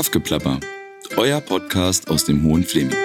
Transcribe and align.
Kaffgeplapper, 0.00 0.60
euer 1.18 1.42
Podcast 1.42 2.08
aus 2.08 2.24
dem 2.24 2.42
Hohen 2.42 2.64
Fleming. 2.64 2.96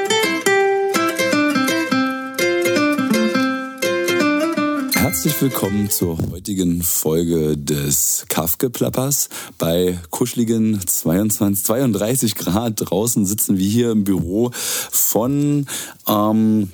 Herzlich 4.94 5.42
willkommen 5.42 5.90
zur 5.90 6.18
heutigen 6.32 6.82
Folge 6.82 7.58
des 7.58 8.26
Kaffgeplappers. 8.30 9.28
Bei 9.58 10.00
kuscheligen 10.10 10.80
22, 10.88 11.66
32 11.66 12.36
Grad 12.36 12.76
draußen 12.78 13.26
sitzen 13.26 13.58
wir 13.58 13.68
hier 13.68 13.92
im 13.92 14.06
Büro 14.06 14.52
von 14.54 15.68
ähm, 16.08 16.72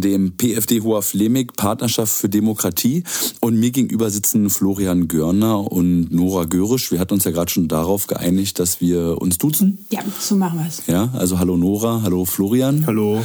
dem 0.00 0.32
PFD 0.36 0.80
Hoher 0.80 1.02
Flemig 1.02 1.54
Partnerschaft 1.54 2.12
für 2.12 2.28
Demokratie 2.28 3.04
und 3.40 3.58
mir 3.58 3.70
gegenüber 3.70 4.08
sitzen 4.10 4.48
Florian 4.48 5.06
Görner 5.06 5.70
und 5.70 6.10
Nora 6.10 6.44
Görisch. 6.44 6.90
Wir 6.90 6.98
hatten 6.98 7.14
uns 7.14 7.24
ja 7.24 7.30
gerade 7.30 7.50
schon 7.50 7.68
darauf 7.68 8.06
geeinigt, 8.06 8.58
dass 8.58 8.80
wir 8.80 9.20
uns 9.20 9.36
duzen. 9.36 9.84
Ja, 9.90 10.00
so 10.18 10.34
machen 10.34 10.58
wir 10.58 10.66
es. 10.66 10.86
Ja, 10.86 11.10
also 11.12 11.38
hallo 11.38 11.56
Nora, 11.56 12.00
hallo 12.02 12.24
Florian. 12.24 12.86
Hallo. 12.86 13.22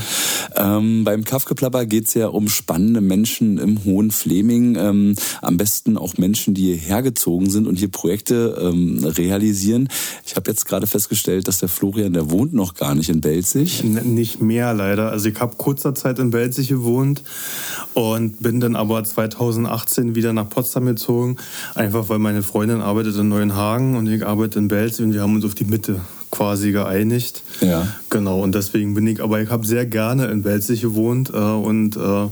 Ähm, 0.56 1.04
beim 1.06 1.24
Kaffgeplapper 1.24 1.86
geht 1.86 2.08
es 2.08 2.14
ja 2.14 2.28
um 2.28 2.50
spannende 2.50 3.00
Menschen 3.00 3.58
im 3.58 3.86
Hohen 3.86 4.12
Fleming. 4.12 4.76
Ähm, 4.76 5.16
am 5.42 5.58
besten 5.58 5.98
auch 5.98 6.18
Menschen, 6.18 6.54
die 6.54 6.74
hierher 6.74 7.02
gezogen 7.02 7.50
sind 7.50 7.68
und 7.68 7.78
hier 7.78 7.90
Projekte 7.90 8.58
ähm, 8.62 9.04
realisieren. 9.04 9.88
Ich 10.26 10.36
habe 10.36 10.52
jetzt 10.52 10.66
gerade 10.66 10.88
festgestellt, 10.88 11.48
dass 11.48 11.60
der 11.60 11.70
Florian, 11.70 12.14
der 12.14 12.30
wohnt 12.30 12.54
noch 12.54 12.74
gar 12.74 12.94
nicht 12.96 13.10
in 13.10 13.22
Belzig. 13.22 13.84
N 13.84 14.16
nicht 14.16 14.42
mehr 14.42 14.74
leider. 14.74 15.12
Also 15.12 15.30
ich 15.30 15.40
habe 15.40 15.56
kurzer 15.56 15.96
Zeit 15.96 16.20
in 16.20 16.32
Belzig 16.32 16.57
Leipzig 16.58 16.70
gewohnt 16.70 17.22
und 17.94 18.42
bin 18.42 18.60
dann 18.60 18.76
aber 18.76 19.04
2018 19.04 20.16
wieder 20.16 20.34
nach 20.34 20.50
Potsdam 20.50 20.86
gezogen, 20.86 21.38
einfach 21.76 22.10
weil 22.10 22.20
meine 22.20 22.42
Freundin 22.42 22.82
arbeitet 22.82 23.16
in 23.18 23.30
Neuenhagen 23.30 23.96
und 23.96 24.08
ich 24.08 24.26
arbeite 24.26 24.60
in 24.60 24.68
Belzig 24.68 25.06
und 25.06 25.14
wir 25.14 25.22
haben 25.22 25.36
uns 25.36 25.46
auf 25.46 25.56
die 25.56 25.66
Mitte 25.66 26.02
quasi 26.32 26.72
geeinigt. 26.72 27.44
Ja. 27.62 27.88
Genau, 28.10 28.42
und 28.42 28.56
deswegen 28.56 28.96
bin 28.96 29.06
ich, 29.08 29.22
aber 29.22 29.42
ich 29.42 29.50
habe 29.50 29.66
sehr 29.66 29.86
gerne 29.86 30.28
in 30.28 30.42
Belzig 30.42 30.82
gewohnt 30.82 31.30
äh, 31.34 31.38
und 31.38 31.96
äh, 31.96 32.28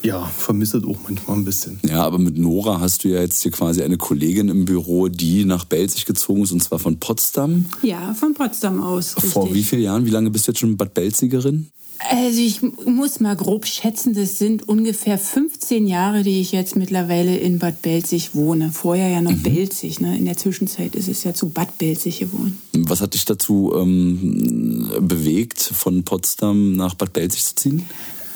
ja, 0.00 0.24
vermisse 0.26 0.80
auch 0.86 0.98
manchmal 1.08 1.36
ein 1.36 1.44
bisschen. 1.44 1.80
Ja, 1.84 2.04
aber 2.04 2.18
mit 2.18 2.38
Nora 2.38 2.78
hast 2.78 3.02
du 3.02 3.08
ja 3.08 3.20
jetzt 3.20 3.42
hier 3.42 3.50
quasi 3.50 3.82
eine 3.82 3.96
Kollegin 3.96 4.48
im 4.48 4.64
Büro, 4.64 5.08
die 5.08 5.44
nach 5.44 5.64
Belzig 5.64 6.06
gezogen 6.06 6.44
ist 6.44 6.52
und 6.52 6.62
zwar 6.62 6.78
von 6.78 7.00
Potsdam. 7.00 7.66
Ja, 7.82 8.14
von 8.14 8.34
Potsdam 8.34 8.80
aus. 8.80 9.14
Vor 9.18 9.44
richtig. 9.44 9.58
wie 9.58 9.64
vielen 9.64 9.82
Jahren? 9.82 10.06
Wie 10.06 10.10
lange 10.10 10.30
bist 10.30 10.46
du 10.46 10.52
jetzt 10.52 10.60
schon 10.60 10.76
Bad 10.76 10.94
Belzigerin? 10.94 11.70
Also 11.98 12.40
ich 12.40 12.62
muss 12.62 13.18
mal 13.18 13.34
grob 13.34 13.66
schätzen, 13.66 14.14
das 14.14 14.38
sind 14.38 14.68
ungefähr 14.68 15.18
15 15.18 15.86
Jahre, 15.86 16.22
die 16.22 16.40
ich 16.40 16.52
jetzt 16.52 16.76
mittlerweile 16.76 17.36
in 17.36 17.58
Bad 17.58 17.82
Belzig 17.82 18.34
wohne. 18.34 18.70
Vorher 18.72 19.08
ja 19.08 19.20
noch 19.20 19.32
mhm. 19.32 19.42
Belzig. 19.42 20.00
Ne? 20.00 20.16
In 20.16 20.24
der 20.24 20.36
Zwischenzeit 20.36 20.94
ist 20.94 21.08
es 21.08 21.24
ja 21.24 21.34
zu 21.34 21.48
Bad 21.48 21.76
Belzig 21.78 22.20
geworden. 22.20 22.58
Was 22.72 23.00
hat 23.00 23.14
dich 23.14 23.24
dazu 23.24 23.72
ähm, 23.76 24.90
bewegt, 25.00 25.60
von 25.60 26.04
Potsdam 26.04 26.76
nach 26.76 26.94
Bad 26.94 27.12
Belzig 27.12 27.44
zu 27.44 27.54
ziehen? 27.56 27.86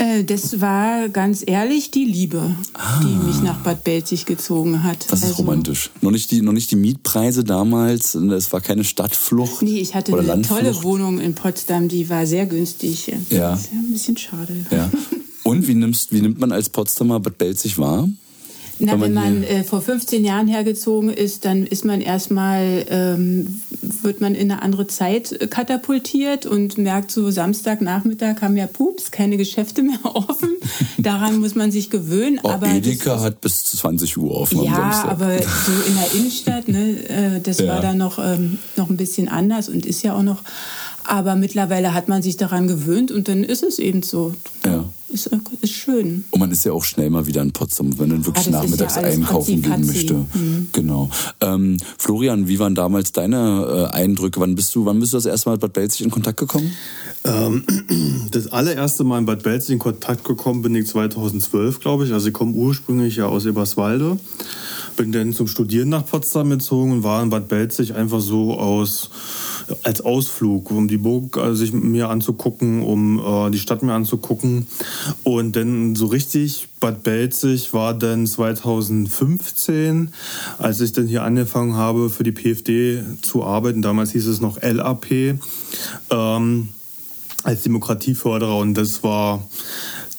Äh, 0.02 0.24
das 0.24 0.60
war 0.60 1.08
ganz 1.08 1.44
ehrlich 1.46 1.92
die 1.92 2.04
Liebe, 2.04 2.56
ah. 2.74 3.00
die 3.02 3.26
mich 3.26 3.40
nach 3.40 3.58
Bad 3.58 3.84
Belzig 3.84 4.26
gezogen 4.26 4.82
hat. 4.82 5.06
Das 5.10 5.20
ist 5.20 5.26
also, 5.26 5.42
romantisch. 5.42 5.90
Noch 6.00 6.10
nicht, 6.10 6.30
die, 6.32 6.42
noch 6.42 6.52
nicht 6.52 6.70
die 6.72 6.76
Mietpreise 6.76 7.44
damals, 7.44 8.16
es 8.16 8.52
war 8.52 8.60
keine 8.60 8.82
Stadtflucht. 8.82 9.62
Nee, 9.62 9.78
ich 9.78 9.94
hatte 9.94 10.12
eine 10.12 10.22
Landflucht. 10.22 10.60
tolle 10.60 10.82
Wohnung 10.82 11.20
in 11.20 11.36
Potsdam, 11.36 11.86
die 11.86 12.10
war 12.10 12.26
sehr 12.26 12.46
günstig. 12.46 13.12
Ja. 13.30 13.52
Das 13.52 13.60
ist 13.60 13.72
ja 13.72 13.78
ein 13.78 13.92
bisschen 13.92 14.16
schade. 14.16 14.66
Ja. 14.70 14.90
Und 15.44 15.68
wie, 15.68 15.74
nimmst, 15.74 16.12
wie 16.12 16.20
nimmt 16.20 16.40
man 16.40 16.50
als 16.50 16.68
Potsdamer 16.68 17.20
Bad 17.20 17.38
Belzig 17.38 17.78
wahr? 17.78 18.08
Na, 18.78 19.00
wenn 19.00 19.12
man 19.12 19.44
äh, 19.44 19.64
vor 19.64 19.80
15 19.80 20.24
Jahren 20.24 20.48
hergezogen 20.48 21.10
ist, 21.10 21.44
dann 21.44 21.66
ist 21.66 21.84
man 21.84 22.00
erstmal, 22.00 22.84
ähm, 22.88 23.62
wird 24.02 24.20
man 24.20 24.34
in 24.34 24.50
eine 24.50 24.62
andere 24.62 24.86
Zeit 24.86 25.50
katapultiert 25.50 26.46
und 26.46 26.78
merkt 26.78 27.10
so, 27.10 27.30
Samstagnachmittag 27.30 28.42
haben 28.42 28.56
ja 28.56 28.66
Pups, 28.66 29.10
keine 29.10 29.36
Geschäfte 29.36 29.82
mehr 29.82 30.00
offen. 30.02 30.50
Daran 30.98 31.40
muss 31.40 31.54
man 31.54 31.70
sich 31.70 31.90
gewöhnen. 31.90 32.40
Oh, 32.42 32.50
aber 32.50 32.68
Edeka 32.68 33.20
hat 33.20 33.40
bis 33.40 33.64
20 33.64 34.16
Uhr 34.16 34.34
offen 34.34 34.64
Ja, 34.64 35.04
aber 35.08 35.38
so 35.38 35.72
in 35.86 35.94
der 35.94 36.14
Innenstadt, 36.14 36.68
ne, 36.68 37.08
äh, 37.08 37.40
das 37.40 37.58
ja. 37.60 37.68
war 37.68 37.80
dann 37.80 37.98
noch, 37.98 38.18
ähm, 38.18 38.58
noch 38.76 38.90
ein 38.90 38.96
bisschen 38.96 39.28
anders 39.28 39.68
und 39.68 39.86
ist 39.86 40.02
ja 40.02 40.14
auch 40.14 40.22
noch. 40.22 40.42
Aber 41.04 41.36
mittlerweile 41.36 41.94
hat 41.94 42.08
man 42.08 42.22
sich 42.22 42.36
daran 42.36 42.68
gewöhnt 42.68 43.10
und 43.10 43.28
dann 43.28 43.44
ist 43.44 43.62
es 43.62 43.78
eben 43.78 44.02
so. 44.02 44.34
Ja 44.64 44.84
ist, 45.12 45.30
ist 45.60 45.72
schön. 45.72 46.24
Und 46.30 46.40
man 46.40 46.50
ist 46.50 46.64
ja 46.64 46.72
auch 46.72 46.84
schnell 46.84 47.10
mal 47.10 47.26
wieder 47.26 47.42
in 47.42 47.52
Potsdam, 47.52 47.98
wenn 47.98 48.08
man 48.08 48.26
wirklich 48.26 48.48
ah, 48.48 48.50
nachmittags 48.50 48.96
ja 48.96 49.02
einkaufen 49.02 49.62
gehen 49.62 49.86
möchte. 49.86 50.14
Mhm. 50.14 50.68
Genau. 50.72 51.10
Ähm, 51.40 51.76
Florian, 51.98 52.48
wie 52.48 52.58
waren 52.58 52.74
damals 52.74 53.12
deine 53.12 53.90
äh, 53.92 53.96
Eindrücke? 53.96 54.40
Wann 54.40 54.54
bist 54.54 54.74
du, 54.74 54.84
wann 54.84 54.98
bist 54.98 55.12
du 55.12 55.18
das 55.18 55.26
erste 55.26 55.48
Mal 55.48 55.54
mit 55.54 55.60
Bad 55.60 55.72
Belzig 55.74 56.02
in 56.02 56.10
Kontakt 56.10 56.38
gekommen? 56.38 56.72
Ähm, 57.24 57.64
das 58.30 58.50
allererste 58.50 59.04
Mal 59.04 59.18
in 59.18 59.26
Bad 59.26 59.42
Belzig 59.42 59.74
in 59.74 59.78
Kontakt 59.78 60.24
gekommen 60.24 60.62
bin 60.62 60.74
ich 60.74 60.88
2012, 60.88 61.80
glaube 61.80 62.06
ich. 62.06 62.12
Also 62.12 62.28
ich 62.28 62.34
komme 62.34 62.52
ursprünglich 62.52 63.16
ja 63.16 63.26
aus 63.26 63.46
Eberswalde. 63.46 64.18
Bin 64.96 65.12
dann 65.12 65.32
zum 65.32 65.46
Studieren 65.46 65.88
nach 65.90 66.06
Potsdam 66.06 66.50
gezogen 66.50 66.92
und 66.92 67.02
war 67.02 67.22
in 67.22 67.30
Bad 67.30 67.48
Belzig 67.48 67.94
einfach 67.94 68.20
so 68.20 68.58
aus 68.58 69.10
als 69.82 70.00
Ausflug, 70.00 70.70
um 70.70 70.88
die 70.88 70.96
Burg 70.96 71.36
äh, 71.36 71.54
sich 71.54 71.72
mir 71.72 72.08
anzugucken, 72.08 72.82
um 72.82 73.18
äh, 73.18 73.50
die 73.50 73.58
Stadt 73.58 73.82
mir 73.82 73.94
anzugucken. 73.94 74.66
Und 75.22 75.56
dann 75.56 75.94
so 75.94 76.06
richtig 76.06 76.68
Bad 76.80 77.02
Belzig 77.02 77.72
war 77.72 77.94
dann 77.94 78.26
2015, 78.26 80.12
als 80.58 80.80
ich 80.80 80.92
dann 80.92 81.06
hier 81.06 81.22
angefangen 81.22 81.74
habe, 81.74 82.10
für 82.10 82.24
die 82.24 82.32
PfD 82.32 83.02
zu 83.22 83.44
arbeiten. 83.44 83.82
Damals 83.82 84.12
hieß 84.12 84.26
es 84.26 84.40
noch 84.40 84.60
LAP. 84.62 85.38
Ähm, 86.10 86.68
als 87.44 87.62
Demokratieförderer 87.62 88.56
und 88.58 88.74
das 88.74 89.02
war 89.02 89.42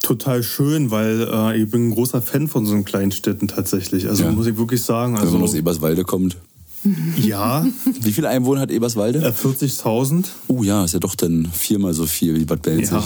total 0.01 0.43
schön, 0.43 0.91
weil 0.91 1.27
äh, 1.31 1.61
ich 1.61 1.69
bin 1.69 1.89
ein 1.89 1.91
großer 1.91 2.21
Fan 2.21 2.47
von 2.47 2.65
so 2.65 2.79
kleinen 2.83 3.11
Städten 3.11 3.47
tatsächlich. 3.47 4.07
Also 4.07 4.25
ja. 4.25 4.31
muss 4.31 4.45
ich 4.45 4.57
wirklich 4.57 4.81
sagen. 4.81 5.15
Also, 5.15 5.33
Wenn 5.33 5.39
man 5.39 5.49
aus 5.49 5.55
Eberswalde 5.55 6.03
kommt. 6.03 6.37
Ja. 7.17 7.65
Wie 8.01 8.11
viele 8.11 8.29
Einwohner 8.29 8.61
hat 8.61 8.71
Eberswalde? 8.71 9.19
40.000. 9.19 10.25
Oh 10.47 10.53
uh, 10.53 10.63
ja, 10.63 10.83
ist 10.83 10.93
ja 10.93 10.99
doch 10.99 11.15
dann 11.15 11.47
viermal 11.51 11.93
so 11.93 12.05
viel 12.05 12.35
wie 12.35 12.45
Bad 12.45 12.61
Belzig. 12.61 12.91
Ja. 12.91 13.03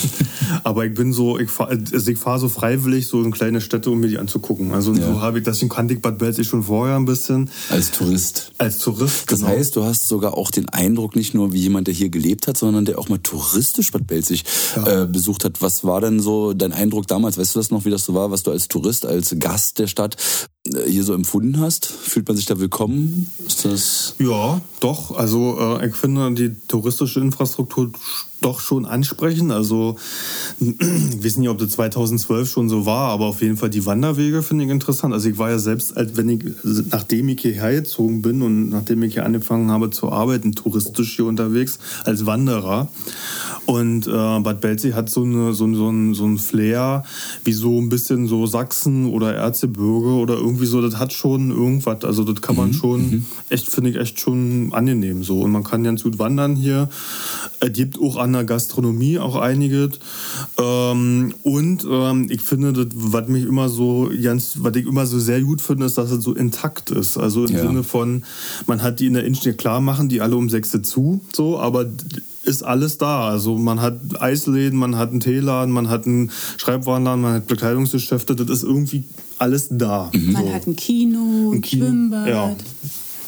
Aber 0.64 0.86
ich 0.86 0.94
bin 0.94 1.12
so, 1.12 1.38
ich 1.38 1.50
fahre 1.50 1.78
also 1.92 2.14
fahr 2.14 2.38
so 2.38 2.48
freiwillig 2.48 3.06
so 3.06 3.22
in 3.22 3.30
kleine 3.30 3.60
Städte, 3.60 3.90
um 3.90 4.00
mir 4.00 4.08
die 4.08 4.18
anzugucken. 4.18 4.72
Also 4.72 4.94
ja. 4.94 5.06
so 5.06 5.20
habe 5.20 5.38
ich, 5.38 5.44
deswegen 5.44 5.68
kannte 5.68 5.94
ich 5.94 6.00
Bad 6.00 6.18
Belzig 6.18 6.46
schon 6.46 6.62
vorher 6.62 6.96
ein 6.96 7.04
bisschen. 7.04 7.50
Als 7.68 7.90
Tourist. 7.90 8.52
Als 8.58 8.78
Tourist. 8.78 9.30
Das 9.30 9.40
genau. 9.40 9.50
heißt, 9.50 9.76
du 9.76 9.84
hast 9.84 10.08
sogar 10.08 10.36
auch 10.36 10.50
den 10.50 10.68
Eindruck, 10.68 11.14
nicht 11.14 11.34
nur 11.34 11.52
wie 11.52 11.60
jemand, 11.60 11.86
der 11.86 11.94
hier 11.94 12.08
gelebt 12.08 12.48
hat, 12.48 12.56
sondern 12.56 12.84
der 12.84 12.98
auch 12.98 13.08
mal 13.08 13.18
touristisch 13.18 13.90
Bad 13.90 14.06
Belzig 14.06 14.44
ja. 14.76 15.02
äh, 15.02 15.06
besucht 15.06 15.44
hat. 15.44 15.60
Was 15.60 15.84
war 15.84 16.00
denn 16.00 16.20
so 16.20 16.54
dein 16.54 16.72
Eindruck 16.72 17.06
damals? 17.06 17.38
Weißt 17.38 17.54
du 17.54 17.58
das 17.58 17.70
noch, 17.70 17.84
wie 17.84 17.90
das 17.90 18.04
so 18.04 18.14
war, 18.14 18.30
was 18.30 18.42
du 18.42 18.50
als 18.50 18.68
Tourist, 18.68 19.04
als 19.04 19.36
Gast 19.38 19.78
der 19.78 19.86
Stadt 19.86 20.16
äh, 20.59 20.59
hier 20.66 21.04
so 21.04 21.14
empfunden 21.14 21.60
hast? 21.60 21.86
Fühlt 21.86 22.28
man 22.28 22.36
sich 22.36 22.46
da 22.46 22.58
willkommen? 22.58 23.30
Ist 23.46 23.64
das 23.64 24.14
ja, 24.18 24.60
doch. 24.80 25.16
Also 25.16 25.58
äh, 25.58 25.88
ich 25.88 25.94
finde 25.94 26.32
die 26.32 26.54
touristische 26.66 27.20
Infrastruktur 27.20 27.90
doch 28.40 28.60
schon 28.60 28.86
ansprechen. 28.86 29.50
Also 29.50 29.96
ich 30.58 30.76
weiß 31.24 31.36
nicht, 31.36 31.48
ob 31.48 31.58
das 31.58 31.70
2012 31.70 32.50
schon 32.50 32.68
so 32.68 32.86
war, 32.86 33.10
aber 33.10 33.26
auf 33.26 33.42
jeden 33.42 33.56
Fall 33.56 33.70
die 33.70 33.84
Wanderwege 33.86 34.42
finde 34.42 34.64
ich 34.64 34.70
interessant. 34.70 35.12
Also 35.14 35.28
ich 35.28 35.38
war 35.38 35.50
ja 35.50 35.58
selbst, 35.58 35.94
wenn 35.96 36.28
ich, 36.28 36.44
nachdem 36.90 37.28
ich 37.28 37.42
hierher 37.42 37.74
gezogen 37.74 38.22
bin 38.22 38.42
und 38.42 38.70
nachdem 38.70 39.02
ich 39.02 39.14
hier 39.14 39.26
angefangen 39.26 39.70
habe 39.70 39.90
zu 39.90 40.10
arbeiten, 40.10 40.52
touristisch 40.52 41.16
hier 41.16 41.26
unterwegs 41.26 41.78
als 42.04 42.26
Wanderer. 42.26 42.88
Und 43.66 44.06
äh, 44.06 44.10
Bad 44.10 44.60
Belzig 44.60 44.94
hat 44.94 45.10
so, 45.10 45.22
eine, 45.22 45.52
so, 45.52 45.72
so, 45.74 45.90
ein, 45.90 46.14
so 46.14 46.24
ein 46.24 46.38
Flair, 46.38 47.04
wie 47.44 47.52
so 47.52 47.78
ein 47.78 47.88
bisschen 47.88 48.26
so 48.26 48.46
Sachsen 48.46 49.06
oder 49.06 49.34
Erzgebirge 49.34 50.14
oder 50.14 50.34
irgendwie 50.34 50.66
so, 50.66 50.80
das 50.80 50.98
hat 50.98 51.12
schon 51.12 51.50
irgendwas. 51.50 52.04
Also 52.04 52.24
das 52.24 52.40
kann 52.40 52.56
man 52.56 52.68
mhm. 52.68 52.74
schon, 52.74 53.00
mhm. 53.10 53.26
echt, 53.48 53.68
finde 53.68 53.90
ich 53.90 53.96
echt 53.96 54.18
schon 54.18 54.69
angenehm 54.72 55.22
so. 55.22 55.40
Und 55.40 55.50
man 55.50 55.64
kann 55.64 55.84
ganz 55.84 56.02
gut 56.02 56.18
wandern 56.18 56.56
hier. 56.56 56.88
Es 57.60 57.72
gibt 57.72 58.00
auch 58.00 58.16
an 58.16 58.32
der 58.32 58.44
Gastronomie 58.44 59.18
auch 59.18 59.36
einige. 59.36 59.90
Ähm, 60.58 61.34
und 61.42 61.86
ähm, 61.90 62.26
ich 62.30 62.42
finde, 62.42 62.72
das, 62.72 62.86
was 62.94 63.28
mich 63.28 63.44
immer 63.44 63.68
so 63.68 64.10
ganz, 64.22 64.56
was 64.58 64.74
ich 64.76 64.86
immer 64.86 65.06
so 65.06 65.18
sehr 65.18 65.42
gut 65.42 65.60
finde, 65.60 65.86
ist, 65.86 65.98
dass 65.98 66.10
es 66.10 66.24
so 66.24 66.34
intakt 66.34 66.90
ist. 66.90 67.16
Also 67.16 67.44
im 67.44 67.54
ja. 67.54 67.62
Sinne 67.62 67.82
von, 67.82 68.24
man 68.66 68.82
hat 68.82 69.00
die 69.00 69.06
in 69.06 69.14
der 69.14 69.24
Innenstadt 69.24 69.58
klar 69.58 69.80
machen, 69.80 70.08
die 70.08 70.20
alle 70.20 70.36
um 70.36 70.48
sechs 70.48 70.70
zu, 70.70 71.20
so, 71.32 71.58
aber 71.58 71.86
ist 72.44 72.62
alles 72.62 72.98
da. 72.98 73.28
Also 73.28 73.56
man 73.56 73.80
hat 73.80 73.98
Eisläden, 74.20 74.78
man 74.78 74.96
hat 74.96 75.10
einen 75.10 75.20
Teeladen, 75.20 75.72
man 75.72 75.88
hat 75.88 76.06
einen 76.06 76.30
Schreibwarenladen, 76.56 77.20
man 77.22 77.34
hat 77.34 77.46
Bekleidungsgeschäfte, 77.46 78.36
das 78.36 78.48
ist 78.48 78.62
irgendwie 78.64 79.04
alles 79.38 79.68
da. 79.70 80.10
Mhm. 80.12 80.32
Man 80.32 80.44
so. 80.44 80.52
hat 80.52 80.66
ein 80.66 80.76
Kino, 80.76 81.52
ein 81.52 81.60
Kino, 81.60 81.86
Schwimmbad. 81.86 82.28
Ja. 82.28 82.56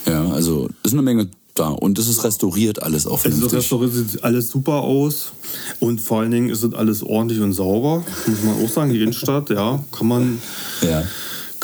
Ja, 0.06 0.30
also 0.30 0.68
ist 0.82 0.92
eine 0.92 1.02
Menge 1.02 1.28
da 1.54 1.68
und 1.68 1.98
es 1.98 2.08
ist 2.08 2.24
restauriert 2.24 2.82
alles 2.82 3.06
auch 3.06 3.18
vernünftig. 3.18 3.52
Es 3.52 3.58
restauriert 3.58 3.92
sieht 3.92 4.24
alles 4.24 4.48
super 4.48 4.82
aus 4.82 5.32
und 5.80 6.00
vor 6.00 6.20
allen 6.20 6.30
Dingen 6.30 6.48
ist 6.48 6.62
es 6.62 6.74
alles 6.74 7.02
ordentlich 7.02 7.40
und 7.40 7.52
sauber, 7.52 8.04
muss 8.26 8.42
man 8.42 8.64
auch 8.64 8.70
sagen. 8.70 8.92
Die 8.92 9.00
Innenstadt, 9.00 9.50
ja, 9.50 9.82
kann 9.92 10.08
man... 10.08 10.42
Ja 10.82 11.04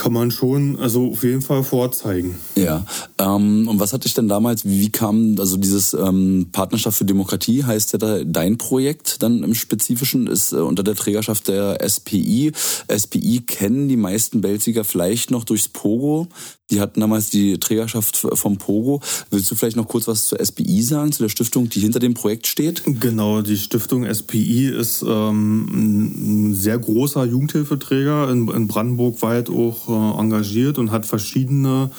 kann 0.08 0.14
man 0.14 0.30
schon, 0.30 0.78
also 0.78 1.10
auf 1.10 1.22
jeden 1.22 1.42
Fall 1.42 1.62
vorzeigen. 1.62 2.34
Ja. 2.54 2.86
Ähm, 3.18 3.68
und 3.68 3.78
was 3.78 3.92
hatte 3.92 4.08
ich 4.08 4.14
denn 4.14 4.26
damals, 4.26 4.64
wie 4.64 4.88
kam, 4.88 5.36
also 5.38 5.58
dieses 5.58 5.92
ähm, 5.92 6.48
Partnerschaft 6.50 6.96
für 6.96 7.04
Demokratie 7.04 7.62
heißt 7.62 7.92
ja 7.92 7.98
da 7.98 8.24
dein 8.24 8.56
Projekt 8.56 9.22
dann 9.22 9.42
im 9.42 9.54
Spezifischen, 9.54 10.26
ist 10.26 10.54
äh, 10.54 10.56
unter 10.56 10.82
der 10.82 10.94
Trägerschaft 10.94 11.48
der 11.48 11.86
SPI. 11.86 12.52
SPI 12.90 13.42
kennen 13.46 13.86
die 13.88 13.98
meisten 13.98 14.40
Belziger 14.40 14.82
vielleicht 14.82 15.30
noch 15.30 15.44
durchs 15.44 15.68
Pogo. 15.68 16.28
Die 16.70 16.80
hatten 16.80 17.00
damals 17.00 17.30
die 17.30 17.58
Trägerschaft 17.58 18.16
vom 18.16 18.58
Pogo. 18.58 19.00
Willst 19.30 19.50
du 19.50 19.54
vielleicht 19.54 19.76
noch 19.76 19.88
kurz 19.88 20.06
was 20.06 20.26
zur 20.26 20.44
SPI 20.44 20.82
sagen, 20.82 21.12
zu 21.12 21.22
der 21.22 21.30
Stiftung, 21.30 21.70
die 21.70 21.80
hinter 21.80 21.98
dem 21.98 22.12
Projekt 22.12 22.46
steht? 22.46 22.82
Genau, 22.84 23.40
die 23.40 23.56
Stiftung 23.56 24.04
SPI 24.04 24.66
ist 24.66 25.02
ähm, 25.02 26.50
ein 26.50 26.54
sehr 26.54 26.78
großer 26.78 27.24
Jugendhilfeträger 27.24 28.30
in, 28.30 28.48
in 28.48 28.68
Brandenburg 28.68 29.22
weit 29.22 29.48
auch 29.48 29.88
engagiert 30.18 30.78
und 30.78 30.90
hat 30.90 31.06
verschiedene 31.06 31.90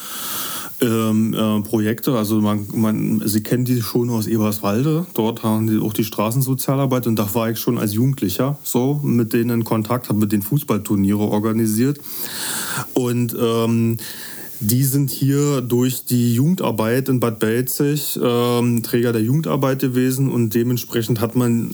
ähm, 0.81 1.33
äh, 1.33 1.61
Projekte. 1.61 2.17
Also 2.17 2.39
man, 2.41 2.67
man, 2.73 3.21
Sie 3.25 3.43
kennen 3.43 3.65
die 3.65 3.81
schon 3.81 4.09
aus 4.09 4.27
Eberswalde. 4.27 5.05
Dort 5.13 5.43
haben 5.43 5.67
die 5.67 5.79
auch 5.79 5.93
die 5.93 6.03
Straßensozialarbeit 6.03 7.07
und 7.07 7.17
da 7.17 7.33
war 7.33 7.49
ich 7.49 7.59
schon 7.59 7.77
als 7.77 7.93
Jugendlicher 7.93 8.57
so 8.63 8.99
mit 9.03 9.33
denen 9.33 9.61
in 9.61 9.63
Kontakt, 9.63 10.09
habe 10.09 10.19
mit 10.19 10.31
den 10.31 10.41
Fußballturniere 10.41 11.19
organisiert 11.19 11.99
und 12.93 13.35
ähm, 13.39 13.97
die 14.61 14.83
sind 14.83 15.09
hier 15.09 15.61
durch 15.61 16.03
die 16.03 16.33
Jugendarbeit 16.33 17.07
in 17.07 17.21
Bad 17.21 17.39
Belzig 17.39 18.19
ähm, 18.21 18.83
Träger 18.83 19.13
der 19.13 19.21
Jugendarbeit 19.21 19.79
gewesen 19.79 20.29
und 20.29 20.53
dementsprechend 20.53 21.21
hat 21.21 21.35
man 21.35 21.73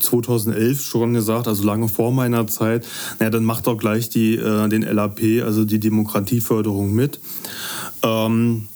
2011 0.00 0.82
schon 0.82 1.14
gesagt, 1.14 1.48
also 1.48 1.64
lange 1.64 1.88
vor 1.88 2.12
meiner 2.12 2.46
Zeit, 2.46 2.86
naja, 3.18 3.30
dann 3.30 3.44
macht 3.44 3.66
doch 3.66 3.76
gleich 3.76 4.08
die, 4.08 4.36
äh, 4.36 4.68
den 4.68 4.82
LAP, 4.82 5.42
also 5.42 5.64
die 5.64 5.80
Demokratieförderung 5.80 6.94
mit. 6.94 7.20
Ähm, 8.02 8.68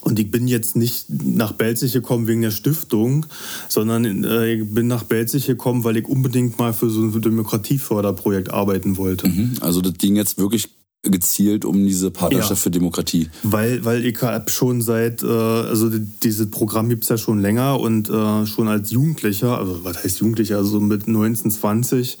und 0.00 0.18
ich 0.18 0.30
bin 0.30 0.48
jetzt 0.48 0.74
nicht 0.74 1.06
nach 1.10 1.52
Belzig 1.52 1.92
gekommen 1.92 2.28
wegen 2.28 2.40
der 2.40 2.50
Stiftung, 2.50 3.26
sondern 3.68 4.24
äh, 4.24 4.54
ich 4.54 4.74
bin 4.74 4.86
nach 4.86 5.04
Belzig 5.04 5.46
gekommen, 5.46 5.84
weil 5.84 5.98
ich 5.98 6.06
unbedingt 6.06 6.58
mal 6.58 6.72
für 6.72 6.88
so 6.88 7.02
ein 7.02 7.20
Demokratieförderprojekt 7.20 8.50
arbeiten 8.50 8.96
wollte. 8.96 9.28
Mhm, 9.28 9.54
also 9.60 9.82
das 9.82 9.94
ging 9.94 10.16
jetzt 10.16 10.38
wirklich 10.38 10.70
gezielt 11.02 11.64
um 11.64 11.86
diese 11.86 12.10
Partnerschaft 12.10 12.50
ja. 12.50 12.56
für 12.56 12.70
Demokratie. 12.70 13.28
Weil, 13.44 13.84
weil 13.84 14.12
habe 14.20 14.50
schon 14.50 14.82
seit, 14.82 15.22
äh, 15.22 15.26
also 15.26 15.90
dieses 16.24 16.50
Programm 16.50 16.88
gibt 16.88 17.04
es 17.04 17.08
ja 17.08 17.16
schon 17.16 17.38
länger 17.38 17.78
und 17.78 18.10
äh, 18.10 18.46
schon 18.46 18.66
als 18.66 18.90
Jugendlicher, 18.90 19.58
also 19.58 19.84
was 19.84 20.02
heißt 20.02 20.18
Jugendlicher, 20.18 20.56
also 20.56 20.80
mit 20.80 21.06
19, 21.06 21.52
20, 21.52 22.18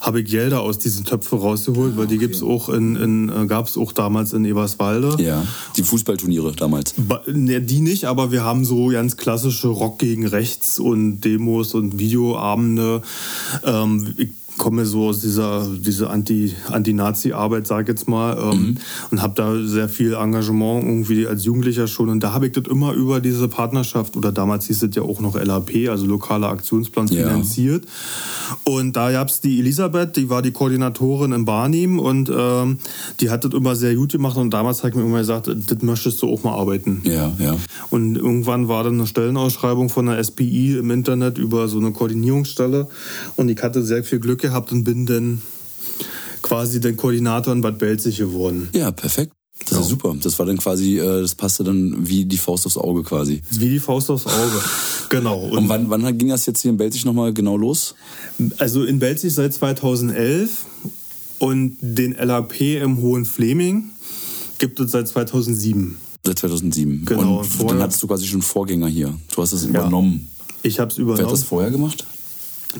habe 0.00 0.20
ich 0.20 0.30
Gelder 0.30 0.62
aus 0.62 0.78
diesen 0.78 1.04
Töpfen 1.04 1.38
rausgeholt, 1.38 1.92
ah, 1.94 1.98
weil 1.98 2.06
die 2.06 2.16
okay. 2.16 2.26
gibt's 2.26 2.42
auch 2.42 2.70
in, 2.70 2.96
in 2.96 3.28
äh, 3.28 3.46
gab 3.46 3.66
es 3.66 3.76
auch 3.76 3.92
damals 3.92 4.32
in 4.32 4.46
Eberswalde. 4.46 5.22
Ja, 5.22 5.46
die 5.76 5.82
Fußballturniere 5.82 6.52
damals. 6.52 6.94
Ba 6.96 7.22
ne, 7.30 7.60
die 7.60 7.80
nicht, 7.80 8.06
aber 8.06 8.32
wir 8.32 8.42
haben 8.42 8.64
so 8.64 8.88
ganz 8.88 9.18
klassische 9.18 9.68
Rock 9.68 9.98
gegen 9.98 10.26
Rechts 10.26 10.78
und 10.78 11.20
Demos 11.20 11.74
und 11.74 11.98
Videoabende. 11.98 13.02
Ähm, 13.64 14.14
ich 14.16 14.30
komme 14.56 14.86
so 14.86 15.08
aus 15.08 15.20
dieser 15.20 15.66
diese 15.68 16.10
Anti, 16.10 16.54
Anti-Nazi-Arbeit, 16.70 17.66
sag 17.66 17.82
ich 17.82 17.88
jetzt 17.88 18.08
mal, 18.08 18.36
ähm, 18.38 18.60
mhm. 18.60 18.76
und 19.10 19.22
habe 19.22 19.34
da 19.34 19.64
sehr 19.64 19.88
viel 19.88 20.14
Engagement 20.14 20.84
irgendwie 20.84 21.26
als 21.26 21.44
Jugendlicher 21.44 21.86
schon. 21.86 22.08
Und 22.08 22.20
da 22.20 22.32
habe 22.32 22.46
ich 22.46 22.52
das 22.52 22.64
immer 22.68 22.92
über 22.92 23.20
diese 23.20 23.48
Partnerschaft, 23.48 24.16
oder 24.16 24.32
damals 24.32 24.66
hieß 24.66 24.82
es 24.84 24.94
ja 24.94 25.02
auch 25.02 25.20
noch 25.20 25.34
LAP, 25.34 25.88
also 25.88 26.06
lokale 26.06 26.48
Aktionsplan, 26.48 27.08
ja. 27.08 27.26
finanziert. 27.26 27.84
Und 28.64 28.94
da 28.96 29.10
gab 29.10 29.28
es 29.28 29.40
die 29.40 29.58
Elisabeth, 29.58 30.16
die 30.16 30.30
war 30.30 30.42
die 30.42 30.52
Koordinatorin 30.52 31.32
in 31.32 31.44
Barnim 31.44 31.98
und 31.98 32.30
ähm, 32.34 32.78
die 33.20 33.30
hat 33.30 33.44
das 33.44 33.52
immer 33.52 33.74
sehr 33.74 33.94
gut 33.94 34.12
gemacht. 34.12 34.36
Und 34.36 34.50
damals 34.50 34.82
hat 34.82 34.90
ich 34.90 34.96
mir 34.96 35.02
immer 35.02 35.18
gesagt, 35.18 35.48
das 35.48 35.82
möchtest 35.82 36.22
du 36.22 36.28
auch 36.28 36.44
mal 36.44 36.52
arbeiten. 36.52 37.02
Ja, 37.04 37.32
ja. 37.38 37.56
Und 37.90 38.16
irgendwann 38.16 38.68
war 38.68 38.84
dann 38.84 38.94
eine 38.94 39.06
Stellenausschreibung 39.06 39.88
von 39.88 40.06
der 40.06 40.22
SPI 40.22 40.76
im 40.78 40.90
Internet 40.90 41.38
über 41.38 41.68
so 41.68 41.78
eine 41.78 41.92
Koordinierungsstelle. 41.92 42.88
Und 43.36 43.48
ich 43.48 43.62
hatte 43.62 43.82
sehr 43.82 44.04
viel 44.04 44.20
Glück 44.20 44.43
gehabt 44.44 44.72
und 44.72 44.84
bin 44.84 45.06
dann 45.06 45.42
quasi 46.42 46.80
der 46.80 46.94
Koordinator 46.94 47.52
in 47.52 47.62
Bad 47.62 47.78
Belzig 47.78 48.18
geworden. 48.18 48.68
Ja, 48.74 48.90
perfekt. 48.90 49.32
Das 49.70 49.80
ist 49.80 49.88
super. 49.88 50.14
Das 50.20 50.38
war 50.38 50.46
dann 50.46 50.58
quasi, 50.58 50.98
äh, 50.98 51.22
das 51.22 51.34
passte 51.34 51.64
dann 51.64 52.06
wie 52.06 52.24
die 52.26 52.36
Faust 52.36 52.66
aufs 52.66 52.76
Auge 52.76 53.02
quasi. 53.02 53.40
Wie 53.50 53.70
die 53.70 53.78
Faust 53.78 54.10
aufs 54.10 54.26
Auge, 54.26 54.60
genau. 55.08 55.38
Und, 55.44 55.58
und 55.58 55.68
wann, 55.68 55.88
wann 55.88 56.18
ging 56.18 56.28
das 56.28 56.44
jetzt 56.44 56.60
hier 56.60 56.70
in 56.70 56.76
Belzig 56.76 57.04
nochmal 57.04 57.32
genau 57.32 57.56
los? 57.56 57.94
Also 58.58 58.84
in 58.84 58.98
Belzig 58.98 59.32
seit 59.32 59.54
2011 59.54 60.66
und 61.38 61.78
den 61.80 62.12
LAP 62.12 62.60
im 62.60 63.00
Hohen 63.00 63.24
Fleming 63.24 63.84
gibt 64.58 64.80
es 64.80 64.90
seit 64.90 65.08
2007. 65.08 65.96
Seit 66.26 66.38
2007. 66.40 67.04
Genau. 67.06 67.38
Und 67.58 67.70
dann 67.70 67.80
hattest 67.80 68.02
du 68.02 68.06
quasi 68.06 68.26
schon 68.26 68.42
Vorgänger 68.42 68.88
hier. 68.88 69.14
Du 69.34 69.40
hast 69.40 69.52
es 69.52 69.64
übernommen. 69.64 70.28
Ja, 70.46 70.54
ich 70.62 70.80
habe 70.80 70.90
es 70.90 70.98
übernommen. 70.98 71.18
Wer 71.18 71.26
hat 71.26 71.32
das 71.32 71.44
vorher 71.44 71.70
gemacht? 71.70 72.04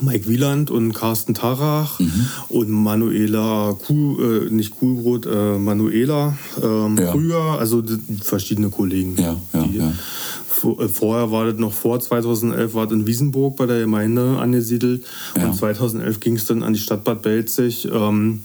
Mike 0.01 0.27
Wieland 0.27 0.71
und 0.71 0.93
Carsten 0.93 1.33
Tarach 1.33 1.99
mhm. 1.99 2.27
und 2.49 2.69
Manuela, 2.69 3.75
Kuh, 3.85 4.19
äh, 4.21 4.49
nicht 4.49 4.71
Kuhlbrot, 4.77 5.25
äh, 5.25 5.57
Manuela 5.57 6.37
ähm, 6.61 6.97
ja. 6.97 7.11
Krüger, 7.11 7.59
also 7.59 7.83
verschiedene 8.21 8.69
Kollegen. 8.69 9.15
Ja, 9.17 9.35
ja, 9.53 9.63
die, 9.63 9.77
ja. 9.77 9.87
Äh, 9.87 10.87
vorher 10.87 11.31
war 11.31 11.45
das 11.45 11.59
noch 11.59 11.73
vor 11.73 11.99
2011, 11.99 12.73
war 12.73 12.85
das 12.85 12.93
in 12.93 13.07
Wiesenburg 13.07 13.55
bei 13.55 13.65
der 13.65 13.81
Gemeinde 13.81 14.37
angesiedelt 14.39 15.05
und 15.35 15.55
2011 15.55 16.19
ging 16.19 16.35
es 16.35 16.45
dann 16.45 16.63
an 16.63 16.73
die 16.73 16.79
Stadt 16.79 17.03
Bad 17.03 17.21
Belzig. 17.21 17.87
Ähm, 17.91 18.43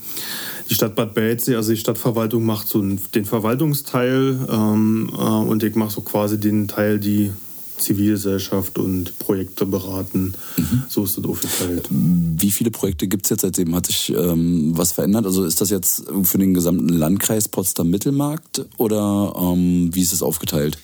die 0.69 0.75
Stadt 0.75 0.95
Bad 0.95 1.13
Belzig, 1.13 1.57
also 1.57 1.71
die 1.71 1.77
Stadtverwaltung 1.77 2.45
macht 2.45 2.67
so 2.67 2.81
den 2.81 3.25
Verwaltungsteil 3.25 4.39
ähm, 4.49 5.09
äh, 5.13 5.21
und 5.21 5.63
ich 5.63 5.75
mache 5.75 5.91
so 5.91 6.01
quasi 6.01 6.39
den 6.39 6.69
Teil, 6.69 6.97
die 6.97 7.31
Zivilgesellschaft 7.81 8.77
und 8.77 9.17
Projekte 9.19 9.65
beraten. 9.65 10.33
Mhm. 10.57 10.83
So 10.87 11.03
ist 11.03 11.17
das 11.17 11.25
aufgeteilt. 11.25 11.87
Wie 11.89 12.51
viele 12.51 12.71
Projekte 12.71 13.07
gibt 13.07 13.25
es 13.25 13.31
jetzt 13.31 13.41
seitdem? 13.41 13.75
Hat 13.75 13.87
sich 13.87 14.13
ähm, 14.15 14.71
was 14.75 14.91
verändert? 14.91 15.25
Also 15.25 15.43
ist 15.43 15.61
das 15.61 15.69
jetzt 15.69 16.03
für 16.23 16.37
den 16.37 16.53
gesamten 16.53 16.89
Landkreis 16.89 17.47
Potsdam-Mittelmarkt 17.47 18.65
oder 18.77 19.33
ähm, 19.37 19.89
wie 19.93 20.01
ist 20.01 20.13
es 20.13 20.21
aufgeteilt? 20.21 20.77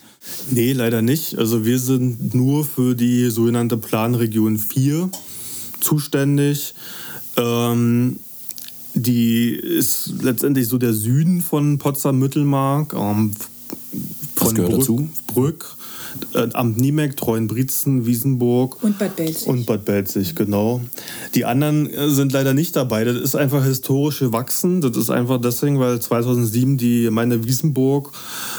Nee, 0.52 0.74
leider 0.74 1.02
nicht. 1.02 1.38
Also 1.38 1.66
wir 1.66 1.80
sind 1.80 2.34
nur 2.34 2.66
für 2.66 2.96
die 2.96 3.30
sogenannte 3.30 3.78
Planregion 3.78 4.58
4 4.58 5.10
zuständig. 5.80 6.74
Ähm, 7.38 8.18
die 8.94 9.52
ist 9.52 10.14
letztendlich 10.22 10.68
so 10.68 10.78
der 10.78 10.94
Süden 10.94 11.42
von 11.42 11.78
Potsdam-Mittelmark. 11.78 12.94
Ähm, 12.94 13.32
Was 14.36 14.54
gehört 14.56 14.72
Brück, 14.72 14.80
dazu? 14.80 15.10
Brück, 15.28 15.77
äh, 16.34 16.50
Amt 16.54 16.78
Niemeck, 16.78 17.18
Treuenbrietzen, 17.18 18.06
Wiesenburg. 18.06 18.84
Und 18.84 18.98
Bad 18.98 19.16
Belzig. 19.16 19.48
Und 19.48 19.66
Bad 19.66 19.86
Belzig, 19.86 20.36
genau. 20.36 20.82
Die 21.36 21.46
anderen 21.46 21.90
äh, 21.90 22.10
sind 22.10 22.32
leider 22.32 22.54
nicht 22.54 22.76
dabei. 22.76 23.04
Das 23.04 23.18
ist 23.18 23.36
einfach 23.36 23.64
historisch 23.64 24.20
gewachsen. 24.20 24.82
Das 24.82 24.96
ist 24.98 25.10
einfach 25.10 25.40
deswegen, 25.40 25.80
weil 25.80 26.00
2007 26.00 26.78
die 26.78 27.04
Gemeinde 27.04 27.46
Wiesenburg 27.46 28.14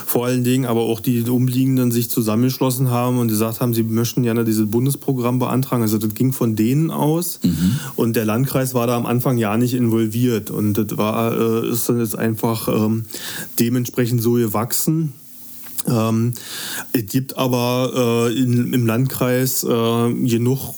vor 0.07 0.27
allen 0.27 0.45
Dingen, 0.45 0.65
aber 0.67 0.83
auch 0.83 1.01
die 1.01 1.23
Umliegenden 1.23 1.91
sich 1.91 2.11
zusammengeschlossen 2.11 2.91
haben 2.91 3.19
und 3.19 3.29
gesagt 3.29 3.61
haben, 3.61 3.75
sie 3.75 3.83
möchten 3.83 4.23
gerne 4.23 4.45
dieses 4.45 4.71
Bundesprogramm 4.71 5.39
beantragen. 5.39 5.83
Also 5.83 5.99
das 5.99 6.15
ging 6.15 6.33
von 6.33 6.57
denen 6.57 6.91
aus. 6.91 7.41
Mhm. 7.43 7.79
Und 7.97 8.17
der 8.17 8.25
Landkreis 8.25 8.75
war 8.75 8.87
da 8.87 8.97
am 8.97 9.07
Anfang 9.07 9.39
ja 9.39 9.57
nicht 9.57 9.75
involviert. 9.75 10.51
Und 10.51 10.75
das 10.75 10.97
war, 10.97 11.39
äh, 11.39 11.69
ist 11.71 11.89
dann 11.89 12.01
jetzt 12.01 12.19
einfach 12.19 12.69
ähm, 12.69 13.05
dementsprechend 13.59 14.23
so 14.23 14.33
gewachsen. 14.33 15.13
Ähm, 15.87 16.35
es 16.93 17.07
gibt 17.07 17.37
aber 17.37 18.29
äh, 18.31 18.39
in, 18.39 18.73
im 18.73 18.87
Landkreis 18.87 19.65
äh, 19.65 19.67
genug 20.15 20.75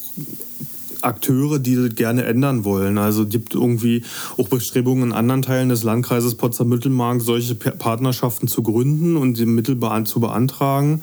Akteure, 1.02 1.58
die 1.58 1.76
das 1.76 1.94
gerne 1.94 2.24
ändern 2.24 2.64
wollen. 2.64 2.98
Also 2.98 3.22
es 3.22 3.28
gibt 3.30 3.54
irgendwie 3.54 4.02
auch 4.36 4.48
Bestrebungen 4.48 5.10
in 5.10 5.12
anderen 5.12 5.42
Teilen 5.42 5.68
des 5.68 5.82
Landkreises 5.82 6.34
Potsdam-Mittelmark, 6.34 7.20
solche 7.20 7.54
Partnerschaften 7.54 8.48
zu 8.48 8.62
gründen 8.62 9.16
und 9.16 9.38
die 9.38 9.46
Mittel 9.46 9.78
zu 10.04 10.20
beantragen. 10.20 11.02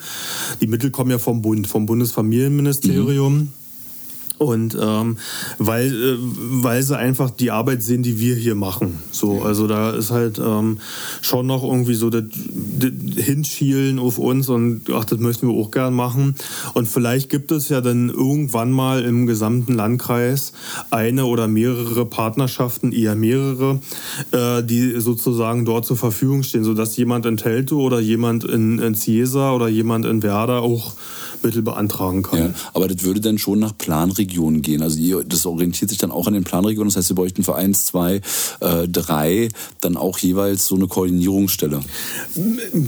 Die 0.62 0.68
Mittel 0.68 0.92
kommen 0.92 1.12
ja 1.12 1.18
vom 1.18 1.42
Bund, 1.42 1.68
vom 1.68 1.86
Bundesfamilienministerium. 1.86 3.34
Mhm. 3.34 3.48
Und 4.38 4.78
ähm, 4.80 5.18
weil, 5.58 5.88
äh, 5.88 6.18
weil 6.20 6.84
sie 6.84 6.98
einfach 6.98 7.32
die 7.32 7.52
Arbeit 7.52 7.82
sehen, 7.82 8.04
die 8.04 8.20
wir 8.20 8.36
hier 8.36 8.56
machen. 8.56 9.00
So, 9.12 9.42
also 9.42 9.68
da 9.68 9.92
ist 9.92 10.12
halt 10.12 10.40
ähm, 10.40 10.78
schon 11.22 11.48
noch 11.48 11.64
irgendwie 11.64 11.96
so, 11.96 12.10
das, 12.10 12.24
hinschielen 13.16 14.00
auf 14.00 14.20
uns 14.20 14.50
und 14.50 14.90
ach, 14.94 15.06
das 15.06 15.20
möchten 15.20 15.48
wir 15.48 15.56
auch 15.56 15.72
gern 15.72 15.94
machen. 15.94 16.36
Und 16.74 16.88
vielleicht 16.88 17.30
gibt 17.30 17.52
es 17.52 17.70
ja 17.70 17.82
dann 17.82 18.10
irgendwann 18.10 18.72
mal 18.72 19.04
im 19.04 19.26
gesamten 19.26 19.74
Landkreis 19.74 20.54
eine 20.92 21.26
oder 21.26 21.48
mehrere 21.48 22.06
Partnerschaften, 22.06 22.92
eher 22.92 23.16
mehrere, 23.16 23.80
äh, 24.32 24.64
die 24.64 25.00
sozusagen 25.00 25.66
dort 25.66 25.86
zur 25.86 25.98
Verfügung 25.98 26.44
stehen, 26.44 26.64
sodass 26.64 26.96
jemand 26.98 27.26
in 27.26 27.38
Teltow 27.38 27.82
oder 27.82 28.00
jemand 28.00 28.44
in, 28.44 28.80
in 28.80 28.96
Ciesa 28.96 29.54
oder 29.54 29.68
jemand 29.68 30.06
in 30.06 30.22
Werder 30.22 30.62
auch 30.62 30.94
Mittel 31.44 31.62
beantragen 31.62 32.24
kann. 32.24 32.40
Ja, 32.40 32.50
aber 32.74 32.88
das 32.88 33.04
würde 33.04 33.22
dann 33.22 33.38
schon 33.38 33.60
nach 33.60 33.78
Planregionen 34.28 34.62
gehen. 34.62 34.82
Also 34.82 35.00
ihr, 35.00 35.24
das 35.24 35.46
orientiert 35.46 35.90
sich 35.90 36.00
dann 36.00 36.12
auch 36.12 36.28
an 36.28 36.34
den 36.34 36.44
Planregionen. 36.44 36.90
Das 36.90 36.98
heißt, 36.98 37.10
wir 37.10 37.16
bräuchten 37.16 37.44
für 37.44 37.56
eins, 37.56 37.86
zwei, 37.86 38.22
äh, 38.60 38.88
drei 38.88 39.50
dann 39.82 39.98
auch 39.98 40.18
jeweils 40.20 40.68
so 40.68 40.76
eine 40.76 40.88
Koordinierungsstelle. 40.88 41.82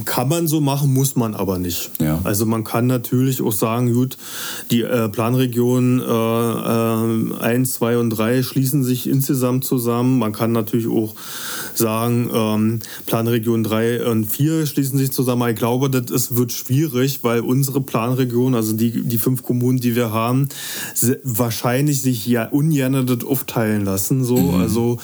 Kann 0.04 0.28
man 0.28 0.48
so 0.48 0.60
machen, 0.60 0.92
muss 0.92 1.16
man 1.16 1.34
aber 1.34 1.58
nicht. 1.58 1.90
Ja. 2.00 2.20
Also 2.24 2.46
man 2.46 2.64
kann 2.64 2.86
natürlich 2.86 3.42
auch 3.42 3.52
sagen, 3.52 3.92
gut, 3.92 4.16
die 4.70 4.82
äh, 4.82 5.08
Planregionen 5.08 6.00
äh, 6.00 7.42
1, 7.44 7.68
äh, 7.68 7.72
2 7.72 7.98
und 7.98 8.10
3 8.10 8.42
schließen 8.42 8.84
sich 8.84 9.08
insgesamt 9.08 9.64
zusammen. 9.64 10.18
Man 10.18 10.32
kann 10.32 10.52
natürlich 10.52 10.88
auch 10.88 11.14
sagen, 11.74 12.30
ähm, 12.32 12.78
Planregion 13.06 13.64
3 13.64 14.06
und 14.06 14.30
4 14.30 14.66
schließen 14.66 14.98
sich 14.98 15.12
zusammen. 15.12 15.50
Ich 15.50 15.56
glaube, 15.56 15.90
das 15.90 16.10
ist, 16.10 16.36
wird 16.36 16.52
schwierig, 16.52 17.20
weil 17.22 17.40
unsere 17.40 17.80
Planregion 17.80 18.20
Region, 18.20 18.54
also 18.54 18.72
die, 18.72 19.02
die 19.02 19.18
fünf 19.18 19.42
Kommunen, 19.42 19.80
die 19.80 19.96
wir 19.96 20.12
haben, 20.12 20.48
wahrscheinlich 21.38 22.02
sich 22.02 22.26
ja 22.26 22.46
ungern 22.48 23.06
das 23.06 23.24
aufteilen 23.24 23.84
lassen. 23.84 24.24
So. 24.24 24.36
Mhm. 24.36 24.60
Also, 24.60 24.98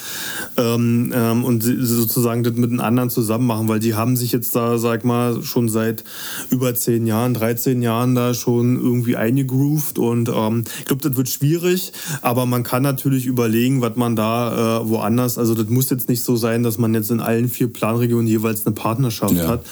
ähm, 0.56 1.12
ähm, 1.14 1.44
und 1.44 1.62
sozusagen 1.62 2.42
das 2.42 2.54
mit 2.54 2.70
den 2.70 2.80
anderen 2.80 3.10
zusammen 3.10 3.46
machen, 3.46 3.68
weil 3.68 3.80
die 3.80 3.94
haben 3.94 4.16
sich 4.16 4.32
jetzt 4.32 4.54
da, 4.56 4.78
sag 4.78 5.04
mal, 5.04 5.42
schon 5.42 5.68
seit 5.68 6.04
über 6.50 6.74
zehn 6.74 7.06
Jahren, 7.06 7.34
13 7.34 7.82
Jahren 7.82 8.14
da 8.14 8.34
schon 8.34 8.76
irgendwie 8.76 9.16
eingegroovt 9.16 9.98
und 9.98 10.28
ähm, 10.28 10.64
ich 10.78 10.84
glaube, 10.86 11.08
das 11.08 11.16
wird 11.16 11.28
schwierig, 11.28 11.92
aber 12.22 12.46
man 12.46 12.62
kann 12.62 12.82
natürlich 12.82 13.26
überlegen, 13.26 13.80
was 13.80 13.96
man 13.96 14.16
da 14.16 14.80
äh, 14.80 14.88
woanders, 14.88 15.38
also 15.38 15.54
das 15.54 15.68
muss 15.68 15.90
jetzt 15.90 16.08
nicht 16.08 16.22
so 16.22 16.36
sein, 16.36 16.62
dass 16.62 16.78
man 16.78 16.94
jetzt 16.94 17.10
in 17.10 17.20
allen 17.20 17.48
vier 17.48 17.72
Planregionen 17.72 18.26
jeweils 18.26 18.66
eine 18.66 18.74
Partnerschaft 18.74 19.34
ja. 19.34 19.48
hat 19.48 19.64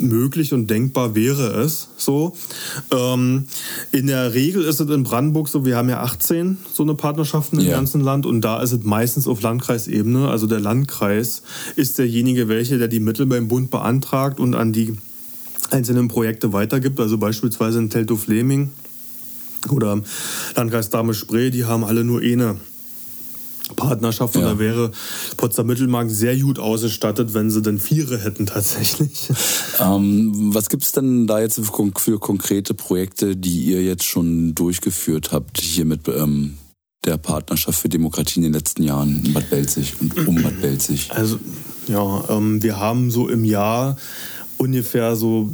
möglich 0.00 0.52
und 0.52 0.68
denkbar 0.68 1.14
wäre 1.14 1.62
es 1.62 1.88
so. 1.96 2.36
Ähm, 2.92 3.46
in 3.92 4.06
der 4.06 4.34
Regel 4.34 4.64
ist 4.64 4.80
es 4.80 4.90
in 4.90 5.02
Brandenburg 5.02 5.48
so, 5.48 5.64
wir 5.64 5.76
haben 5.76 5.88
ja 5.88 6.00
18 6.00 6.58
so 6.72 6.82
eine 6.82 6.94
Partnerschaften 6.94 7.60
im 7.60 7.66
ja. 7.66 7.72
ganzen 7.72 8.00
Land 8.00 8.26
und 8.26 8.40
da 8.40 8.62
ist 8.62 8.72
es 8.72 8.84
meistens 8.84 9.26
auf 9.26 9.42
Landkreisebene. 9.42 10.28
Also 10.28 10.46
der 10.46 10.60
Landkreis 10.60 11.42
ist 11.76 11.98
derjenige, 11.98 12.48
welcher 12.48 12.78
der 12.78 12.88
die 12.88 13.00
Mittel 13.00 13.26
beim 13.26 13.48
Bund 13.48 13.70
beantragt 13.70 14.40
und 14.40 14.54
an 14.54 14.72
die 14.72 14.96
einzelnen 15.70 16.08
Projekte 16.08 16.52
weitergibt. 16.52 17.00
Also 17.00 17.18
beispielsweise 17.18 17.78
in 17.78 17.90
Teltow-Fleming 17.90 18.70
oder 19.70 20.00
Landkreis 20.56 20.90
Dahme-Spree, 20.90 21.50
die 21.50 21.64
haben 21.64 21.84
alle 21.84 22.04
nur 22.04 22.20
eine 22.20 22.56
Partnerschaft 23.74 24.36
und 24.36 24.42
ja. 24.42 24.52
da 24.52 24.58
wäre 24.58 24.92
Potsdam 25.36 25.66
Mittelmarkt 25.66 26.10
sehr 26.10 26.36
gut 26.36 26.58
ausgestattet, 26.58 27.34
wenn 27.34 27.50
sie 27.50 27.62
denn 27.62 27.78
Viere 27.78 28.18
hätten 28.18 28.46
tatsächlich. 28.46 29.30
Ähm, 29.80 30.54
was 30.54 30.68
gibt 30.68 30.82
es 30.82 30.92
denn 30.92 31.26
da 31.26 31.40
jetzt 31.40 31.60
für, 31.60 31.92
für, 31.96 32.18
konkrete 32.18 32.74
Projekte, 32.74 33.36
die 33.36 33.64
ihr 33.64 33.82
jetzt 33.82 34.04
schon 34.04 34.54
durchgeführt 34.54 35.32
habt, 35.32 35.60
hier 35.60 35.84
mit 35.84 36.08
ähm, 36.08 36.58
der 37.04 37.16
Partnerschaft 37.16 37.80
für 37.80 37.88
Demokratie 37.88 38.40
in 38.40 38.42
den 38.42 38.52
letzten 38.52 38.82
Jahren 38.82 39.22
in 39.24 39.32
Bad 39.32 39.48
Belzig 39.50 39.94
und 40.00 40.26
um 40.26 40.42
Bad 40.42 40.60
Belzig? 40.60 41.10
Also 41.12 41.38
ja, 41.86 42.24
ähm, 42.28 42.62
wir 42.62 42.78
haben 42.78 43.10
so 43.10 43.28
im 43.28 43.44
Jahr 43.44 43.96
ungefähr 44.58 45.16
so 45.16 45.50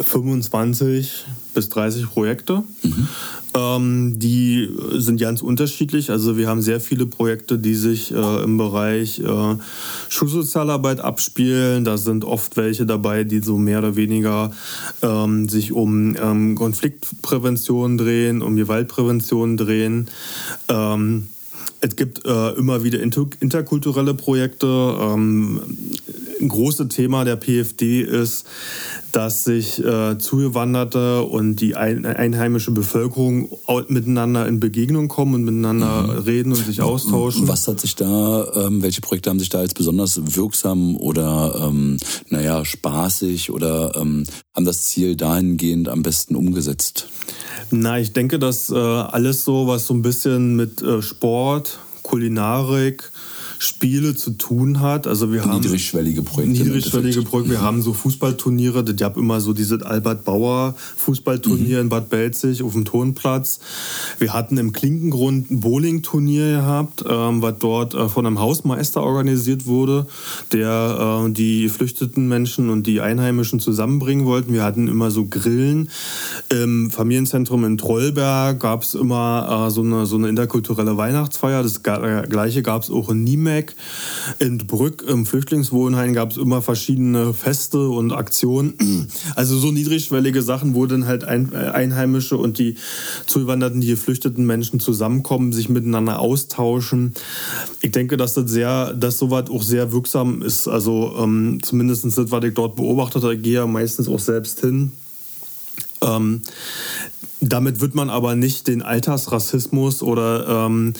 25 0.00 1.26
bis 1.58 1.70
30 1.70 2.08
Projekte. 2.08 2.62
Mhm. 2.84 3.08
Ähm, 3.52 4.18
die 4.20 4.68
sind 4.92 5.20
ganz 5.20 5.42
unterschiedlich. 5.42 6.12
Also 6.12 6.36
wir 6.36 6.46
haben 6.46 6.62
sehr 6.62 6.80
viele 6.80 7.04
Projekte, 7.04 7.58
die 7.58 7.74
sich 7.74 8.12
äh, 8.12 8.42
im 8.44 8.58
Bereich 8.58 9.18
äh, 9.18 9.56
Schulsozialarbeit 10.08 11.00
abspielen. 11.00 11.84
Da 11.84 11.96
sind 11.96 12.24
oft 12.24 12.56
welche 12.56 12.86
dabei, 12.86 13.24
die 13.24 13.40
so 13.40 13.58
mehr 13.58 13.80
oder 13.80 13.96
weniger 13.96 14.52
ähm, 15.02 15.48
sich 15.48 15.72
um 15.72 16.14
ähm, 16.14 16.54
Konfliktprävention 16.54 17.98
drehen, 17.98 18.40
um 18.40 18.54
Gewaltprävention 18.54 19.56
drehen. 19.56 20.06
Ähm, 20.68 21.26
es 21.80 21.96
gibt 21.96 22.24
äh, 22.24 22.50
immer 22.50 22.82
wieder 22.82 23.00
inter 23.00 23.26
interkulturelle 23.40 24.14
Projekte. 24.14 24.66
Ein 26.40 26.48
großes 26.48 26.88
Thema 26.88 27.24
der 27.24 27.36
PFD 27.36 28.02
ist, 28.02 28.46
dass 29.12 29.44
sich 29.44 29.82
äh, 29.82 30.18
Zugewanderte 30.18 31.22
und 31.22 31.56
die 31.56 31.76
ein 31.76 32.04
einheimische 32.04 32.70
Bevölkerung 32.70 33.48
miteinander 33.88 34.46
in 34.46 34.60
Begegnung 34.60 35.08
kommen 35.08 35.34
und 35.34 35.44
miteinander 35.44 36.02
mhm. 36.02 36.18
reden 36.20 36.52
und 36.52 36.64
sich 36.64 36.82
austauschen. 36.82 37.48
Was 37.48 37.66
hat 37.66 37.80
sich 37.80 37.96
da, 37.96 38.46
ähm, 38.54 38.82
welche 38.82 39.00
Projekte 39.00 39.30
haben 39.30 39.38
sich 39.38 39.48
da 39.48 39.58
als 39.58 39.74
besonders 39.74 40.36
wirksam 40.36 40.96
oder, 40.96 41.68
ähm, 41.68 41.96
naja, 42.28 42.64
spaßig 42.64 43.50
oder 43.50 43.96
ähm, 43.96 44.24
haben 44.54 44.64
das 44.64 44.84
Ziel 44.84 45.16
dahingehend 45.16 45.88
am 45.88 46.02
besten 46.02 46.36
umgesetzt? 46.36 47.08
Na, 47.70 47.98
ich 47.98 48.12
denke, 48.12 48.38
dass 48.38 48.70
äh, 48.70 48.76
alles 48.76 49.44
so, 49.44 49.66
was 49.66 49.86
so 49.86 49.94
ein 49.94 50.02
bisschen 50.02 50.56
mit 50.56 50.82
äh, 50.82 51.02
Sport, 51.02 51.78
Kulinarik, 52.02 53.10
Spiele 53.58 54.14
zu 54.14 54.30
tun 54.30 54.80
hat. 54.80 55.06
Also 55.06 55.32
wir 55.32 55.44
haben 55.44 55.60
niedrigschwellige 55.60 56.22
Projekte. 56.22 56.62
Niedrigschwellige 56.62 57.22
Projekte. 57.22 57.50
Wir 57.50 57.60
haben 57.60 57.82
so 57.82 57.92
Fußballturniere. 57.92 58.84
Ich 58.88 59.02
habe 59.02 59.18
immer 59.18 59.40
so 59.40 59.52
dieses 59.52 59.82
Albert 59.82 60.24
Bauer 60.24 60.76
Fußballturnier 60.96 61.78
mhm. 61.78 61.82
in 61.82 61.88
Bad 61.88 62.08
Belzig 62.08 62.62
auf 62.62 62.72
dem 62.72 62.84
Tonplatz. 62.84 63.58
Wir 64.18 64.32
hatten 64.32 64.58
im 64.58 64.72
Klinkengrund 64.72 65.50
ein 65.50 65.60
Bowlingturnier 65.60 66.58
gehabt, 66.58 67.04
ähm, 67.08 67.42
was 67.42 67.54
dort 67.58 67.94
äh, 67.94 68.08
von 68.08 68.26
einem 68.26 68.38
Hausmeister 68.38 69.02
organisiert 69.02 69.66
wurde, 69.66 70.06
der 70.52 71.24
äh, 71.26 71.30
die 71.32 71.62
geflüchteten 71.64 72.28
Menschen 72.28 72.70
und 72.70 72.86
die 72.86 73.00
Einheimischen 73.00 73.58
zusammenbringen 73.58 74.24
wollten. 74.24 74.52
Wir 74.52 74.62
hatten 74.62 74.86
immer 74.86 75.10
so 75.10 75.26
Grillen. 75.26 75.90
Im 76.48 76.90
Familienzentrum 76.92 77.64
in 77.64 77.76
Trollberg 77.76 78.60
gab 78.60 78.84
es 78.84 78.94
immer 78.94 79.66
äh, 79.66 79.70
so, 79.70 79.82
eine, 79.82 80.06
so 80.06 80.16
eine 80.16 80.28
interkulturelle 80.28 80.96
Weihnachtsfeier. 80.96 81.64
Das 81.64 81.82
gleiche 81.82 82.62
gab 82.62 82.82
es 82.82 82.90
auch 82.90 83.10
in 83.10 83.24
Niemen 83.24 83.47
Riemek. 83.48 83.74
In 84.38 84.58
Brück 84.58 85.04
im 85.06 85.26
Flüchtlingswohnheim 85.26 86.12
gab 86.12 86.30
es 86.30 86.36
immer 86.36 86.62
verschiedene 86.62 87.34
Feste 87.34 87.88
und 87.88 88.12
Aktionen. 88.12 88.74
Also 89.34 89.58
so 89.58 89.70
niedrigschwellige 89.70 90.42
Sachen, 90.42 90.74
wo 90.74 90.86
dann 90.86 91.06
halt 91.06 91.22
äh, 91.22 91.26
Einheimische 91.26 92.36
und 92.36 92.58
die 92.58 92.76
Zuwanderten, 93.26 93.80
die 93.80 93.88
geflüchteten 93.88 94.44
Menschen 94.44 94.80
zusammenkommen, 94.80 95.52
sich 95.52 95.68
miteinander 95.68 96.18
austauschen. 96.18 97.14
Ich 97.80 97.92
denke, 97.92 98.16
dass 98.16 98.34
das 98.34 98.50
sehr, 98.50 98.94
dass 98.94 99.18
sowas 99.18 99.50
auch 99.50 99.62
sehr 99.62 99.92
wirksam 99.92 100.42
ist. 100.42 100.66
Also 100.66 101.14
ähm, 101.18 101.60
zumindest 101.62 102.04
das, 102.04 102.30
was 102.30 102.44
ich 102.44 102.54
dort 102.54 102.76
beobachtet 102.76 103.22
habe, 103.22 103.38
gehe 103.38 103.54
ja 103.54 103.66
meistens 103.66 104.08
auch 104.08 104.20
selbst 104.20 104.60
hin. 104.60 104.92
Ähm, 106.02 106.42
damit 107.40 107.80
wird 107.80 107.94
man 107.94 108.10
aber 108.10 108.34
nicht 108.34 108.66
den 108.66 108.82
Altersrassismus 108.82 110.02
oder 110.02 110.66
ähm, 110.66 110.94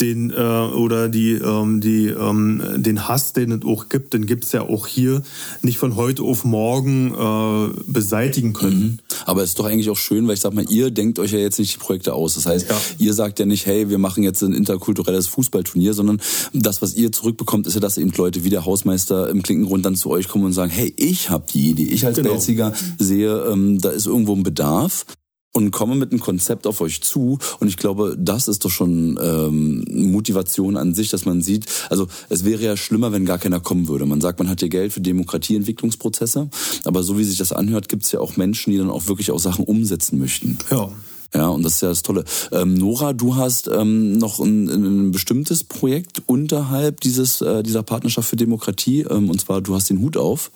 den 0.00 0.30
äh, 0.30 0.34
oder 0.34 1.08
die, 1.08 1.32
ähm, 1.32 1.80
die 1.80 2.08
ähm, 2.08 2.62
den 2.76 3.08
Hass, 3.08 3.32
den 3.32 3.52
es 3.52 3.64
auch 3.64 3.88
gibt, 3.88 4.12
den 4.12 4.26
gibt 4.26 4.44
es 4.44 4.52
ja 4.52 4.62
auch 4.62 4.86
hier 4.86 5.22
nicht 5.62 5.78
von 5.78 5.96
heute 5.96 6.22
auf 6.22 6.44
morgen 6.44 7.14
äh, 7.14 7.80
beseitigen 7.86 8.52
können. 8.52 8.80
Mhm. 8.80 8.98
Aber 9.24 9.42
es 9.42 9.50
ist 9.50 9.58
doch 9.58 9.64
eigentlich 9.64 9.88
auch 9.88 9.96
schön, 9.96 10.26
weil 10.26 10.34
ich 10.34 10.40
sag 10.40 10.52
mal, 10.52 10.64
ihr 10.68 10.90
denkt 10.90 11.18
euch 11.18 11.32
ja 11.32 11.38
jetzt 11.38 11.58
nicht 11.58 11.74
die 11.74 11.78
Projekte 11.78 12.12
aus. 12.12 12.34
Das 12.34 12.46
heißt, 12.46 12.68
ja. 12.68 12.80
ihr 12.98 13.14
sagt 13.14 13.38
ja 13.38 13.46
nicht, 13.46 13.66
hey, 13.66 13.88
wir 13.88 13.98
machen 13.98 14.22
jetzt 14.22 14.42
ein 14.42 14.52
interkulturelles 14.52 15.26
Fußballturnier, 15.28 15.94
sondern 15.94 16.20
das, 16.52 16.82
was 16.82 16.94
ihr 16.94 17.12
zurückbekommt, 17.12 17.66
ist 17.66 17.74
ja, 17.74 17.80
dass 17.80 17.96
eben 17.96 18.12
Leute 18.16 18.44
wie 18.44 18.50
der 18.50 18.66
Hausmeister 18.66 19.30
im 19.30 19.42
Klinkengrund 19.42 19.86
dann 19.86 19.96
zu 19.96 20.10
euch 20.10 20.28
kommen 20.28 20.44
und 20.44 20.52
sagen, 20.52 20.70
hey, 20.70 20.92
ich 20.96 21.30
habe 21.30 21.44
die 21.52 21.70
Idee. 21.70 21.84
Ich 21.84 22.04
als 22.04 22.16
genau. 22.16 22.30
Belziger 22.30 22.74
sehe, 22.98 23.44
ähm, 23.50 23.78
da 23.80 23.90
ist 23.90 24.06
irgendwo 24.06 24.34
ein 24.34 24.42
Bedarf 24.42 25.06
und 25.52 25.70
komme 25.70 25.94
mit 25.96 26.12
einem 26.12 26.20
Konzept 26.20 26.66
auf 26.66 26.80
euch 26.80 27.02
zu. 27.02 27.38
Und 27.60 27.68
ich 27.68 27.76
glaube, 27.76 28.16
das 28.18 28.48
ist 28.48 28.64
doch 28.64 28.70
schon 28.70 29.18
ähm, 29.22 29.84
Motivation 30.10 30.76
an 30.76 30.94
sich, 30.94 31.10
dass 31.10 31.24
man 31.24 31.42
sieht, 31.42 31.66
also 31.90 32.06
es 32.28 32.44
wäre 32.44 32.62
ja 32.62 32.76
schlimmer, 32.76 33.12
wenn 33.12 33.24
gar 33.24 33.38
keiner 33.38 33.60
kommen 33.60 33.88
würde. 33.88 34.06
Man 34.06 34.20
sagt, 34.20 34.38
man 34.38 34.48
hat 34.48 34.60
hier 34.60 34.68
Geld 34.68 34.92
für 34.92 35.00
Demokratieentwicklungsprozesse, 35.00 36.48
aber 36.84 37.02
so 37.02 37.18
wie 37.18 37.24
sich 37.24 37.38
das 37.38 37.52
anhört, 37.52 37.88
gibt 37.88 38.04
es 38.04 38.12
ja 38.12 38.20
auch 38.20 38.36
Menschen, 38.36 38.72
die 38.72 38.78
dann 38.78 38.90
auch 38.90 39.06
wirklich 39.06 39.30
auch 39.30 39.40
Sachen 39.40 39.64
umsetzen 39.64 40.18
möchten. 40.18 40.58
Ja. 40.70 40.90
Ja, 41.34 41.48
und 41.48 41.62
das 41.62 41.74
ist 41.74 41.82
ja 41.82 41.90
das 41.90 42.02
Tolle. 42.02 42.24
Ähm, 42.52 42.72
Nora, 42.74 43.12
du 43.12 43.36
hast 43.36 43.68
ähm, 43.68 44.16
noch 44.16 44.40
ein, 44.40 44.66
ein, 44.68 45.10
bestimmtes 45.10 45.62
Projekt 45.62 46.22
unterhalb 46.24 47.02
dieses, 47.02 47.42
äh, 47.42 47.62
dieser 47.62 47.82
Partnerschaft 47.82 48.30
für 48.30 48.36
Demokratie, 48.36 49.02
ähm, 49.02 49.28
und 49.28 49.38
zwar 49.38 49.60
du 49.60 49.74
hast 49.74 49.90
den 49.90 50.00
Hut 50.00 50.16
auf. 50.16 50.50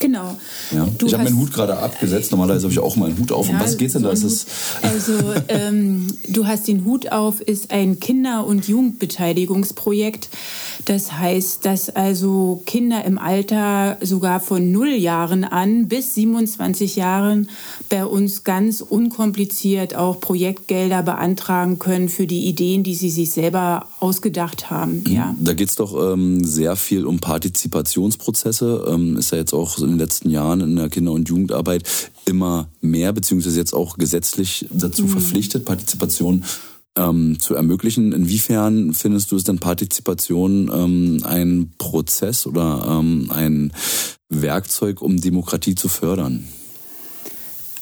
Genau. 0.00 0.36
Ja. 0.70 0.86
ich 1.04 1.14
habe 1.14 1.24
meinen 1.24 1.38
Hut 1.38 1.52
gerade 1.52 1.76
abgesetzt. 1.76 2.30
Normalerweise 2.30 2.64
habe 2.64 2.72
ich 2.72 2.78
auch 2.78 2.96
meinen 2.96 3.18
Hut 3.18 3.32
auf. 3.32 3.48
Ja, 3.48 3.54
um 3.54 3.60
was 3.60 3.76
geht's 3.76 3.94
denn 3.94 4.02
so 4.02 4.08
da? 4.08 4.14
Ist 4.14 4.46
also 4.82 5.12
ähm, 5.48 6.06
du 6.28 6.46
hast 6.46 6.68
den 6.68 6.84
Hut 6.84 7.12
auf 7.12 7.40
ist 7.40 7.70
ein 7.70 8.00
Kinder- 8.00 8.46
und 8.46 8.68
Jugendbeteiligungsprojekt 8.68 10.28
Das 10.84 11.12
heißt, 11.12 11.64
dass 11.64 11.90
also 11.90 12.62
Kinder 12.66 13.04
im 13.04 13.18
Alter 13.18 13.96
sogar 14.00 14.40
von 14.40 14.72
0 14.72 14.88
Jahren 14.88 15.44
an 15.44 15.88
bis 15.88 16.14
27 16.14 16.96
Jahren 16.96 17.48
bei 17.88 18.04
uns 18.04 18.44
ganz 18.44 18.80
unkompliziert 18.80 19.94
auch 19.94 20.20
Projektgelder 20.20 21.02
beantragen 21.02 21.78
können 21.78 22.08
für 22.08 22.26
die 22.26 22.46
Ideen, 22.46 22.82
die 22.82 22.94
sie 22.94 23.10
sich 23.10 23.30
selber 23.30 23.86
ausgedacht 24.00 24.70
haben. 24.70 25.04
Ja. 25.08 25.34
Da 25.38 25.54
geht 25.54 25.68
es 25.68 25.76
doch 25.76 26.12
ähm, 26.12 26.44
sehr 26.44 26.76
viel 26.76 27.06
um 27.06 27.18
Partizipationsprozesse. 27.18 28.84
Ähm, 28.88 29.16
ist 29.16 29.32
ja 29.32 29.38
jetzt 29.38 29.52
auch 29.52 29.78
in 29.78 29.90
den 29.90 29.98
letzten 29.98 30.30
Jahren 30.30 30.60
in 30.60 30.76
der 30.76 30.88
Kinder- 30.88 31.12
und 31.12 31.28
Jugendarbeit 31.28 31.84
immer 32.26 32.68
mehr, 32.80 33.12
beziehungsweise 33.12 33.58
jetzt 33.58 33.74
auch 33.74 33.96
gesetzlich 33.96 34.66
dazu 34.70 35.02
mhm. 35.02 35.08
verpflichtet, 35.08 35.64
Partizipation 35.64 36.44
ähm, 36.96 37.38
zu 37.38 37.54
ermöglichen. 37.54 38.12
Inwiefern 38.12 38.94
findest 38.94 39.32
du 39.32 39.36
es 39.36 39.44
denn 39.44 39.58
Partizipation 39.58 40.70
ähm, 40.72 41.20
ein 41.24 41.72
Prozess 41.78 42.46
oder 42.46 42.86
ähm, 42.88 43.30
ein 43.30 43.72
Werkzeug, 44.28 45.02
um 45.02 45.20
Demokratie 45.20 45.74
zu 45.74 45.88
fördern? 45.88 46.44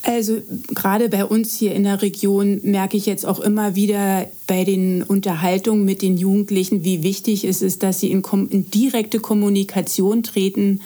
Also 0.04 0.38
gerade 0.74 1.08
bei 1.08 1.24
uns 1.24 1.54
hier 1.54 1.74
in 1.74 1.84
der 1.84 2.02
Region 2.02 2.60
merke 2.64 2.96
ich 2.96 3.06
jetzt 3.06 3.24
auch 3.24 3.38
immer 3.38 3.76
wieder 3.76 4.26
bei 4.48 4.64
den 4.64 5.04
Unterhaltungen 5.04 5.84
mit 5.84 6.02
den 6.02 6.16
Jugendlichen, 6.16 6.84
wie 6.84 7.04
wichtig 7.04 7.44
es 7.44 7.62
ist, 7.62 7.84
dass 7.84 8.00
sie 8.00 8.10
in, 8.10 8.22
in 8.50 8.70
direkte 8.70 9.20
Kommunikation 9.20 10.24
treten 10.24 10.80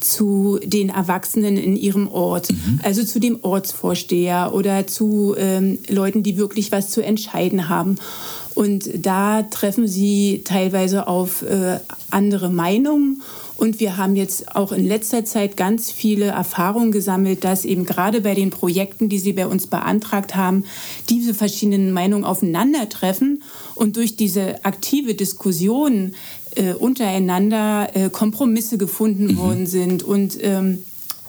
zu 0.00 0.58
den 0.64 0.88
Erwachsenen 0.88 1.58
in 1.58 1.76
ihrem 1.76 2.08
Ort, 2.08 2.52
mhm. 2.52 2.80
also 2.82 3.04
zu 3.04 3.20
dem 3.20 3.38
Ortsvorsteher 3.42 4.52
oder 4.54 4.86
zu 4.86 5.34
ähm, 5.36 5.78
Leuten, 5.88 6.22
die 6.22 6.38
wirklich 6.38 6.72
was 6.72 6.90
zu 6.90 7.02
entscheiden 7.02 7.68
haben. 7.68 7.96
Und 8.54 8.88
da 8.94 9.42
treffen 9.42 9.88
sie 9.88 10.42
teilweise 10.44 11.06
auf 11.06 11.42
äh, 11.42 11.80
andere 12.10 12.50
Meinungen 12.50 13.22
und 13.56 13.80
wir 13.80 13.96
haben 13.96 14.16
jetzt 14.16 14.56
auch 14.56 14.72
in 14.72 14.86
letzter 14.86 15.24
Zeit 15.24 15.56
ganz 15.56 15.90
viele 15.90 16.26
Erfahrungen 16.26 16.92
gesammelt, 16.92 17.44
dass 17.44 17.64
eben 17.64 17.86
gerade 17.86 18.20
bei 18.20 18.34
den 18.34 18.50
Projekten, 18.50 19.08
die 19.08 19.18
Sie 19.18 19.32
bei 19.32 19.46
uns 19.46 19.66
beantragt 19.68 20.34
haben, 20.34 20.64
diese 21.08 21.34
verschiedenen 21.34 21.92
Meinungen 21.92 22.24
aufeinandertreffen 22.24 23.42
und 23.74 23.96
durch 23.96 24.16
diese 24.16 24.64
aktive 24.64 25.14
Diskussion 25.14 26.14
äh, 26.56 26.72
untereinander 26.74 27.90
äh, 27.94 28.10
Kompromisse 28.10 28.78
gefunden 28.78 29.26
mhm. 29.26 29.36
worden 29.38 29.66
sind 29.66 30.02
und 30.02 30.36
ähm, 30.40 30.80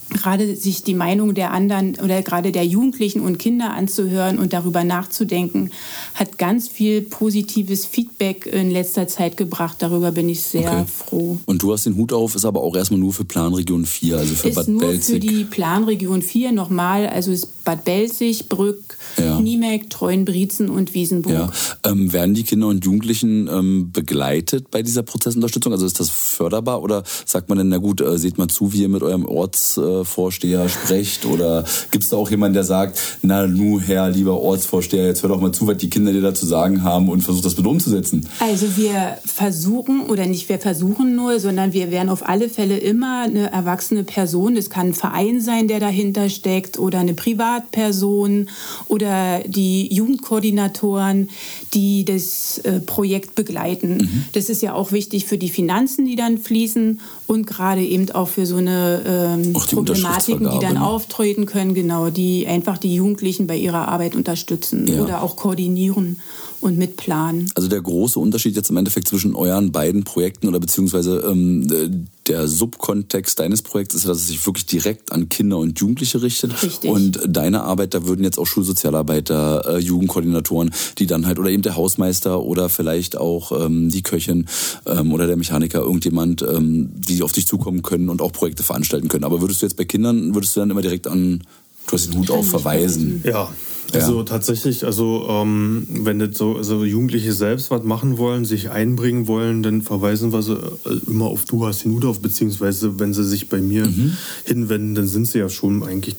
gerade 0.10 0.56
sich 0.56 0.84
die 0.84 0.94
Meinung 0.94 1.34
der 1.34 1.52
anderen 1.52 1.96
oder 1.96 2.22
gerade 2.22 2.52
der 2.52 2.66
Jugendlichen 2.66 3.22
und 3.22 3.40
Kinder 3.40 3.72
anzuhören 3.72 4.38
und 4.38 4.54
darüber 4.54 4.84
nachzudenken, 4.84 5.72
hat 6.14 6.38
ganz 6.38 6.68
viel 6.68 7.02
positives 7.02 7.86
Feedback 7.86 8.46
in 8.46 8.72
letzter 8.72 9.08
Zeit 9.08 9.38
gebracht. 9.38 9.78
Darüber 9.80 10.12
bin 10.12 10.30
ich 10.30 10.42
sehr 10.42 10.72
okay. 10.72 10.86
froh. 10.86 11.38
Und 11.46 11.62
du 11.62 11.74
hast 11.74 11.86
den 11.86 11.96
Hut 11.96 12.14
auf, 12.14 12.36
ist 12.36 12.46
aber 12.46 12.62
auch 12.62 12.76
erstmal 12.76 13.00
nur 13.00 13.14
für 13.14 13.26
Planregion 13.26 13.86
4, 13.86 14.18
also 14.18 14.36
für 14.36 14.50
ist 14.50 14.56
Bad 14.56 14.68
nur 14.68 14.82
Belzig. 14.82 15.16
Für 15.16 15.20
die 15.20 15.44
Planregion 15.44 16.22
4 16.22 16.52
nochmal, 16.52 17.08
also 17.08 17.32
ist 17.32 17.55
Bad 17.66 17.84
Belzig, 17.84 18.48
Brück, 18.48 18.98
ja. 19.18 19.40
Niemek, 19.40 19.90
Treuenbrietzen 19.90 20.70
und 20.70 20.94
Wiesenburg. 20.94 21.34
Ja. 21.34 21.52
Ähm, 21.84 22.14
werden 22.14 22.36
die 22.36 22.44
Kinder 22.44 22.68
und 22.68 22.86
Jugendlichen 22.86 23.50
ähm, 23.52 23.92
begleitet 23.92 24.70
bei 24.72 24.84
dieser 24.84 25.02
Prozessunterstützung? 25.02 25.74
Also 25.74 25.86
ist 25.86 26.00
das 26.00 26.10
förderbar 26.10 26.84
oder 26.84 27.04
sagt 27.26 27.50
man 27.50 27.58
denn, 27.58 27.70
na 27.70 27.78
gut, 27.78 28.02
äh, 28.02 28.18
seht 28.20 28.38
mal 28.38 28.48
zu, 28.48 28.72
wie 28.72 28.84
ihr 28.84 28.90
mit 28.90 29.02
eurem 29.02 29.26
Ortsvorsteher 29.26 30.70
sprecht? 30.70 31.26
Oder 31.26 31.66
gibt 31.92 32.04
es 32.04 32.12
da 32.12 32.18
auch 32.18 32.30
jemanden, 32.30 32.54
der 32.54 32.64
sagt, 32.64 33.00
na 33.24 33.48
nu, 33.48 33.80
Herr, 33.80 34.10
lieber 34.10 34.40
Ortsvorsteher, 34.40 35.08
jetzt 35.08 35.24
hör 35.24 35.30
doch 35.30 35.42
mal 35.42 35.52
zu, 35.52 35.66
was 35.66 35.78
die 35.78 35.90
Kinder 35.90 36.14
dir 36.14 36.22
da 36.22 36.34
zu 36.34 36.46
sagen 36.46 36.84
haben 36.84 37.10
und 37.10 37.22
versucht 37.22 37.46
das 37.46 37.56
bitte 37.56 37.68
umzusetzen? 37.68 38.28
Also 38.40 38.78
wir 38.78 39.18
versuchen, 39.26 40.02
oder 40.02 40.28
nicht 40.28 40.50
wir 40.50 40.60
versuchen 40.60 41.16
nur, 41.16 41.40
sondern 41.40 41.74
wir 41.74 41.90
werden 41.90 42.10
auf 42.10 42.30
alle 42.30 42.48
Fälle 42.48 42.78
immer 42.78 43.24
eine 43.24 43.52
erwachsene 43.52 44.04
Person, 44.04 44.56
es 44.56 44.70
kann 44.70 44.90
ein 44.90 44.94
Verein 44.94 45.42
sein, 45.42 45.68
der 45.68 45.80
dahinter 45.80 46.30
steckt 46.30 46.78
oder 46.78 47.00
eine 47.00 47.16
Privat 47.16 47.55
Privatpersonen 47.56 48.50
oder 48.88 49.40
die 49.46 49.94
Jugendkoordinatoren, 49.94 51.30
die 51.74 52.06
das 52.06 52.60
äh, 52.60 52.80
Projekt 52.80 53.36
begleiten. 53.36 53.98
Mhm. 53.98 54.26
Das 54.34 54.50
ist 54.50 54.62
ja 54.62 54.74
auch 54.74 54.92
wichtig 54.92 55.26
für 55.26 55.38
die 55.38 55.50
Finanzen, 55.50 56.06
die 56.06 56.16
dann 56.16 56.38
fließen 56.38 57.00
und 57.28 57.48
gerade 57.48 57.84
eben 57.84 58.10
auch 58.12 58.28
für 58.28 58.46
so 58.46 58.58
eine 58.58 59.02
ähm, 59.06 59.54
die 59.54 59.76
Problematiken, 59.76 60.50
die 60.52 60.60
dann 60.60 60.76
ne? 60.76 60.86
auftreten 60.86 61.46
können, 61.46 61.74
genau, 61.74 62.10
die 62.10 62.48
einfach 62.48 62.78
die 62.78 62.96
Jugendlichen 62.96 63.48
bei 63.48 63.58
ihrer 63.58 63.88
Arbeit 63.88 64.16
unterstützen 64.16 64.88
ja. 64.88 65.02
oder 65.02 65.24
auch 65.24 65.36
koordinieren 65.36 66.18
und 66.66 66.78
mitplanen. 66.78 67.50
Also 67.56 67.70
der 67.70 67.82
große 67.82 68.20
Unterschied 68.20 68.56
jetzt 68.56 68.70
im 68.70 68.78
Endeffekt 68.78 69.08
zwischen 69.08 69.36
euren 69.36 69.72
beiden 69.72 70.04
Projekten 70.04 70.48
oder 70.48 70.60
beziehungsweise 70.60 71.20
ähm, 71.20 72.08
der 72.28 72.48
Subkontext 72.48 73.40
deines 73.40 73.62
Projekts 73.62 73.94
ist, 73.94 74.08
dass 74.08 74.18
es 74.18 74.28
sich 74.28 74.46
wirklich 74.46 74.66
direkt 74.66 75.12
an 75.12 75.30
Kinder 75.30 75.58
und 75.58 75.80
Jugendliche 75.80 76.22
richtet. 76.22 76.64
Richtig. 76.64 76.90
Und 76.90 77.20
deine 77.28 77.64
Arbeit, 77.64 77.94
da 77.94 78.08
würden 78.08 78.24
jetzt 78.24 78.40
auch 78.40 78.48
Schulsozialarbeiter, 78.48 79.76
äh, 79.76 79.80
Jugendkoordinatoren, 79.80 80.72
die 80.98 81.06
dann 81.06 81.28
halt, 81.28 81.38
oder 81.40 81.52
eben 81.52 81.62
der 81.62 81.76
Hausmeister 81.76 82.42
oder 82.42 82.70
vielleicht 82.70 83.18
auch 83.18 83.66
ähm, 83.66 83.90
die 83.90 84.02
Köchin 84.02 84.48
ähm, 84.86 85.14
oder 85.14 85.28
der 85.28 85.38
Mechaniker, 85.38 85.82
irgendjemand, 85.82 86.42
ähm, 86.42 86.90
die 86.96 87.22
auf 87.22 87.32
dich 87.32 87.48
zukommen 87.48 87.84
können 87.84 88.10
und 88.10 88.22
auch 88.22 88.32
Projekte 88.32 88.64
veranstalten 88.64 89.08
können. 89.08 89.24
Aber 89.24 89.42
würdest 89.42 89.62
du 89.62 89.68
jetzt 89.68 89.78
bei 89.78 89.86
Kindern, 89.86 90.34
würdest 90.34 90.56
du 90.56 90.62
dann 90.62 90.72
immer 90.72 90.82
direkt 90.82 91.08
an, 91.08 91.44
du 91.88 91.94
hast 91.94 92.08
den 92.08 92.20
Hut 92.20 92.32
auf, 92.32 92.50
verweisen? 92.50 93.22
Ja, 93.24 93.50
also 93.94 94.20
ja. 94.20 94.24
tatsächlich, 94.24 94.86
also 94.86 95.28
ähm, 95.30 95.86
wenn 95.90 96.20
jetzt 96.20 96.38
so 96.38 96.56
also 96.56 96.84
Jugendliche 96.84 97.34
selbst 97.34 97.72
was 97.72 97.84
machen 97.84 98.18
wollen, 98.18 98.46
sich 98.46 98.70
einbringen 98.70 99.28
wollen, 99.28 99.64
dann 99.64 99.82
verweisen 99.82 100.34
wir 100.34 100.42
sie 100.42 100.54
äh, 100.54 101.00
immer 101.08 101.26
auf 101.26 101.46
Du 101.46 101.66
hast 101.66 101.84
den 101.84 101.94
Hut 101.94 102.06
auf, 102.06 102.20
beziehungsweise 102.20 103.00
wenn 103.00 103.14
sie 103.14 103.24
sich 103.24 103.50
bei 103.50 103.60
mir 103.60 103.86
mhm. 103.86 104.18
hinwenden, 104.44 104.96
dann 104.96 105.08
sind 105.08 105.28
sie 105.28 105.40
ja 105.40 105.50
schon 105.50 105.84
eigentlich 105.84 106.16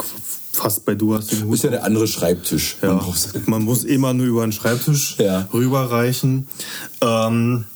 fast 0.53 0.85
bei 0.85 0.95
Du 0.95 1.15
hast 1.15 1.33
den 1.33 1.45
Hut. 1.45 1.55
Ist 1.55 1.65
ja 1.65 1.71
der 1.71 1.85
andere 1.85 2.07
Schreibtisch. 2.07 2.77
Ja, 2.83 2.95
man, 2.95 3.43
man 3.47 3.63
muss 3.63 3.85
immer 3.85 4.15
nur 4.15 4.27
über 4.27 4.43
den 4.43 4.53
Schreibtisch 4.53 5.17
ja. 5.19 5.49
rüberreichen. 5.53 6.49
Ähm, 7.03 7.67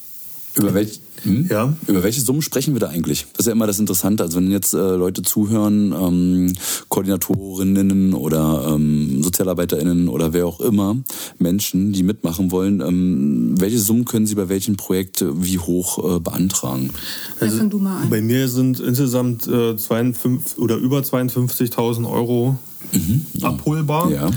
über 0.56 0.74
welchen 0.74 1.00
hm? 1.22 1.48
Ja. 1.50 1.74
Über 1.86 2.02
welche 2.02 2.20
Summen 2.20 2.42
sprechen 2.42 2.74
wir 2.74 2.80
da 2.80 2.88
eigentlich? 2.88 3.26
Das 3.32 3.40
ist 3.40 3.46
ja 3.46 3.52
immer 3.52 3.66
das 3.66 3.78
Interessante. 3.78 4.22
Also 4.22 4.38
wenn 4.38 4.50
jetzt 4.50 4.74
äh, 4.74 4.96
Leute 4.96 5.22
zuhören, 5.22 5.92
ähm, 5.92 6.52
Koordinatorinnen 6.88 8.14
oder 8.14 8.72
ähm, 8.74 9.22
SozialarbeiterInnen 9.22 10.08
oder 10.08 10.32
wer 10.32 10.46
auch 10.46 10.60
immer, 10.60 10.96
Menschen, 11.38 11.92
die 11.92 12.02
mitmachen 12.02 12.50
wollen, 12.50 12.80
ähm, 12.80 13.54
welche 13.60 13.78
Summen 13.78 14.04
können 14.04 14.26
sie 14.26 14.34
bei 14.34 14.48
welchem 14.48 14.76
Projekt 14.76 15.22
äh, 15.22 15.26
wie 15.42 15.58
hoch 15.58 16.16
äh, 16.16 16.20
beantragen? 16.20 16.90
Also, 17.38 17.62
du 17.64 17.78
mal 17.78 18.02
an. 18.02 18.10
Bei 18.10 18.22
mir 18.22 18.48
sind 18.48 18.80
insgesamt 18.80 19.46
äh, 19.46 19.76
52 19.76 20.58
oder 20.58 20.76
über 20.76 21.00
52.000 21.00 22.10
Euro 22.10 22.58
mhm, 22.92 23.26
abholbar. 23.42 24.10
Ja. 24.10 24.30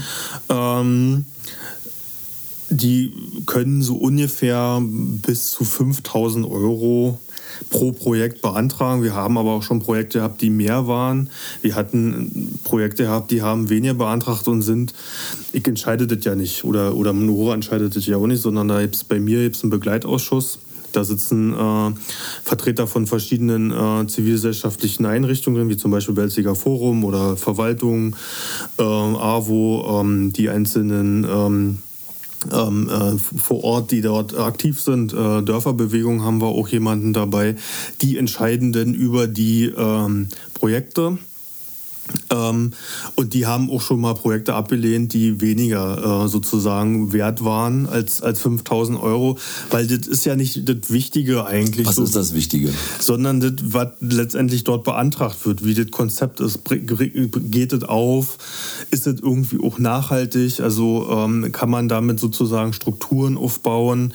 Ähm, 0.49 1.25
die 2.73 3.13
können 3.45 3.81
so 3.81 3.95
ungefähr 3.95 4.81
bis 4.81 5.51
zu 5.51 5.63
5000 5.63 6.45
Euro 6.45 7.19
pro 7.69 7.91
Projekt 7.91 8.41
beantragen. 8.41 9.03
Wir 9.03 9.13
haben 9.13 9.37
aber 9.37 9.51
auch 9.51 9.63
schon 9.63 9.79
Projekte 9.79 10.19
gehabt, 10.19 10.41
die 10.41 10.49
mehr 10.49 10.87
waren. 10.87 11.29
Wir 11.61 11.75
hatten 11.75 12.59
Projekte 12.63 13.03
gehabt, 13.03 13.31
die 13.31 13.41
haben 13.41 13.69
weniger 13.69 13.93
beantragt 13.93 14.47
und 14.47 14.61
sind, 14.61 14.93
ich 15.51 15.67
entscheide 15.67 16.07
das 16.07 16.23
ja 16.25 16.35
nicht 16.35 16.63
oder, 16.63 16.95
oder 16.95 17.13
Nora 17.13 17.53
entscheidet 17.53 17.95
das 17.95 18.05
ja 18.05 18.17
auch 18.17 18.27
nicht, 18.27 18.41
sondern 18.41 18.67
da 18.67 18.81
gibt 18.81 18.95
es 18.95 19.03
bei 19.03 19.19
mir 19.19 19.41
gibt's 19.41 19.63
einen 19.63 19.71
Begleitausschuss. 19.71 20.59
Da 20.91 21.03
sitzen 21.03 21.53
äh, 21.53 21.91
Vertreter 22.43 22.85
von 22.85 23.07
verschiedenen 23.07 23.71
äh, 23.71 24.05
zivilgesellschaftlichen 24.05 25.07
Einrichtungen, 25.07 25.67
wie 25.67 25.77
zum 25.77 25.89
Beispiel 25.89 26.13
Belziger 26.13 26.53
Forum 26.53 27.03
oder 27.03 27.35
Verwaltung, 27.35 28.15
äh, 28.77 28.83
AWO, 28.83 30.01
ähm, 30.01 30.33
die 30.33 30.49
einzelnen 30.49 31.79
ähm, 32.51 32.89
äh, 32.89 33.17
vor 33.17 33.63
Ort, 33.63 33.91
die 33.91 34.01
dort 34.01 34.37
aktiv 34.37 34.79
sind. 34.79 35.13
Äh, 35.13 35.41
Dörferbewegung 35.41 36.23
haben 36.23 36.41
wir 36.41 36.47
auch 36.47 36.67
jemanden 36.67 37.13
dabei, 37.13 37.55
die 38.01 38.17
entscheiden 38.17 38.73
denn 38.73 38.93
über 38.93 39.27
die 39.27 39.65
ähm, 39.65 40.29
Projekte. 40.53 41.17
Ähm, 42.29 42.71
und 43.15 43.33
die 43.33 43.45
haben 43.45 43.69
auch 43.69 43.81
schon 43.81 44.01
mal 44.01 44.13
Projekte 44.13 44.55
abgelehnt, 44.55 45.13
die 45.13 45.39
weniger 45.39 46.25
äh, 46.25 46.27
sozusagen 46.27 47.13
wert 47.13 47.43
waren 47.45 47.87
als, 47.87 48.21
als 48.21 48.41
5000 48.41 48.99
Euro, 49.01 49.37
weil 49.69 49.87
das 49.87 50.07
ist 50.07 50.25
ja 50.25 50.35
nicht 50.35 50.67
das 50.67 50.91
Wichtige 50.91 51.45
eigentlich. 51.45 51.87
Was 51.87 51.95
so, 51.95 52.03
ist 52.03 52.15
das 52.15 52.33
Wichtige? 52.33 52.71
Sondern 52.99 53.39
das, 53.39 53.53
was 53.63 53.89
letztendlich 54.01 54.63
dort 54.63 54.83
beantragt 54.83 55.45
wird, 55.45 55.65
wie 55.65 55.73
das 55.73 55.91
Konzept 55.91 56.39
ist, 56.41 56.59
geht 56.65 57.73
es 57.73 57.83
auf, 57.83 58.37
ist 58.91 59.07
es 59.07 59.21
irgendwie 59.21 59.59
auch 59.63 59.79
nachhaltig, 59.79 60.59
also 60.59 61.07
ähm, 61.09 61.51
kann 61.51 61.69
man 61.69 61.87
damit 61.87 62.19
sozusagen 62.19 62.73
Strukturen 62.73 63.37
aufbauen, 63.37 64.13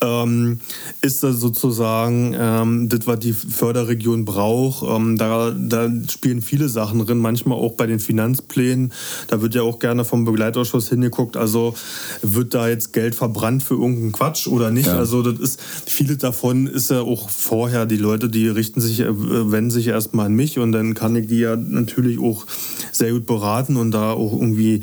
ähm, 0.00 0.60
ist 1.02 1.22
das 1.22 1.40
sozusagen 1.40 2.34
ähm, 2.38 2.88
das, 2.88 3.06
was 3.06 3.18
die 3.18 3.32
Förderregion 3.32 4.24
braucht, 4.24 4.84
ähm, 4.88 5.18
da, 5.18 5.50
da 5.50 5.90
spielen 6.08 6.40
viele 6.40 6.68
Sachen 6.68 7.04
drin 7.04 7.23
manchmal 7.24 7.58
auch 7.58 7.72
bei 7.72 7.86
den 7.86 7.98
Finanzplänen, 7.98 8.92
da 9.28 9.40
wird 9.40 9.54
ja 9.54 9.62
auch 9.62 9.78
gerne 9.78 10.04
vom 10.04 10.26
Begleitausschuss 10.26 10.90
hingeguckt, 10.90 11.36
also 11.36 11.74
wird 12.22 12.54
da 12.54 12.68
jetzt 12.68 12.92
Geld 12.92 13.14
verbrannt 13.14 13.62
für 13.62 13.74
irgendeinen 13.74 14.12
Quatsch 14.12 14.46
oder 14.46 14.70
nicht? 14.70 14.86
Ja. 14.86 14.98
Also 14.98 15.22
das 15.22 15.40
ist, 15.40 15.60
viele 15.86 16.16
davon 16.16 16.66
ist 16.66 16.90
ja 16.90 17.00
auch 17.00 17.30
vorher, 17.30 17.86
die 17.86 17.96
Leute, 17.96 18.28
die 18.28 18.48
richten 18.48 18.82
sich, 18.82 19.00
äh, 19.00 19.06
wenden 19.08 19.70
sich 19.70 19.88
erstmal 19.88 20.26
an 20.26 20.34
mich 20.34 20.58
und 20.58 20.72
dann 20.72 20.92
kann 20.92 21.16
ich 21.16 21.28
die 21.28 21.38
ja 21.38 21.56
natürlich 21.56 22.20
auch 22.20 22.44
sehr 22.92 23.12
gut 23.12 23.24
beraten 23.26 23.76
und 23.76 23.92
da 23.92 24.12
auch 24.12 24.32
irgendwie 24.32 24.82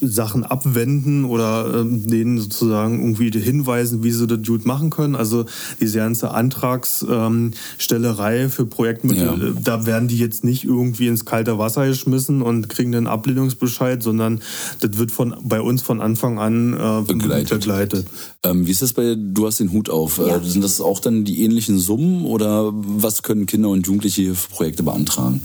Sachen 0.00 0.44
abwenden 0.44 1.26
oder 1.26 1.82
äh, 1.82 1.84
denen 1.84 2.38
sozusagen 2.38 3.00
irgendwie 3.00 3.30
hinweisen, 3.38 4.02
wie 4.02 4.10
sie 4.10 4.26
das 4.26 4.40
gut 4.46 4.64
machen 4.64 4.88
können. 4.90 5.16
Also 5.16 5.44
diese 5.80 5.98
ganze 5.98 6.30
Antragsstellerei 6.30 8.40
ähm, 8.40 8.50
für 8.50 8.66
Projektmittel, 8.66 9.26
ja. 9.26 9.34
Äh, 9.34 9.52
da 9.62 9.86
werden 9.86 10.08
die 10.08 10.18
jetzt 10.18 10.44
nicht 10.44 10.64
irgendwie 10.64 11.06
ins 11.08 11.24
kalte 11.24 11.58
Wasser 11.58 11.73
geschmissen 11.74 12.42
und 12.42 12.68
kriegen 12.68 12.94
einen 12.94 13.06
Ablehnungsbescheid, 13.06 14.02
sondern 14.02 14.40
das 14.80 14.98
wird 14.98 15.10
von, 15.10 15.34
bei 15.42 15.60
uns 15.60 15.82
von 15.82 16.00
Anfang 16.00 16.38
an 16.38 16.72
äh, 16.72 17.02
begleitet. 17.06 17.60
begleitet. 17.60 18.06
Ähm, 18.42 18.66
wie 18.66 18.70
ist 18.70 18.82
das 18.82 18.92
bei, 18.92 19.16
du 19.16 19.46
hast 19.46 19.60
den 19.60 19.72
Hut 19.72 19.90
auf, 19.90 20.18
äh, 20.18 20.28
ja. 20.28 20.36
äh, 20.36 20.44
sind 20.44 20.62
das 20.62 20.80
auch 20.80 21.00
dann 21.00 21.24
die 21.24 21.42
ähnlichen 21.42 21.78
Summen 21.78 22.24
oder 22.24 22.72
was 22.72 23.22
können 23.22 23.46
Kinder 23.46 23.68
und 23.68 23.86
Jugendliche 23.86 24.34
für 24.34 24.48
Projekte 24.50 24.82
beantragen? 24.82 25.42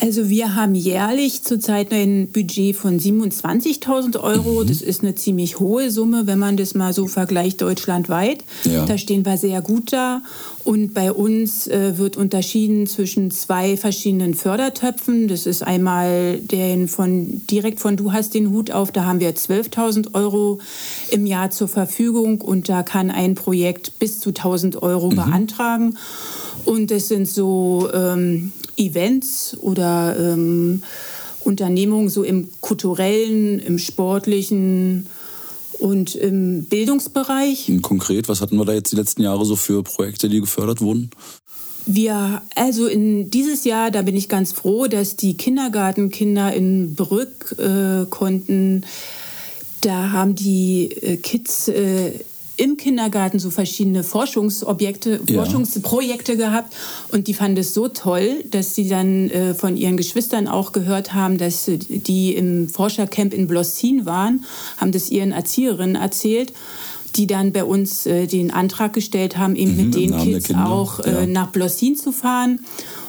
Also 0.00 0.28
wir 0.28 0.56
haben 0.56 0.74
jährlich 0.74 1.42
zurzeit 1.44 1.92
ein 1.92 2.28
Budget 2.32 2.74
von 2.74 2.98
27.000 2.98 4.18
Euro. 4.18 4.62
Mhm. 4.62 4.66
Das 4.66 4.80
ist 4.80 5.02
eine 5.02 5.14
ziemlich 5.14 5.60
hohe 5.60 5.90
Summe, 5.90 6.26
wenn 6.26 6.38
man 6.38 6.56
das 6.56 6.74
mal 6.74 6.92
so 6.92 7.06
vergleicht 7.06 7.62
deutschlandweit. 7.62 8.44
Ja. 8.64 8.86
Da 8.86 8.98
stehen 8.98 9.24
wir 9.24 9.36
sehr 9.36 9.62
gut 9.62 9.92
da. 9.92 10.22
Und 10.64 10.94
bei 10.94 11.12
uns 11.12 11.68
äh, 11.68 11.96
wird 11.96 12.16
unterschieden 12.16 12.88
zwischen 12.88 13.30
zwei 13.30 13.76
verschiedenen 13.76 14.34
Fördertöpfen. 14.34 15.28
Das 15.28 15.46
ist 15.46 15.62
einmal 15.62 16.38
den 16.38 16.88
von 16.88 17.42
direkt 17.48 17.78
von 17.78 17.96
Du 17.96 18.12
hast 18.12 18.34
den 18.34 18.50
Hut 18.50 18.72
auf. 18.72 18.90
Da 18.90 19.04
haben 19.04 19.20
wir 19.20 19.32
12.000 19.34 20.14
Euro 20.14 20.58
im 21.10 21.24
Jahr 21.24 21.50
zur 21.50 21.68
Verfügung 21.68 22.40
und 22.40 22.68
da 22.68 22.82
kann 22.82 23.12
ein 23.12 23.36
Projekt 23.36 23.98
bis 24.00 24.18
zu 24.18 24.30
1.000 24.30 24.78
Euro 24.82 25.10
mhm. 25.10 25.16
beantragen. 25.16 25.96
Und 26.64 26.90
es 26.90 27.08
sind 27.08 27.28
so 27.28 27.90
ähm, 27.92 28.52
Events 28.76 29.56
oder 29.60 30.16
ähm, 30.18 30.82
Unternehmungen 31.40 32.08
so 32.08 32.22
im 32.22 32.48
kulturellen, 32.60 33.58
im 33.60 33.78
sportlichen 33.78 35.06
und 35.78 36.14
im 36.14 36.64
Bildungsbereich. 36.64 37.70
Konkret, 37.82 38.28
was 38.28 38.40
hatten 38.40 38.56
wir 38.56 38.64
da 38.64 38.72
jetzt 38.72 38.92
die 38.92 38.96
letzten 38.96 39.22
Jahre 39.22 39.44
so 39.44 39.56
für 39.56 39.82
Projekte, 39.82 40.28
die 40.28 40.40
gefördert 40.40 40.80
wurden? 40.80 41.10
Wir, 41.86 42.40
also 42.54 42.86
in 42.86 43.30
dieses 43.30 43.64
Jahr, 43.64 43.90
da 43.90 44.02
bin 44.02 44.16
ich 44.16 44.30
ganz 44.30 44.52
froh, 44.52 44.86
dass 44.86 45.16
die 45.16 45.36
Kindergartenkinder 45.36 46.54
in 46.54 46.94
Brück 46.94 47.54
äh, 47.58 48.06
konnten. 48.08 48.86
Da 49.82 50.12
haben 50.12 50.34
die 50.34 50.90
äh, 50.92 51.18
Kids 51.18 51.68
äh, 51.68 52.12
im 52.56 52.76
Kindergarten 52.76 53.38
so 53.38 53.50
verschiedene 53.50 54.04
Forschungsobjekte, 54.04 55.20
ja. 55.26 55.42
Forschungsprojekte 55.42 56.36
gehabt 56.36 56.74
und 57.10 57.26
die 57.26 57.34
fanden 57.34 57.58
es 57.58 57.74
so 57.74 57.88
toll, 57.88 58.44
dass 58.50 58.74
sie 58.74 58.88
dann 58.88 59.30
äh, 59.30 59.54
von 59.54 59.76
ihren 59.76 59.96
Geschwistern 59.96 60.46
auch 60.46 60.72
gehört 60.72 61.14
haben, 61.14 61.38
dass 61.38 61.64
die 61.68 62.34
im 62.34 62.68
Forschercamp 62.68 63.34
in 63.34 63.46
Blossin 63.46 64.06
waren, 64.06 64.44
haben 64.76 64.92
das 64.92 65.10
ihren 65.10 65.32
Erzieherinnen 65.32 65.96
erzählt 65.96 66.52
die 67.16 67.26
dann 67.26 67.52
bei 67.52 67.64
uns 67.64 68.06
äh, 68.06 68.26
den 68.26 68.50
Antrag 68.50 68.92
gestellt 68.92 69.36
haben, 69.36 69.56
eben 69.56 69.76
mhm, 69.76 69.84
mit 69.84 69.94
den 69.94 70.16
Kids 70.18 70.52
auch 70.52 71.00
äh, 71.00 71.12
ja. 71.12 71.26
nach 71.26 71.48
Blossin 71.48 71.96
zu 71.96 72.12
fahren, 72.12 72.60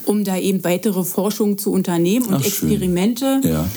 um 0.06 0.24
da 0.24 0.38
eben 0.38 0.64
weitere 0.64 1.04
Forschung 1.04 1.58
zu 1.58 1.72
unternehmen 1.72 2.28
und 2.28 2.36
Ach, 2.36 2.46
Experimente. 2.46 3.42
Ja. 3.44 3.68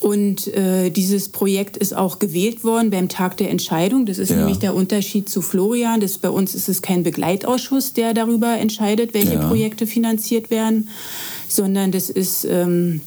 Und 0.00 0.48
äh, 0.48 0.88
dieses 0.88 1.28
Projekt 1.28 1.76
ist 1.76 1.94
auch 1.94 2.18
gewählt 2.18 2.64
worden 2.64 2.90
beim 2.90 3.10
Tag 3.10 3.36
der 3.36 3.50
Entscheidung. 3.50 4.06
Das 4.06 4.18
ist 4.18 4.30
ja. 4.30 4.36
nämlich 4.36 4.58
der 4.58 4.74
Unterschied 4.74 5.28
zu 5.28 5.42
Florian. 5.42 6.00
Das, 6.00 6.16
bei 6.16 6.30
uns 6.30 6.54
ist 6.54 6.70
es 6.70 6.80
kein 6.80 7.02
Begleitausschuss, 7.02 7.92
der 7.92 8.14
darüber 8.14 8.56
entscheidet, 8.56 9.12
welche 9.12 9.34
ja. 9.34 9.46
Projekte 9.46 9.86
finanziert 9.86 10.50
werden, 10.50 10.88
sondern 11.48 11.92
das 11.92 12.08
ist 12.08 12.46
ähm, 12.46 13.02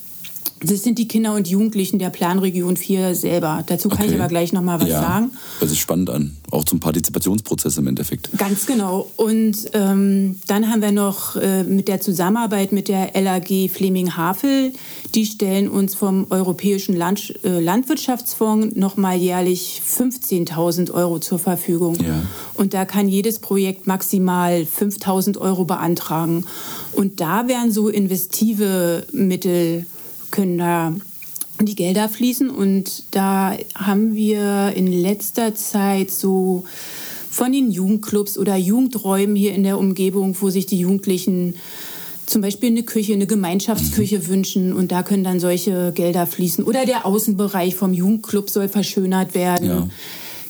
das 0.61 0.83
sind 0.83 0.97
die 0.97 1.07
Kinder 1.07 1.33
und 1.35 1.47
Jugendlichen 1.47 1.99
der 1.99 2.09
Planregion 2.09 2.77
4 2.77 3.15
selber. 3.15 3.63
Dazu 3.65 3.89
kann 3.89 4.03
okay. 4.03 4.13
ich 4.13 4.19
aber 4.19 4.27
gleich 4.27 4.53
noch 4.53 4.61
mal 4.61 4.79
was 4.79 4.89
ja, 4.89 5.01
sagen. 5.01 5.31
Das 5.59 5.71
ist 5.71 5.79
spannend 5.79 6.09
an, 6.09 6.35
auch 6.51 6.63
zum 6.63 6.79
Partizipationsprozess 6.79 7.77
im 7.77 7.87
Endeffekt. 7.87 8.29
Ganz 8.37 8.65
genau. 8.65 9.09
Und 9.17 9.57
ähm, 9.73 10.39
dann 10.47 10.69
haben 10.69 10.81
wir 10.81 10.91
noch 10.91 11.35
äh, 11.35 11.63
mit 11.63 11.87
der 11.87 11.99
Zusammenarbeit 11.99 12.71
mit 12.71 12.87
der 12.87 13.11
LAG 13.19 13.69
Fleming-Havel, 13.69 14.73
die 15.15 15.25
stellen 15.25 15.67
uns 15.67 15.95
vom 15.95 16.27
Europäischen 16.29 16.95
Land, 16.95 17.33
äh, 17.43 17.59
Landwirtschaftsfonds 17.59 18.75
noch 18.75 18.95
mal 18.95 19.17
jährlich 19.17 19.81
15.000 19.85 20.91
Euro 20.91 21.19
zur 21.19 21.39
Verfügung. 21.39 21.95
Ja. 21.95 22.23
Und 22.55 22.73
da 22.73 22.85
kann 22.85 23.07
jedes 23.07 23.39
Projekt 23.39 23.87
maximal 23.87 24.61
5.000 24.61 25.37
Euro 25.39 25.65
beantragen. 25.65 26.45
Und 26.93 27.19
da 27.19 27.47
werden 27.47 27.71
so 27.71 27.89
investive 27.89 29.05
Mittel 29.11 29.85
können 30.33 30.57
da 30.57 30.93
die 31.61 31.75
Gelder 31.75 32.09
fließen. 32.09 32.49
Und 32.49 33.03
da 33.11 33.55
haben 33.75 34.13
wir 34.15 34.73
in 34.75 34.91
letzter 34.91 35.55
Zeit 35.55 36.11
so 36.11 36.65
von 37.29 37.53
den 37.53 37.71
Jugendclubs 37.71 38.37
oder 38.37 38.57
Jugendräumen 38.57 39.35
hier 39.35 39.53
in 39.53 39.63
der 39.63 39.79
Umgebung, 39.79 40.35
wo 40.41 40.49
sich 40.49 40.65
die 40.65 40.79
Jugendlichen 40.79 41.55
zum 42.25 42.41
Beispiel 42.41 42.69
eine 42.69 42.83
Küche, 42.83 43.13
eine 43.13 43.27
Gemeinschaftsküche 43.27 44.19
mhm. 44.19 44.27
wünschen 44.27 44.73
und 44.73 44.91
da 44.91 45.03
können 45.03 45.23
dann 45.23 45.39
solche 45.39 45.91
Gelder 45.93 46.25
fließen. 46.25 46.63
Oder 46.63 46.85
der 46.85 47.05
Außenbereich 47.05 47.75
vom 47.75 47.93
Jugendclub 47.93 48.49
soll 48.49 48.69
verschönert 48.69 49.35
werden. 49.35 49.67
Ja. 49.67 49.89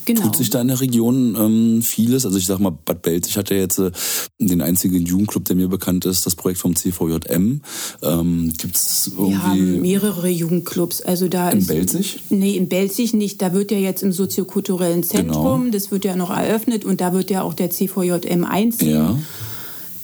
Genau. 0.05 0.21
Tut 0.21 0.35
sich 0.35 0.49
da 0.49 0.61
in 0.61 0.67
der 0.67 0.81
Region 0.81 1.35
ähm, 1.39 1.81
vieles? 1.81 2.25
Also 2.25 2.37
ich 2.37 2.45
sag 2.45 2.59
mal, 2.59 2.71
Bad 2.71 3.01
Belzig 3.01 3.37
hat 3.37 3.49
ja 3.49 3.57
jetzt 3.57 3.79
äh, 3.79 3.91
den 4.39 4.61
einzigen 4.61 5.05
Jugendclub, 5.05 5.45
der 5.45 5.55
mir 5.55 5.67
bekannt 5.67 6.05
ist, 6.05 6.25
das 6.25 6.35
Projekt 6.35 6.59
vom 6.59 6.75
CVJM. 6.75 7.61
Ähm, 8.01 8.53
gibt's 8.57 9.11
irgendwie... 9.15 9.31
Wir 9.31 9.43
haben 9.43 9.81
mehrere 9.81 10.29
Jugendclubs. 10.29 11.01
Also 11.01 11.27
da 11.27 11.49
in 11.49 11.59
ist, 11.59 11.67
Belzig? 11.67 12.19
Nee, 12.29 12.55
in 12.57 12.69
Belzig 12.69 13.13
nicht. 13.13 13.41
Da 13.41 13.53
wird 13.53 13.71
ja 13.71 13.77
jetzt 13.77 14.03
im 14.03 14.11
soziokulturellen 14.11 15.03
Zentrum, 15.03 15.61
genau. 15.61 15.71
das 15.71 15.91
wird 15.91 16.05
ja 16.05 16.15
noch 16.15 16.29
eröffnet 16.29 16.85
und 16.85 17.01
da 17.01 17.13
wird 17.13 17.29
ja 17.29 17.43
auch 17.43 17.53
der 17.53 17.69
CVJM 17.69 18.45
einziehen. 18.45 18.89
Ja. 18.89 19.19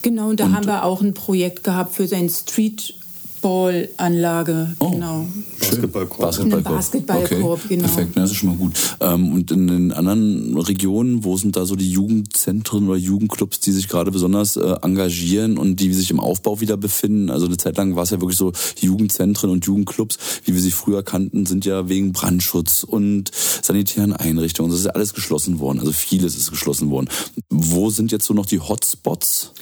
Genau, 0.02 0.30
und 0.30 0.40
da 0.40 0.46
und 0.46 0.56
haben 0.56 0.66
wir 0.66 0.86
auch 0.86 1.02
ein 1.02 1.14
Projekt 1.14 1.64
gehabt 1.64 1.94
für 1.94 2.08
sein 2.08 2.30
Street 2.30 2.96
Basketballanlage, 3.42 4.76
oh, 4.80 4.90
genau. 4.92 5.26
Basketballkorb. 5.60 6.22
Basketballkorb, 6.22 6.76
Basketballkorb 6.76 7.60
okay. 7.66 7.76
genau. 7.76 7.88
Perfekt, 7.88 8.18
das 8.18 8.32
ist 8.32 8.38
schon 8.38 8.50
mal 8.50 8.58
gut. 8.58 8.74
Ähm, 9.00 9.34
und 9.34 9.52
in 9.52 9.68
den 9.68 9.92
anderen 9.92 10.58
Regionen, 10.58 11.24
wo 11.24 11.38
sind 11.38 11.56
da 11.56 11.66
so 11.66 11.76
die 11.76 11.90
Jugendzentren 11.90 12.88
oder 12.88 12.98
Jugendclubs, 12.98 13.60
die 13.62 13.72
sich 13.72 13.88
gerade 13.88 14.12
besonders 14.12 14.58
äh, 14.58 14.76
engagieren 14.82 15.58
und 15.58 15.80
die 15.80 15.94
sich 15.94 16.12
im 16.12 16.20
Aufbau 16.20 16.60
wieder 16.60 16.78
befinden? 16.78 17.30
Also 17.30 17.46
eine 17.46 17.58
Zeit 17.58 17.78
lang 17.78 17.96
war 17.96 18.04
es 18.04 18.10
ja 18.10 18.20
wirklich 18.20 18.38
so, 18.38 18.52
Jugendzentren 18.80 19.50
und 19.50 19.66
Jugendclubs, 19.66 20.18
wie 20.46 20.54
wir 20.54 20.62
sie 20.62 20.72
früher 20.72 21.04
kannten, 21.04 21.46
sind 21.46 21.66
ja 21.66 21.88
wegen 21.88 22.12
Brandschutz 22.12 22.84
und 22.84 23.32
sanitären 23.34 24.14
Einrichtungen, 24.14 24.72
das 24.72 24.82
ist 24.82 24.86
ja 24.86 24.92
alles 24.92 25.14
geschlossen 25.14 25.60
worden. 25.60 25.80
Also 25.80 25.92
vieles 25.92 26.36
ist 26.36 26.50
geschlossen 26.50 26.90
worden. 26.90 27.10
Wo 27.50 27.90
sind 27.90 28.12
jetzt 28.12 28.26
so 28.26 28.34
noch 28.34 28.46
die 28.46 28.60
Hotspots? 28.60 29.54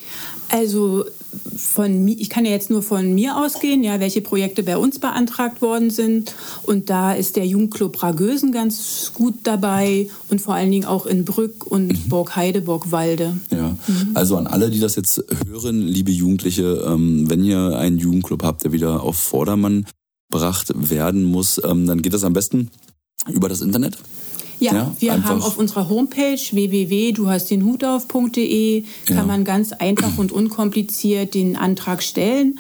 Also 0.50 1.04
von 1.58 2.08
ich 2.08 2.30
kann 2.30 2.46
ja 2.46 2.52
jetzt 2.52 2.70
nur 2.70 2.82
von 2.82 3.14
mir 3.14 3.38
ausgehen, 3.38 3.84
ja, 3.84 4.00
welche 4.00 4.22
Projekte 4.22 4.64
bei 4.64 4.78
uns 4.78 5.00
beantragt 5.00 5.62
worden 5.62 5.90
sind. 5.90 6.34
Und 6.64 6.90
da 6.90 7.14
ist 7.14 7.36
der 7.36 7.46
Jugendclub 7.46 8.02
Ragösen 8.02 8.52
ganz 8.52 9.12
gut 9.14 9.36
dabei 9.44 10.10
und 10.30 10.42
vor 10.42 10.54
allen 10.54 10.72
Dingen 10.72 10.86
auch 10.86 11.06
in 11.06 11.26
Brück 11.26 11.66
und 11.66 11.88
mhm. 11.88 12.10
Burgheide, 12.10 12.62
Burgwalde. 12.62 13.38
Ja, 13.52 13.76
mhm. 13.88 14.12
also 14.14 14.38
an 14.38 14.48
alle, 14.48 14.70
die 14.70 14.80
das 14.80 14.96
jetzt 14.96 15.24
hören, 15.46 15.82
liebe 15.82 16.12
Jugendliche, 16.12 16.86
ähm, 16.88 17.30
wenn 17.30 17.44
ihr 17.44 17.78
einen 17.78 17.98
Jugendclub 17.98 18.44
habt, 18.44 18.64
der 18.64 18.72
wieder 18.72 19.04
auf 19.04 19.18
Vordermann 19.18 19.86
gebracht 20.32 20.72
werden 20.76 21.24
muss, 21.24 21.62
ähm, 21.64 21.88
dann 21.88 22.02
geht 22.02 22.14
das 22.14 22.24
am 22.24 22.34
besten 22.34 22.70
über 23.32 23.50
das 23.50 23.62
Internet. 23.62 23.98
Ja, 24.60 24.74
ja 24.74 24.96
wir 25.00 25.14
einfach. 25.14 25.30
haben 25.30 25.42
auf 25.42 25.58
unserer 25.58 25.90
Homepage 25.90 26.38
www.duhastdenhutauf.de 26.38 28.84
kann 29.06 29.18
ja. 29.18 29.24
man 29.24 29.44
ganz 29.44 29.74
einfach 29.74 30.18
und 30.18 30.32
unkompliziert 30.32 31.34
den 31.34 31.56
Antrag 31.56 32.04
stellen. 32.04 32.60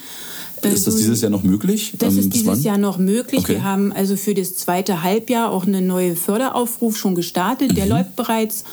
Ist 0.61 0.87
das 0.87 0.95
also 0.95 0.97
dieses 0.97 1.21
Jahr 1.21 1.29
noch 1.29 1.43
möglich? 1.43 1.93
Das 1.99 2.13
ähm, 2.13 2.19
ist 2.19 2.33
dieses 2.33 2.47
wann? 2.47 2.61
Jahr 2.61 2.77
noch 2.77 2.97
möglich. 2.97 3.41
Okay. 3.41 3.53
Wir 3.53 3.63
haben 3.63 3.91
also 3.91 4.15
für 4.15 4.33
das 4.33 4.55
zweite 4.55 5.03
Halbjahr 5.03 5.51
auch 5.51 5.67
einen 5.67 5.85
neuen 5.85 6.15
Förderaufruf 6.15 6.97
schon 6.97 7.15
gestartet. 7.15 7.71
Mhm. 7.71 7.75
Der 7.75 7.85
läuft 7.85 8.15
bereits. 8.15 8.63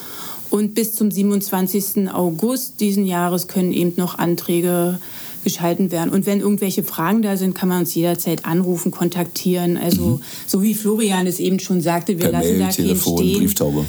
Und 0.49 0.75
bis 0.75 0.95
zum 0.95 1.11
27. 1.11 2.09
August 2.11 2.79
diesen 2.79 3.05
Jahres 3.05 3.47
können 3.47 3.73
eben 3.73 3.93
noch 3.97 4.17
Anträge 4.17 4.99
geschalten 5.45 5.91
werden. 5.91 6.09
Und 6.09 6.25
wenn 6.25 6.41
irgendwelche 6.41 6.83
Fragen 6.83 7.21
da 7.21 7.37
sind, 7.37 7.55
kann 7.55 7.69
man 7.69 7.79
uns 7.81 7.95
jederzeit 7.95 8.43
anrufen, 8.43 8.91
kontaktieren. 8.91 9.77
Also 9.77 10.01
mhm. 10.01 10.21
so 10.45 10.61
wie 10.61 10.73
Florian 10.73 11.25
es 11.27 11.39
eben 11.39 11.59
schon 11.59 11.79
sagte, 11.79 12.17
wir 12.17 12.25
per 12.25 12.31
lassen 12.33 12.57
Mail, 12.57 12.67
da 12.67 12.69
Telefon, 12.69 13.17
stehen. 13.17 13.39
Brieftaube. 13.39 13.85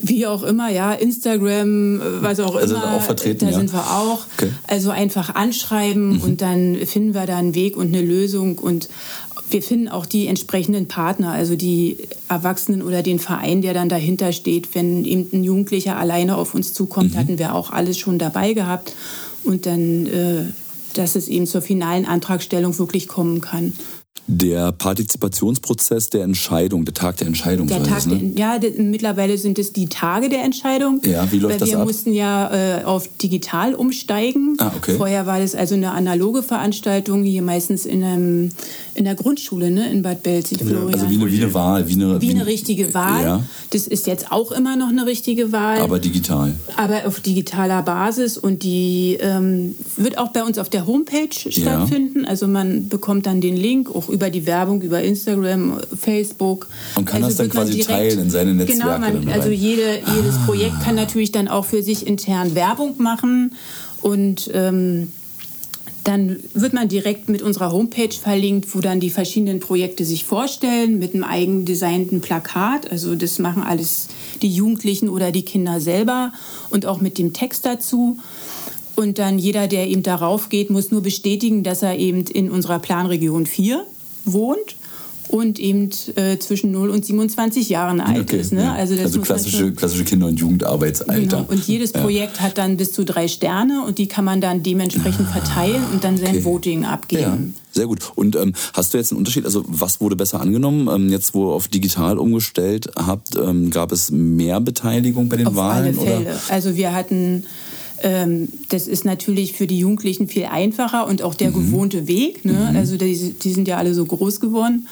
Wie 0.00 0.26
auch 0.26 0.42
immer, 0.42 0.70
ja, 0.70 0.92
Instagram, 0.92 2.00
was 2.20 2.40
auch 2.40 2.54
also 2.54 2.76
immer. 2.76 2.94
Auch 2.94 3.02
vertreten, 3.02 3.46
da 3.46 3.50
ja. 3.50 3.58
sind 3.58 3.72
wir 3.72 3.80
auch. 3.80 4.20
Okay. 4.38 4.50
Also 4.66 4.90
einfach 4.90 5.34
anschreiben 5.34 6.14
mhm. 6.14 6.20
und 6.22 6.40
dann 6.40 6.76
finden 6.86 7.14
wir 7.14 7.26
da 7.26 7.36
einen 7.36 7.54
Weg 7.54 7.76
und 7.76 7.88
eine 7.88 8.00
Lösung. 8.00 8.58
Und 8.58 8.88
wir 9.50 9.62
finden 9.62 9.88
auch 9.88 10.06
die 10.06 10.28
entsprechenden 10.28 10.88
Partner, 10.88 11.32
also 11.32 11.56
die 11.56 11.98
Erwachsenen 12.28 12.82
oder 12.82 13.02
den 13.02 13.18
Verein, 13.18 13.60
der 13.60 13.74
dann 13.74 13.88
dahinter 13.88 14.32
steht. 14.32 14.74
Wenn 14.74 15.04
eben 15.04 15.28
ein 15.32 15.44
Jugendlicher 15.44 15.96
alleine 15.96 16.36
auf 16.36 16.54
uns 16.54 16.72
zukommt, 16.72 17.14
mhm. 17.14 17.18
hatten 17.18 17.38
wir 17.38 17.54
auch 17.54 17.70
alles 17.70 17.98
schon 17.98 18.18
dabei 18.18 18.54
gehabt. 18.54 18.94
Und 19.44 19.66
dann, 19.66 20.06
äh, 20.06 20.44
dass 20.98 21.14
es 21.14 21.28
eben 21.28 21.46
zur 21.46 21.62
finalen 21.62 22.06
Antragstellung 22.06 22.78
wirklich 22.78 23.08
kommen 23.08 23.40
kann. 23.40 23.74
Der 24.28 24.70
Partizipationsprozess 24.70 26.08
der 26.08 26.22
Entscheidung, 26.22 26.84
der 26.84 26.94
Tag 26.94 27.16
der 27.16 27.26
Entscheidung. 27.26 27.66
Der 27.66 27.82
Tag, 27.82 28.06
ne? 28.06 28.16
der, 28.16 28.40
ja, 28.40 28.58
de, 28.58 28.80
mittlerweile 28.80 29.36
sind 29.36 29.58
es 29.58 29.72
die 29.72 29.88
Tage 29.88 30.28
der 30.28 30.44
Entscheidung. 30.44 31.00
Ja, 31.04 31.30
wie 31.32 31.38
läuft 31.40 31.54
weil 31.54 31.58
das 31.58 31.68
wir 31.70 31.80
ab? 31.80 31.86
mussten 31.86 32.14
ja 32.14 32.78
äh, 32.80 32.84
auf 32.84 33.08
digital 33.20 33.74
umsteigen. 33.74 34.56
Ah, 34.58 34.70
okay. 34.76 34.94
Vorher 34.96 35.26
war 35.26 35.40
das 35.40 35.56
also 35.56 35.74
eine 35.74 35.90
analoge 35.90 36.44
Veranstaltung, 36.44 37.24
hier 37.24 37.42
meistens 37.42 37.84
in, 37.84 38.04
einem, 38.04 38.50
in 38.94 39.04
der 39.04 39.16
Grundschule, 39.16 39.72
ne, 39.72 39.90
in 39.90 40.02
Bad 40.02 40.22
Belzig, 40.22 40.58
Florian. 40.58 40.94
Also 40.94 41.10
wie 41.10 41.16
eine, 41.16 41.30
wie 41.30 41.42
eine 41.42 41.52
Wahl. 41.52 41.88
Wie 41.88 41.94
eine, 41.94 42.20
wie 42.20 42.30
eine 42.30 42.46
richtige 42.46 42.94
Wahl. 42.94 43.24
Ja. 43.24 43.44
Das 43.70 43.88
ist 43.88 44.06
jetzt 44.06 44.30
auch 44.30 44.52
immer 44.52 44.76
noch 44.76 44.88
eine 44.88 45.04
richtige 45.04 45.50
Wahl. 45.50 45.80
Aber 45.80 45.98
digital. 45.98 46.54
Aber 46.76 47.06
auf 47.06 47.18
digitaler 47.20 47.82
Basis 47.82 48.38
und 48.38 48.62
die 48.62 49.18
ähm, 49.20 49.74
wird 49.96 50.16
auch 50.16 50.28
bei 50.28 50.44
uns 50.44 50.58
auf 50.58 50.68
der 50.68 50.86
Homepage 50.86 51.34
stattfinden. 51.34 52.24
Also 52.24 52.46
man 52.46 52.88
bekommt 52.88 53.26
dann 53.26 53.40
den 53.40 53.56
Link 53.56 53.92
auch 54.02 54.08
über 54.08 54.30
die 54.30 54.46
Werbung, 54.46 54.82
über 54.82 55.02
Instagram, 55.02 55.78
Facebook. 55.98 56.68
Und 56.96 57.04
kann 57.04 57.22
also 57.22 57.28
das 57.28 57.36
dann 57.36 57.50
quasi 57.50 57.72
direkt, 57.72 57.88
teilen 57.88 58.18
in 58.20 58.30
seine 58.30 58.54
Netzwerke. 58.54 58.82
Genau, 58.82 58.98
man, 58.98 59.28
also 59.28 59.50
jede, 59.50 60.00
jedes 60.16 60.36
Ah. 60.36 60.46
Projekt 60.46 60.80
kann 60.82 60.94
natürlich 60.94 61.32
dann 61.32 61.48
auch 61.48 61.64
für 61.64 61.82
sich 61.82 62.06
intern 62.06 62.54
Werbung 62.54 62.94
machen 62.98 63.54
und 64.00 64.50
ähm, 64.54 65.12
dann 66.04 66.38
wird 66.52 66.72
man 66.72 66.88
direkt 66.88 67.28
mit 67.28 67.42
unserer 67.42 67.70
Homepage 67.70 68.12
verlinkt, 68.12 68.74
wo 68.74 68.80
dann 68.80 68.98
die 68.98 69.10
verschiedenen 69.10 69.60
Projekte 69.60 70.04
sich 70.04 70.24
vorstellen, 70.24 70.98
mit 70.98 71.14
einem 71.14 71.22
eigen 71.22 71.64
designten 71.64 72.20
Plakat. 72.20 72.90
Also 72.90 73.14
das 73.14 73.38
machen 73.38 73.62
alles 73.62 74.08
die 74.42 74.48
Jugendlichen 74.48 75.08
oder 75.08 75.30
die 75.30 75.44
Kinder 75.44 75.80
selber 75.80 76.32
und 76.70 76.86
auch 76.86 77.00
mit 77.00 77.18
dem 77.18 77.32
Text 77.32 77.64
dazu. 77.66 78.18
Und 78.96 79.18
dann 79.18 79.38
jeder, 79.38 79.68
der 79.68 79.88
eben 79.88 80.02
darauf 80.02 80.48
geht, 80.48 80.70
muss 80.70 80.90
nur 80.90 81.02
bestätigen, 81.02 81.62
dass 81.62 81.82
er 81.82 81.96
eben 81.98 82.22
in 82.26 82.50
unserer 82.50 82.78
Planregion 82.78 83.46
4 83.46 83.86
wohnt 84.24 84.76
und 85.28 85.58
eben 85.58 85.88
äh, 86.16 86.36
zwischen 86.38 86.72
0 86.72 86.90
und 86.90 87.06
27 87.06 87.68
Jahren 87.70 88.00
alt 88.02 88.20
Okay, 88.22 88.38
ist. 88.40 88.52
Ne? 88.52 88.64
ja. 88.64 88.74
Also, 88.74 88.94
also 88.96 89.20
klassische, 89.20 89.72
klassische 89.72 90.04
Kinder- 90.04 90.26
und 90.26 90.38
Jugendarbeitsalter. 90.38 91.20
Genau. 91.20 91.44
Und 91.48 91.66
jedes 91.66 91.92
Ja. 91.92 92.00
Projekt 92.02 92.40
hat 92.42 92.58
dann 92.58 92.76
bis 92.76 92.92
zu 92.92 93.04
drei 93.04 93.28
Sterne 93.28 93.82
und 93.86 93.96
die 93.98 94.08
kann 94.08 94.24
man 94.26 94.40
dann 94.42 94.62
dementsprechend 94.62 95.28
verteilen 95.28 95.82
und 95.92 96.04
dann 96.04 96.18
sein 96.18 96.30
okay. 96.30 96.44
Voting 96.44 96.82
Ja, 96.82 96.90
abgeben. 96.90 97.54
sehr 97.70 97.86
gut. 97.86 98.00
Und 98.14 98.36
ähm, 98.36 98.52
hast 98.74 98.92
du 98.92 98.98
jetzt 98.98 99.12
einen 99.12 99.18
Unterschied? 99.18 99.46
Also 99.46 99.64
was 99.66 100.00
wurde 100.02 100.16
besser 100.16 100.38
angenommen? 100.40 100.88
Ähm, 100.92 101.08
jetzt, 101.10 101.32
wo 101.34 101.50
ihr 101.50 101.54
auf 101.54 101.68
digital 101.68 102.18
umgestellt 102.18 102.90
habt, 102.96 103.34
ähm, 103.36 103.70
gab 103.70 103.90
es 103.92 104.10
mehr 104.10 104.60
Beteiligung 104.60 105.28
bei 105.30 105.36
den 105.36 105.46
Auf 105.46 105.54
Wahlen? 105.54 105.84
alle 105.98 106.06
Fälle. 106.06 106.20
Oder? 106.22 106.40
Also 106.50 106.76
wir 106.76 106.92
hatten, 106.94 107.44
das 108.68 108.88
ist 108.88 109.04
natürlich 109.04 109.52
für 109.52 109.66
die 109.66 109.78
Jugendlichen 109.78 110.26
viel 110.28 110.46
einfacher 110.46 111.06
und 111.06 111.22
auch 111.22 111.34
der 111.34 111.50
Mhm. 111.50 111.54
gewohnte 111.54 112.08
Weg. 112.08 112.44
Ne? 112.44 112.72
Also 112.74 112.96
die, 112.96 113.32
die 113.32 113.52
sind 113.52 113.68
ja 113.68 113.76
alle 113.78 113.94
so 113.94 114.04
groß 114.04 114.40
geworden. 114.40 114.88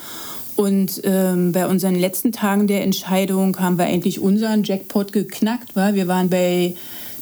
Und 0.57 1.01
ähm, 1.05 1.53
bei 1.53 1.67
unseren 1.67 1.95
letzten 1.95 2.33
Tagen 2.33 2.67
der 2.67 2.83
Entscheidung 2.85 3.59
haben 3.59 3.79
wir 3.79 3.87
eigentlich 3.87 4.21
unseren 4.21 4.63
Jackpot 4.63 5.13
geknackt. 5.13 5.75
Wa? 5.75 5.95
Wir 5.95 6.07
waren 6.07 6.29
bei 6.29 6.75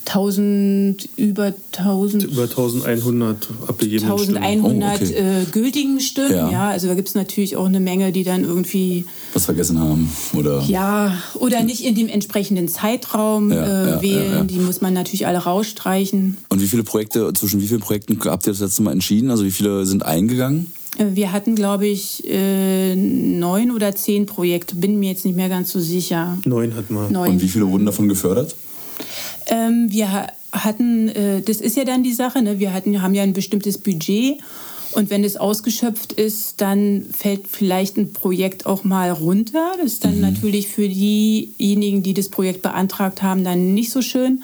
1000, 0.08 1.08
über 1.16 1.52
1000, 1.76 2.24
Über 2.24 2.42
1100 2.44 3.48
abgegebene 3.66 4.10
1100 4.12 5.00
Oh, 5.00 5.04
okay. 5.04 5.14
äh, 5.14 5.44
gültigen 5.52 6.00
Stimmen. 6.00 6.30
Ja. 6.32 6.50
Ja. 6.50 6.68
also 6.70 6.86
da 6.88 6.94
gibt 6.94 7.08
es 7.08 7.14
natürlich 7.14 7.56
auch 7.56 7.66
eine 7.66 7.80
Menge, 7.80 8.10
die 8.12 8.24
dann 8.24 8.42
irgendwie 8.44 9.04
Was 9.34 9.44
vergessen 9.44 9.78
haben? 9.78 10.10
Oder? 10.34 10.62
ja, 10.66 11.16
oder 11.34 11.62
nicht 11.62 11.84
in 11.84 11.94
dem 11.94 12.08
entsprechenden 12.08 12.68
Zeitraum 12.68 13.50
Ja, 13.52 13.64
äh, 13.64 13.90
ja, 13.90 14.02
wählen. 14.02 14.24
ja, 14.32 14.36
ja. 14.38 14.44
Die 14.44 14.58
muss 14.58 14.80
man 14.80 14.94
natürlich 14.94 15.26
alle 15.26 15.38
rausstreichen. 15.38 16.36
Und 16.48 16.60
wie 16.62 16.68
viele 16.68 16.82
Projekte, 16.84 17.32
zwischen 17.34 17.60
wie 17.60 17.66
vielen 17.68 17.80
Projekten 17.80 18.18
habt 18.24 18.46
ihr 18.46 18.52
das 18.52 18.60
letzte 18.60 18.82
Mal 18.82 18.92
entschieden? 18.92 19.30
Also 19.30 19.44
wie 19.44 19.50
viele 19.50 19.84
sind 19.86 20.04
eingegangen? 20.04 20.72
Äh, 20.98 21.06
Wir 21.14 21.32
hatten, 21.32 21.54
glaube 21.54 21.86
ich, 21.86 22.24
äh, 22.28 22.94
neun 22.96 23.70
oder 23.70 23.94
zehn 23.94 24.26
Projekte. 24.26 24.74
Bin 24.76 24.98
mir 24.98 25.10
jetzt 25.10 25.24
nicht 25.24 25.36
mehr 25.36 25.48
ganz 25.48 25.70
so 25.70 25.80
sicher. 25.80 26.38
Neun 26.44 26.74
hatten 26.74 26.94
wir. 26.94 27.10
Neun. 27.10 27.30
Und 27.32 27.42
wie 27.42 27.48
viele 27.48 27.68
wurden 27.68 27.86
davon 27.86 28.08
gefördert? 28.08 28.54
Ähm, 29.46 29.86
wir 29.90 30.12
ha- 30.12 30.26
hatten, 30.52 31.08
äh, 31.08 31.42
das 31.42 31.58
ist 31.60 31.76
ja 31.76 31.84
dann 31.84 32.02
die 32.02 32.12
Sache, 32.12 32.42
ne? 32.42 32.58
wir 32.58 32.72
hatten, 32.72 33.00
haben 33.02 33.14
ja 33.14 33.22
ein 33.22 33.32
bestimmtes 33.32 33.78
Budget 33.78 34.38
und 34.92 35.10
wenn 35.10 35.22
es 35.24 35.36
ausgeschöpft 35.36 36.14
ist, 36.14 36.60
dann 36.60 37.04
fällt 37.16 37.46
vielleicht 37.48 37.96
ein 37.98 38.12
Projekt 38.12 38.64
auch 38.66 38.84
mal 38.84 39.10
runter. 39.10 39.72
Das 39.82 39.92
ist 39.92 40.04
dann 40.04 40.16
Mhm. 40.16 40.22
natürlich 40.22 40.68
für 40.68 40.88
diejenigen, 40.88 42.02
die 42.02 42.14
das 42.14 42.28
Projekt 42.30 42.62
beantragt 42.62 43.22
haben, 43.22 43.44
dann 43.44 43.74
nicht 43.74 43.90
so 43.90 44.00
schön. 44.02 44.42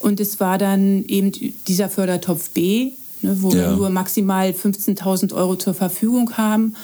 Und 0.00 0.20
es 0.20 0.38
war 0.40 0.58
dann 0.58 1.04
eben 1.06 1.32
dieser 1.66 1.88
Fördertopf 1.88 2.50
B, 2.50 2.92
ne, 3.22 3.36
wo 3.40 3.48
Ja. 3.50 3.70
wir 3.70 3.76
nur 3.76 3.88
maximal 3.90 4.50
15.000 4.52 5.32
Euro 5.34 5.56
zur 5.56 5.74
Verfügung 5.74 6.36
haben. 6.36 6.74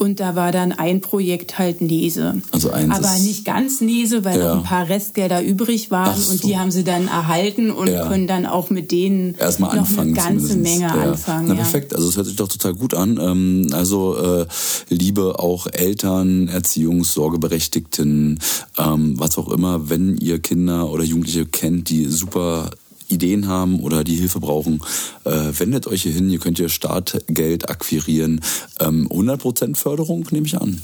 Und 0.00 0.18
da 0.18 0.34
war 0.34 0.50
dann 0.50 0.72
ein 0.72 1.02
Projekt 1.02 1.58
halt 1.58 1.82
Nese. 1.82 2.40
Also 2.52 2.70
eins 2.70 2.94
Aber 2.96 3.18
nicht 3.18 3.44
ganz 3.44 3.82
Nese, 3.82 4.24
weil 4.24 4.38
Ja. 4.38 4.54
noch 4.54 4.62
ein 4.62 4.66
paar 4.66 4.88
Restgelder 4.88 5.42
übrig 5.42 5.90
waren. 5.90 6.18
So. 6.18 6.32
Und 6.32 6.42
die 6.42 6.58
haben 6.58 6.70
sie 6.70 6.84
dann 6.84 7.06
erhalten 7.06 7.70
und 7.70 7.88
Ja. 7.88 8.08
können 8.08 8.26
dann 8.26 8.46
auch 8.46 8.70
mit 8.70 8.92
denen 8.92 9.34
Erstmal 9.34 9.76
noch 9.76 9.82
anfangen. 9.88 10.16
eine 10.18 10.28
ganze 10.28 10.46
zumindest. 10.48 10.80
Menge 10.80 10.94
ja. 10.94 11.10
anfangen. 11.10 11.48
Na 11.48 11.54
perfekt, 11.54 11.94
also 11.94 12.08
es 12.08 12.16
hört 12.16 12.26
sich 12.26 12.36
doch 12.36 12.48
total 12.48 12.72
gut 12.74 12.94
an. 12.94 13.18
Ähm, 13.20 13.66
also 13.72 14.16
äh, 14.16 14.46
liebe 14.88 15.38
auch 15.38 15.66
Eltern, 15.70 16.48
Erziehungs-, 16.48 17.12
Sorgeberechtigten, 17.12 18.38
ähm, 18.78 19.20
was 19.20 19.36
auch 19.36 19.48
immer, 19.50 19.90
wenn 19.90 20.16
ihr 20.16 20.38
Kinder 20.38 20.88
oder 20.90 21.04
Jugendliche 21.04 21.44
kennt, 21.44 21.90
die 21.90 22.06
super 22.06 22.70
Ideen 23.10 23.48
haben 23.48 23.80
oder 23.80 24.04
die 24.04 24.16
Hilfe 24.16 24.40
brauchen, 24.40 24.82
äh, 25.24 25.30
wendet 25.58 25.86
euch 25.86 26.02
hier 26.02 26.12
hin. 26.12 26.30
Ihr 26.30 26.38
könnt 26.38 26.58
hier 26.58 26.68
Startgeld 26.68 27.68
akquirieren. 27.68 28.40
Ähm, 28.80 29.08
100% 29.10 29.76
Förderung 29.76 30.26
nehme 30.30 30.46
ich 30.46 30.60
an. 30.60 30.80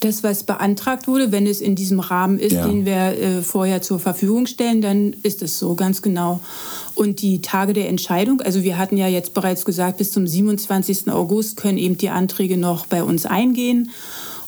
Das, 0.00 0.22
was 0.22 0.44
beantragt 0.44 1.08
wurde, 1.08 1.32
wenn 1.32 1.46
es 1.46 1.62
in 1.62 1.74
diesem 1.74 2.00
Rahmen 2.00 2.38
ist, 2.38 2.52
Ja. 2.52 2.68
den 2.68 2.84
wir 2.84 3.18
äh, 3.18 3.42
vorher 3.42 3.80
zur 3.80 3.98
Verfügung 3.98 4.46
stellen, 4.46 4.82
dann 4.82 5.14
ist 5.22 5.40
es 5.42 5.58
so, 5.58 5.74
ganz 5.74 6.02
genau. 6.02 6.40
Und 6.94 7.22
die 7.22 7.40
Tage 7.40 7.72
der 7.72 7.88
Entscheidung, 7.88 8.42
also 8.42 8.62
wir 8.62 8.76
hatten 8.76 8.98
ja 8.98 9.08
jetzt 9.08 9.32
bereits 9.32 9.64
gesagt, 9.64 9.96
bis 9.96 10.12
zum 10.12 10.26
27. 10.26 11.10
August 11.10 11.56
können 11.56 11.78
eben 11.78 11.96
die 11.96 12.10
Anträge 12.10 12.58
noch 12.58 12.84
bei 12.86 13.02
uns 13.02 13.24
eingehen. 13.24 13.90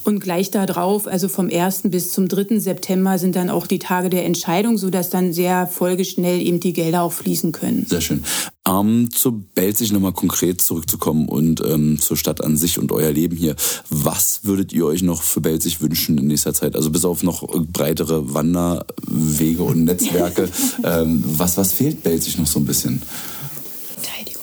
Und 0.08 0.20
gleich 0.20 0.50
darauf, 0.50 1.06
also 1.06 1.28
vom 1.28 1.50
1. 1.52 1.82
bis 1.90 2.12
zum 2.12 2.28
3. 2.28 2.60
September, 2.60 3.18
sind 3.18 3.36
dann 3.36 3.50
auch 3.50 3.66
die 3.66 3.78
Tage 3.78 4.08
der 4.08 4.24
Entscheidung, 4.24 4.78
sodass 4.78 5.10
dann 5.10 5.34
sehr 5.34 5.66
folgeschnell 5.66 6.40
eben 6.40 6.60
die 6.60 6.72
Gelder 6.72 7.02
auch 7.02 7.12
fließen 7.12 7.52
können. 7.52 7.84
Sehr 7.86 8.00
schön. 8.00 8.24
Ähm, 8.66 9.10
zu 9.12 9.32
Belzig 9.54 9.92
nochmal 9.92 10.14
konkret 10.14 10.62
zurückzukommen 10.62 11.28
und 11.28 11.60
ähm, 11.60 12.00
zur 12.00 12.16
Stadt 12.16 12.42
an 12.42 12.56
sich 12.56 12.78
und 12.78 12.90
euer 12.90 13.10
Leben 13.10 13.36
hier. 13.36 13.54
Was 13.90 14.44
würdet 14.44 14.72
ihr 14.72 14.86
euch 14.86 15.02
noch 15.02 15.20
für 15.20 15.42
Belzig 15.42 15.82
wünschen 15.82 16.16
in 16.16 16.28
nächster 16.28 16.54
Zeit? 16.54 16.74
Also 16.74 16.88
bis 16.88 17.04
auf 17.04 17.22
noch 17.22 17.46
breitere 17.70 18.32
Wanderwege 18.32 19.62
und 19.62 19.84
Netzwerke. 19.84 20.48
ähm, 20.84 21.22
was, 21.22 21.58
was 21.58 21.74
fehlt 21.74 22.02
Belzig 22.02 22.38
noch 22.38 22.46
so 22.46 22.60
ein 22.60 22.64
bisschen? 22.64 23.02
Verteidigungsseite. 23.92 24.37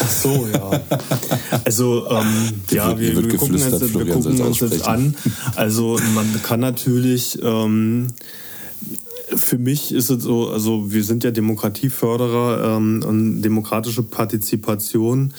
Ach 0.00 0.08
so, 0.10 0.48
ja. 0.52 0.80
Also, 1.64 2.08
ähm, 2.10 2.62
ja, 2.70 2.98
wir, 2.98 3.16
wir 3.16 3.36
gucken, 3.36 3.54
uns, 3.54 3.80
wir 3.80 3.88
Florian 3.88 4.22
gucken 4.22 4.40
uns 4.40 4.58
das 4.58 4.82
an. 4.82 5.14
Also, 5.56 5.98
man 6.14 6.42
kann 6.42 6.60
natürlich, 6.60 7.38
ähm, 7.42 8.08
für 9.34 9.58
mich 9.58 9.92
ist 9.92 10.10
es 10.10 10.22
so, 10.22 10.50
also 10.50 10.90
wir 10.92 11.04
sind 11.04 11.24
ja 11.24 11.30
Demokratieförderer 11.30 12.76
ähm, 12.76 13.02
und 13.06 13.42
demokratische 13.42 14.02
Partizipation 14.02 15.34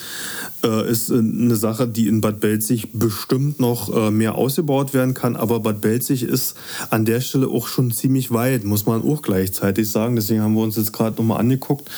ist 0.68 1.12
eine 1.12 1.56
Sache, 1.56 1.88
die 1.88 2.08
in 2.08 2.22
Bad 2.22 2.40
Belzig 2.40 2.90
bestimmt 2.94 3.60
noch 3.60 3.96
äh, 3.96 4.12
mehr 4.12 4.36
ausgebaut 4.36 4.94
werden 4.94 5.14
kann. 5.14 5.36
Aber 5.36 5.60
Bad 5.60 5.82
Belzig 5.82 6.24
ist 6.24 6.56
an 6.90 7.06
der 7.06 7.22
Stelle 7.22 7.48
auch 7.48 7.68
schon 7.68 7.92
ziemlich 7.92 8.32
weit, 8.32 8.64
muss 8.66 8.86
man 8.86 9.02
auch 9.02 9.22
gleichzeitig 9.22 9.90
sagen. 9.90 10.16
Deswegen 10.16 10.42
haben 10.42 10.56
wir 10.56 10.64
uns 10.64 10.76
jetzt 10.76 10.92
gerade 10.92 11.16
nochmal 11.18 11.40
angeguckt. 11.40 11.90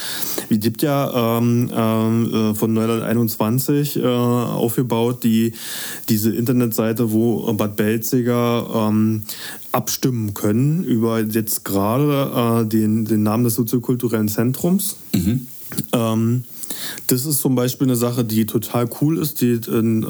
Es 0.50 0.60
gibt 0.60 0.84
ja 0.84 1.38
ähm, 1.38 1.72
ähm, 1.74 2.34
äh, 2.34 2.54
von 2.54 2.74
Neuland 2.74 3.04
21 3.04 3.98
äh, 3.98 4.06
aufgebaut 4.06 5.24
die, 5.24 5.54
diese 6.10 6.34
Internetseite, 6.34 7.12
wo 7.12 7.52
Bad 7.54 7.76
Belziger 7.76 8.90
ähm, 8.90 9.24
abstimmen 9.72 10.34
können 10.34 10.84
über 10.84 11.20
jetzt 11.22 11.66
gerade 11.66 12.62
äh, 12.62 12.68
den, 12.68 13.06
den 13.06 13.24
Namen 13.24 13.44
des 13.44 13.56
soziokulturellen 13.56 14.28
Zentrums. 14.28 14.98
Ähm, 15.94 16.44
das 17.08 17.26
ist 17.26 17.40
zum 17.42 17.56
Beispiel 17.56 17.88
eine 17.88 17.96
Sache, 17.96 18.24
die 18.24 18.46
total 18.46 18.90
cool 19.02 19.18
ist, 19.18 19.42
die 19.42 19.52
es 19.52 19.68
in 19.68 20.04
äh, 20.04 20.08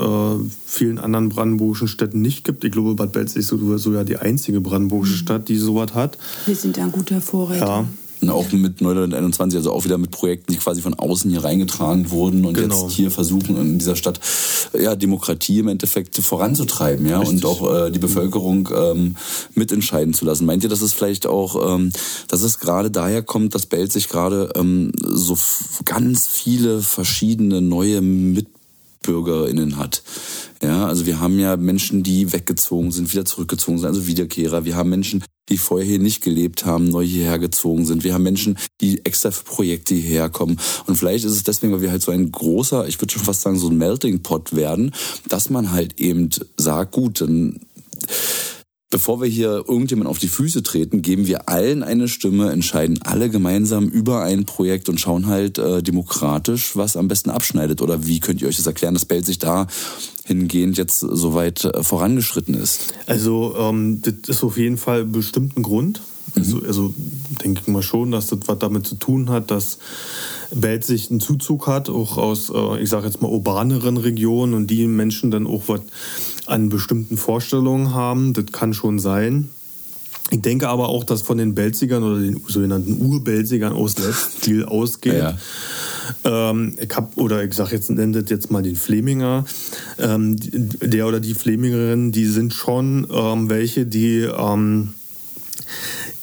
vielen 0.65 0.99
anderen 0.99 1.29
brandenburgischen 1.29 1.87
Städten 1.87 2.21
nicht 2.21 2.43
gibt. 2.43 2.63
Ich 2.63 2.71
glaube, 2.71 2.95
Bad 2.95 3.11
Belzig 3.11 3.37
ist 3.37 3.47
so- 3.47 3.77
sogar 3.77 4.03
die 4.03 4.17
einzige 4.17 4.61
brandenburgische 4.61 5.15
Stadt, 5.17 5.49
die 5.49 5.57
sowas 5.57 5.93
hat. 5.93 6.17
Wir 6.45 6.55
sind 6.55 6.77
da 6.77 6.83
ein 6.83 6.91
guter 6.91 7.21
Vorreiter. 7.21 7.65
Ja. 7.65 7.85
Auch 8.29 8.51
mit 8.51 8.81
Neuland 8.81 9.13
21, 9.13 9.57
also 9.57 9.71
auch 9.71 9.85
wieder 9.85 9.97
mit 9.97 10.11
Projekten, 10.11 10.53
die 10.53 10.59
quasi 10.59 10.81
von 10.81 10.93
außen 10.93 11.29
hier 11.31 11.43
reingetragen 11.43 12.11
wurden 12.11 12.45
und 12.45 12.53
genau. 12.53 12.83
jetzt 12.83 12.93
hier 12.95 13.11
versuchen 13.11 13.57
in 13.57 13.79
dieser 13.79 13.95
Stadt 13.95 14.19
ja 14.77 14.95
Demokratie 14.95 15.59
im 15.59 15.67
Endeffekt 15.67 16.17
voranzutreiben, 16.17 17.07
ja 17.07 17.19
Richtig. 17.19 17.43
und 17.43 17.45
auch 17.45 17.73
äh, 17.73 17.91
die 17.91 17.99
Bevölkerung 17.99 18.69
ähm, 18.75 19.15
mitentscheiden 19.55 20.13
zu 20.13 20.25
lassen. 20.25 20.45
Meint 20.45 20.63
ihr, 20.63 20.69
dass 20.69 20.81
es 20.81 20.93
vielleicht 20.93 21.25
auch, 21.25 21.75
ähm, 21.75 21.91
dass 22.27 22.41
es 22.41 22.59
gerade 22.59 22.91
daher 22.91 23.23
kommt, 23.23 23.55
dass 23.55 23.65
Belt 23.65 23.91
sich 23.91 24.09
gerade 24.09 24.51
ähm, 24.55 24.91
so 25.01 25.37
ganz 25.85 26.27
viele 26.27 26.81
verschiedene 26.81 27.61
neue 27.61 28.01
Mitbürgerinnen 29.01 29.77
hat? 29.77 30.03
Ja, 30.61 30.85
also 30.85 31.05
wir 31.05 31.19
haben 31.19 31.39
ja 31.39 31.57
Menschen, 31.57 32.03
die 32.03 32.31
weggezogen 32.31 32.91
sind, 32.91 33.11
wieder 33.11 33.25
zurückgezogen 33.25 33.79
sind, 33.79 33.87
also 33.87 34.05
Wiederkehrer. 34.05 34.63
Wir 34.63 34.75
haben 34.75 34.89
Menschen, 34.89 35.23
die 35.49 35.57
vorher 35.57 35.87
hier 35.87 35.99
nicht 35.99 36.23
gelebt 36.23 36.65
haben, 36.65 36.89
neu 36.89 37.03
hierher 37.03 37.39
gezogen 37.39 37.85
sind. 37.85 38.03
Wir 38.03 38.13
haben 38.13 38.23
Menschen, 38.23 38.57
die 38.79 39.03
extra 39.03 39.31
für 39.31 39.43
Projekte 39.43 39.95
hierher 39.95 40.29
kommen. 40.29 40.59
Und 40.85 40.97
vielleicht 40.97 41.25
ist 41.25 41.31
es 41.31 41.43
deswegen, 41.43 41.73
weil 41.73 41.81
wir 41.81 41.91
halt 41.91 42.03
so 42.03 42.11
ein 42.11 42.31
großer, 42.31 42.87
ich 42.87 43.01
würde 43.01 43.13
schon 43.13 43.23
fast 43.23 43.41
sagen, 43.41 43.57
so 43.57 43.69
ein 43.69 43.77
Melting 43.77 44.21
Pot 44.21 44.55
werden, 44.55 44.93
dass 45.27 45.49
man 45.49 45.71
halt 45.71 45.99
eben 45.99 46.29
sagt, 46.57 46.91
gut, 46.91 47.21
dann 47.21 47.59
Bevor 48.91 49.21
wir 49.21 49.27
hier 49.27 49.63
irgendjemand 49.67 50.09
auf 50.09 50.19
die 50.19 50.27
Füße 50.27 50.63
treten, 50.63 51.01
geben 51.01 51.25
wir 51.25 51.47
allen 51.47 51.81
eine 51.81 52.09
Stimme, 52.09 52.51
entscheiden 52.51 52.99
alle 53.03 53.29
gemeinsam 53.29 53.87
über 53.87 54.21
ein 54.21 54.43
Projekt 54.43 54.89
und 54.89 54.99
schauen 54.99 55.27
halt 55.27 55.57
äh, 55.57 55.81
demokratisch, 55.81 56.75
was 56.75 56.97
am 56.97 57.07
besten 57.07 57.29
abschneidet. 57.29 57.81
Oder 57.81 58.05
wie 58.05 58.19
könnt 58.19 58.41
ihr 58.41 58.49
euch 58.49 58.57
das 58.57 58.67
erklären, 58.67 58.93
dass 58.93 59.05
Bell 59.05 59.23
sich 59.23 59.39
da 59.39 59.67
hingehend 60.25 60.77
jetzt 60.77 60.99
so 60.99 61.33
weit 61.33 61.63
äh, 61.63 61.83
vorangeschritten 61.83 62.53
ist? 62.53 62.93
Also 63.07 63.55
ähm, 63.57 64.01
das 64.01 64.27
ist 64.27 64.43
auf 64.43 64.57
jeden 64.57 64.77
Fall 64.77 65.05
bestimmt 65.05 65.57
ein 65.57 65.63
Grund. 65.63 66.01
Also, 66.35 66.57
mhm. 66.57 66.65
also 66.65 66.93
denke 67.43 67.61
ich 67.61 67.67
mal 67.67 67.81
schon, 67.81 68.11
dass 68.11 68.27
das 68.27 68.39
was 68.45 68.59
damit 68.59 68.85
zu 68.85 68.95
tun 68.95 69.29
hat, 69.29 69.51
dass 69.51 69.77
Welt 70.51 70.83
sich 70.83 71.09
einen 71.09 71.19
Zuzug 71.19 71.67
hat, 71.67 71.89
auch 71.89 72.17
aus, 72.17 72.51
äh, 72.53 72.81
ich 72.81 72.89
sage 72.89 73.07
jetzt 73.07 73.21
mal, 73.21 73.29
urbaneren 73.29 73.97
Regionen 73.97 74.53
und 74.53 74.67
die 74.67 74.85
Menschen 74.87 75.31
dann 75.31 75.47
auch 75.47 75.63
was 75.67 75.81
an 76.51 76.69
bestimmten 76.69 77.17
Vorstellungen 77.17 77.93
haben. 77.93 78.33
Das 78.33 78.45
kann 78.51 78.73
schon 78.73 78.99
sein. 78.99 79.49
Ich 80.31 80.41
denke 80.41 80.69
aber 80.69 80.87
auch, 80.89 81.03
dass 81.03 81.21
von 81.21 81.37
den 81.37 81.55
Belzigern 81.55 82.03
oder 82.03 82.19
den 82.19 82.41
sogenannten 82.47 83.01
Urbelzigern 83.01 83.73
aus 83.73 83.95
viel 84.39 84.63
ausgeht. 84.65 85.15
Ja. 85.15 85.37
Ähm, 86.23 86.77
ich 86.79 86.95
hab, 86.95 87.17
oder 87.17 87.43
ich 87.43 87.53
sage 87.53 87.75
jetzt, 87.75 87.89
nenne 87.89 88.21
das 88.21 88.29
jetzt 88.29 88.49
mal 88.49 88.63
den 88.63 88.77
Fleminger. 88.77 89.45
Ähm, 89.99 90.37
der 90.39 91.07
oder 91.07 91.19
die 91.19 91.33
Flemingerin, 91.33 92.13
die 92.13 92.25
sind 92.25 92.53
schon 92.53 93.07
ähm, 93.11 93.49
welche, 93.49 93.85
die 93.85 94.19
ähm, 94.21 94.93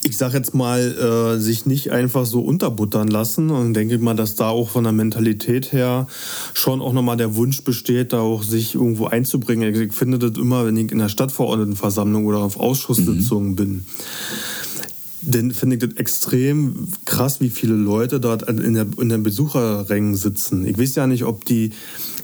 ich 0.02 0.16
sage 0.16 0.36
jetzt 0.36 0.54
mal, 0.54 0.80
äh, 0.80 1.40
sich 1.40 1.66
nicht 1.66 1.90
einfach 1.90 2.24
so 2.24 2.40
unterbuttern 2.40 3.08
lassen. 3.08 3.50
Und 3.50 3.74
denke 3.74 3.98
mal, 3.98 4.14
dass 4.14 4.36
da 4.36 4.48
auch 4.48 4.70
von 4.70 4.84
der 4.84 4.92
Mentalität 4.92 5.72
her 5.72 6.06
schon 6.54 6.80
auch 6.80 6.92
nochmal 6.92 7.16
der 7.16 7.34
Wunsch 7.34 7.62
besteht, 7.64 8.12
da 8.12 8.20
auch 8.20 8.42
sich 8.42 8.74
irgendwo 8.74 9.06
einzubringen. 9.06 9.74
Ich 9.74 9.92
finde 9.92 10.18
das 10.18 10.38
immer, 10.38 10.66
wenn 10.66 10.76
ich 10.76 10.92
in 10.92 10.98
der 10.98 11.08
Stadtverordnetenversammlung 11.08 12.26
oder 12.26 12.38
auf 12.38 12.58
Ausschusssitzungen 12.58 13.50
mhm. 13.50 13.56
bin. 13.56 13.86
Dann 15.20 15.50
finde 15.50 15.76
ich 15.76 15.82
das 15.82 15.98
extrem 15.98 16.88
krass, 17.04 17.40
wie 17.40 17.50
viele 17.50 17.74
Leute 17.74 18.20
dort 18.20 18.48
in, 18.48 18.74
der, 18.74 18.86
in 18.98 19.08
den 19.08 19.24
Besucherrängen 19.24 20.14
sitzen. 20.14 20.64
Ich 20.64 20.78
weiß 20.78 20.94
ja 20.94 21.08
nicht, 21.08 21.24
ob 21.24 21.44
die 21.44 21.72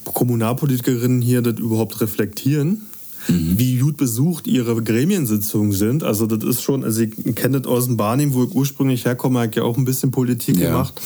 Kommunalpolitikerinnen 0.04 1.20
hier 1.20 1.42
das 1.42 1.58
überhaupt 1.58 2.00
reflektieren 2.00 2.82
mhm. 3.28 3.58
wie 3.58 3.78
gut 3.78 3.96
besucht 3.96 4.46
ihre 4.46 4.82
Gremiensitzungen 4.82 5.72
sind. 5.72 6.02
Also 6.02 6.26
das 6.26 6.44
ist 6.48 6.62
schon, 6.62 6.84
also 6.84 7.02
ich 7.02 7.34
kenne 7.34 7.60
das 7.60 7.70
aus 7.70 7.86
dem 7.86 7.96
Barnim, 7.96 8.34
wo 8.34 8.44
ich 8.44 8.54
ursprünglich 8.54 9.04
herkomme, 9.04 9.40
habe 9.40 9.50
ich 9.50 9.56
ja 9.56 9.62
auch 9.62 9.76
ein 9.76 9.84
bisschen 9.84 10.10
Politik 10.10 10.58
ja. 10.58 10.70
gemacht. 10.70 11.00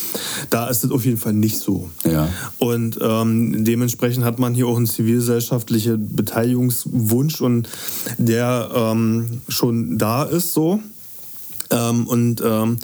Da 0.51 0.69
ist 0.69 0.85
das 0.85 0.91
auf 0.91 1.05
jeden 1.05 1.19
Fall 1.19 1.33
nicht 1.33 1.59
so. 1.59 1.91
Ja. 2.05 2.29
Und 2.59 2.99
ähm, 3.01 3.65
dementsprechend 3.65 4.25
hat 4.25 4.39
man 4.39 4.55
hier 4.55 4.67
auch 4.67 4.77
einen 4.77 4.87
zivilgesellschaftlichen 4.87 6.15
Beteiligungswunsch 6.15 7.41
und 7.41 7.69
der 8.19 8.71
ähm, 8.75 9.41
schon 9.49 9.99
da 9.99 10.25
ist 10.25 10.53
so. 10.53 10.81
Ähm, 11.71 12.07
und 12.07 12.43
ähm, 12.45 12.79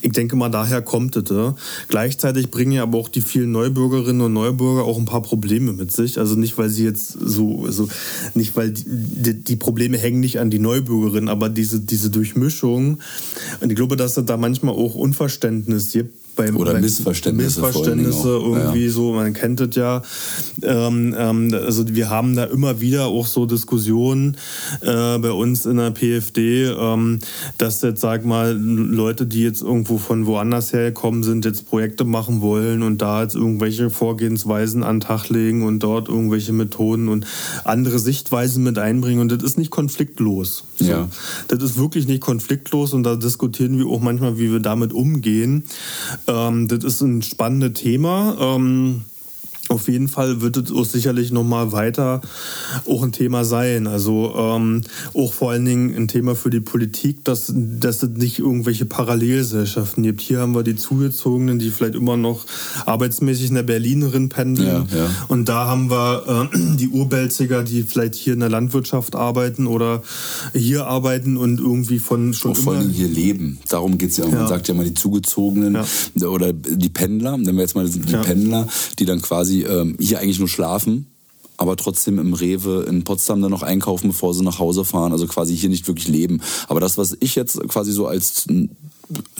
ich 0.00 0.12
denke 0.12 0.36
mal, 0.36 0.48
daher 0.48 0.82
kommt 0.82 1.16
es. 1.16 1.30
Ja. 1.30 1.54
Gleichzeitig 1.88 2.50
bringen 2.50 2.72
ja 2.72 2.82
aber 2.82 2.98
auch 2.98 3.08
die 3.08 3.20
vielen 3.20 3.52
Neubürgerinnen 3.52 4.22
und 4.22 4.32
Neubürger 4.32 4.84
auch 4.84 4.98
ein 4.98 5.04
paar 5.04 5.22
Probleme 5.22 5.72
mit 5.72 5.92
sich. 5.92 6.18
Also 6.18 6.36
nicht, 6.36 6.58
weil 6.58 6.68
sie 6.68 6.84
jetzt 6.84 7.12
so, 7.12 7.64
also 7.64 7.88
nicht, 8.34 8.56
weil 8.56 8.72
die, 8.72 9.34
die 9.34 9.56
Probleme 9.56 9.98
hängen 9.98 10.20
nicht 10.20 10.38
an 10.38 10.50
die 10.50 10.58
Neubürgerin, 10.58 11.28
aber 11.28 11.48
diese, 11.48 11.80
diese 11.80 12.10
Durchmischung. 12.10 12.98
Und 13.60 13.70
ich 13.70 13.76
glaube, 13.76 13.96
dass 13.96 14.16
es 14.16 14.24
da 14.26 14.36
manchmal 14.36 14.74
auch 14.74 14.94
Unverständnis 14.94 15.92
gibt 15.92 16.19
beim, 16.36 16.56
oder 16.56 16.74
bei 16.74 16.80
Missverständnisse, 16.80 17.60
Missverständnisse 17.60 18.28
irgendwie 18.28 18.86
ja. 18.86 18.90
so, 18.90 19.12
man 19.12 19.32
kennt 19.32 19.60
das 19.60 19.74
ja. 19.74 20.02
Ähm, 20.62 21.14
ähm, 21.16 21.54
also 21.54 21.84
wir 21.88 22.10
haben 22.10 22.34
da 22.36 22.44
immer 22.44 22.80
wieder 22.80 23.06
auch 23.06 23.26
so 23.26 23.46
Diskussionen 23.46 24.36
äh, 24.80 25.18
bei 25.18 25.32
uns 25.32 25.66
in 25.66 25.76
der 25.76 25.90
PFD, 25.90 26.66
ähm, 26.66 27.18
dass 27.58 27.82
jetzt, 27.82 28.00
sag 28.00 28.24
mal, 28.24 28.56
Leute, 28.56 29.26
die 29.26 29.42
jetzt 29.42 29.62
irgendwo 29.62 29.98
von 29.98 30.26
woanders 30.26 30.72
hergekommen 30.72 31.22
sind, 31.22 31.44
jetzt 31.44 31.68
Projekte 31.68 32.04
machen 32.04 32.40
wollen 32.40 32.82
und 32.82 33.02
da 33.02 33.22
jetzt 33.22 33.34
irgendwelche 33.34 33.90
Vorgehensweisen 33.90 34.82
an 34.82 34.96
den 34.96 35.00
Tag 35.00 35.28
legen 35.28 35.62
und 35.62 35.80
dort 35.80 36.08
irgendwelche 36.08 36.52
Methoden 36.52 37.08
und 37.08 37.26
andere 37.64 37.98
Sichtweisen 37.98 38.62
mit 38.62 38.78
einbringen 38.78 39.20
und 39.20 39.30
das 39.30 39.42
ist 39.42 39.58
nicht 39.58 39.70
konfliktlos. 39.70 40.64
So. 40.76 40.84
Ja. 40.84 41.08
Das 41.48 41.62
ist 41.62 41.78
wirklich 41.78 42.06
nicht 42.06 42.20
konfliktlos 42.20 42.92
und 42.92 43.02
da 43.02 43.16
diskutieren 43.16 43.78
wir 43.78 43.86
auch 43.86 44.00
manchmal, 44.00 44.38
wie 44.38 44.50
wir 44.52 44.60
damit 44.60 44.92
umgehen. 44.92 45.64
Ähm, 46.26 46.68
das 46.68 46.84
ist 46.84 47.00
ein 47.00 47.22
spannendes 47.22 47.80
Thema. 47.80 48.36
Ähm, 48.40 49.04
auf 49.70 49.88
jeden 49.88 50.08
Fall 50.08 50.40
wird 50.40 50.56
es 50.56 50.72
auch 50.72 50.84
sicherlich 50.84 51.30
nochmal 51.30 51.72
weiter 51.72 52.20
auch 52.86 53.02
ein 53.02 53.12
Thema 53.12 53.44
sein. 53.44 53.86
Also 53.86 54.34
ähm, 54.36 54.82
auch 55.14 55.32
vor 55.32 55.52
allen 55.52 55.64
Dingen 55.64 55.94
ein 55.94 56.08
Thema 56.08 56.34
für 56.34 56.50
die 56.50 56.60
Politik, 56.60 57.24
dass, 57.24 57.52
dass 57.54 58.02
es 58.02 58.10
nicht 58.10 58.38
irgendwelche 58.38 58.84
Parallelgesellschaften 58.84 60.02
gibt. 60.02 60.20
Hier 60.20 60.40
haben 60.40 60.54
wir 60.54 60.62
die 60.62 60.76
Zugezogenen, 60.76 61.58
die 61.58 61.70
vielleicht 61.70 61.94
immer 61.94 62.16
noch 62.16 62.44
arbeitsmäßig 62.86 63.48
in 63.48 63.54
der 63.54 63.62
Berlinerin 63.62 64.28
pendeln. 64.28 64.86
Ja, 64.90 64.98
ja. 64.98 65.10
Und 65.28 65.48
da 65.48 65.66
haben 65.66 65.90
wir 65.90 66.50
äh, 66.52 66.76
die 66.76 66.88
Urbelziger, 66.88 67.62
die 67.62 67.82
vielleicht 67.82 68.14
hier 68.14 68.34
in 68.34 68.40
der 68.40 68.48
Landwirtschaft 68.48 69.14
arbeiten 69.14 69.66
oder 69.66 70.02
hier 70.52 70.86
arbeiten 70.86 71.36
und 71.36 71.60
irgendwie 71.60 71.98
von 71.98 72.34
schon 72.34 72.52
auch. 72.52 72.56
Vor 72.56 72.74
allem 72.74 72.90
hier 72.90 73.08
leben. 73.08 73.58
Darum 73.68 73.98
geht 73.98 74.10
es 74.10 74.16
ja. 74.16 74.26
Man 74.26 74.48
sagt 74.48 74.68
ja 74.68 74.74
mal 74.74 74.84
die 74.84 74.94
Zugezogenen 74.94 75.78
oder 76.20 76.52
die 76.52 76.88
Pendler, 76.88 77.36
nennen 77.36 77.56
wir 77.56 77.62
jetzt 77.62 77.74
mal 77.74 77.88
die 77.88 78.00
Pendler, 78.00 78.66
die 78.98 79.04
dann 79.04 79.22
quasi 79.22 79.59
ähm, 79.62 79.96
hier 79.98 80.18
eigentlich 80.20 80.38
nur 80.38 80.48
schlafen, 80.48 81.06
aber 81.56 81.76
trotzdem 81.76 82.18
im 82.18 82.32
Rewe 82.32 82.86
in 82.88 83.04
Potsdam 83.04 83.42
dann 83.42 83.50
noch 83.50 83.62
einkaufen, 83.62 84.08
bevor 84.08 84.34
sie 84.34 84.42
nach 84.42 84.58
Hause 84.58 84.84
fahren, 84.84 85.12
also 85.12 85.26
quasi 85.26 85.56
hier 85.56 85.68
nicht 85.68 85.86
wirklich 85.88 86.08
leben. 86.08 86.40
Aber 86.68 86.80
das, 86.80 86.96
was 86.96 87.16
ich 87.20 87.34
jetzt 87.34 87.60
quasi 87.68 87.92
so 87.92 88.06
als 88.06 88.46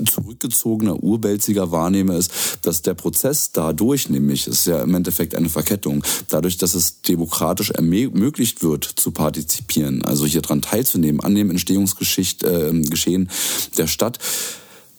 zurückgezogener 0.05 1.03
Urbelziger 1.03 1.71
wahrnehme, 1.71 2.17
ist, 2.17 2.59
dass 2.63 2.83
der 2.83 2.95
Prozess 2.95 3.53
dadurch, 3.53 4.09
nämlich 4.09 4.47
ist 4.47 4.67
ja 4.67 4.83
im 4.83 4.95
Endeffekt 4.95 5.35
eine 5.35 5.49
Verkettung, 5.49 6.03
dadurch, 6.29 6.59
dass 6.59 6.75
es 6.75 7.03
demokratisch 7.03 7.71
ermöglicht 7.71 8.63
wird, 8.63 8.85
zu 8.85 9.11
partizipieren, 9.13 10.05
also 10.05 10.27
hier 10.27 10.43
dran 10.43 10.63
teilzunehmen, 10.63 11.21
an 11.21 11.35
dem 11.35 11.51
Entstehungsgeschehen 11.51 13.27
äh, 13.27 13.77
der 13.77 13.87
Stadt, 13.87 14.19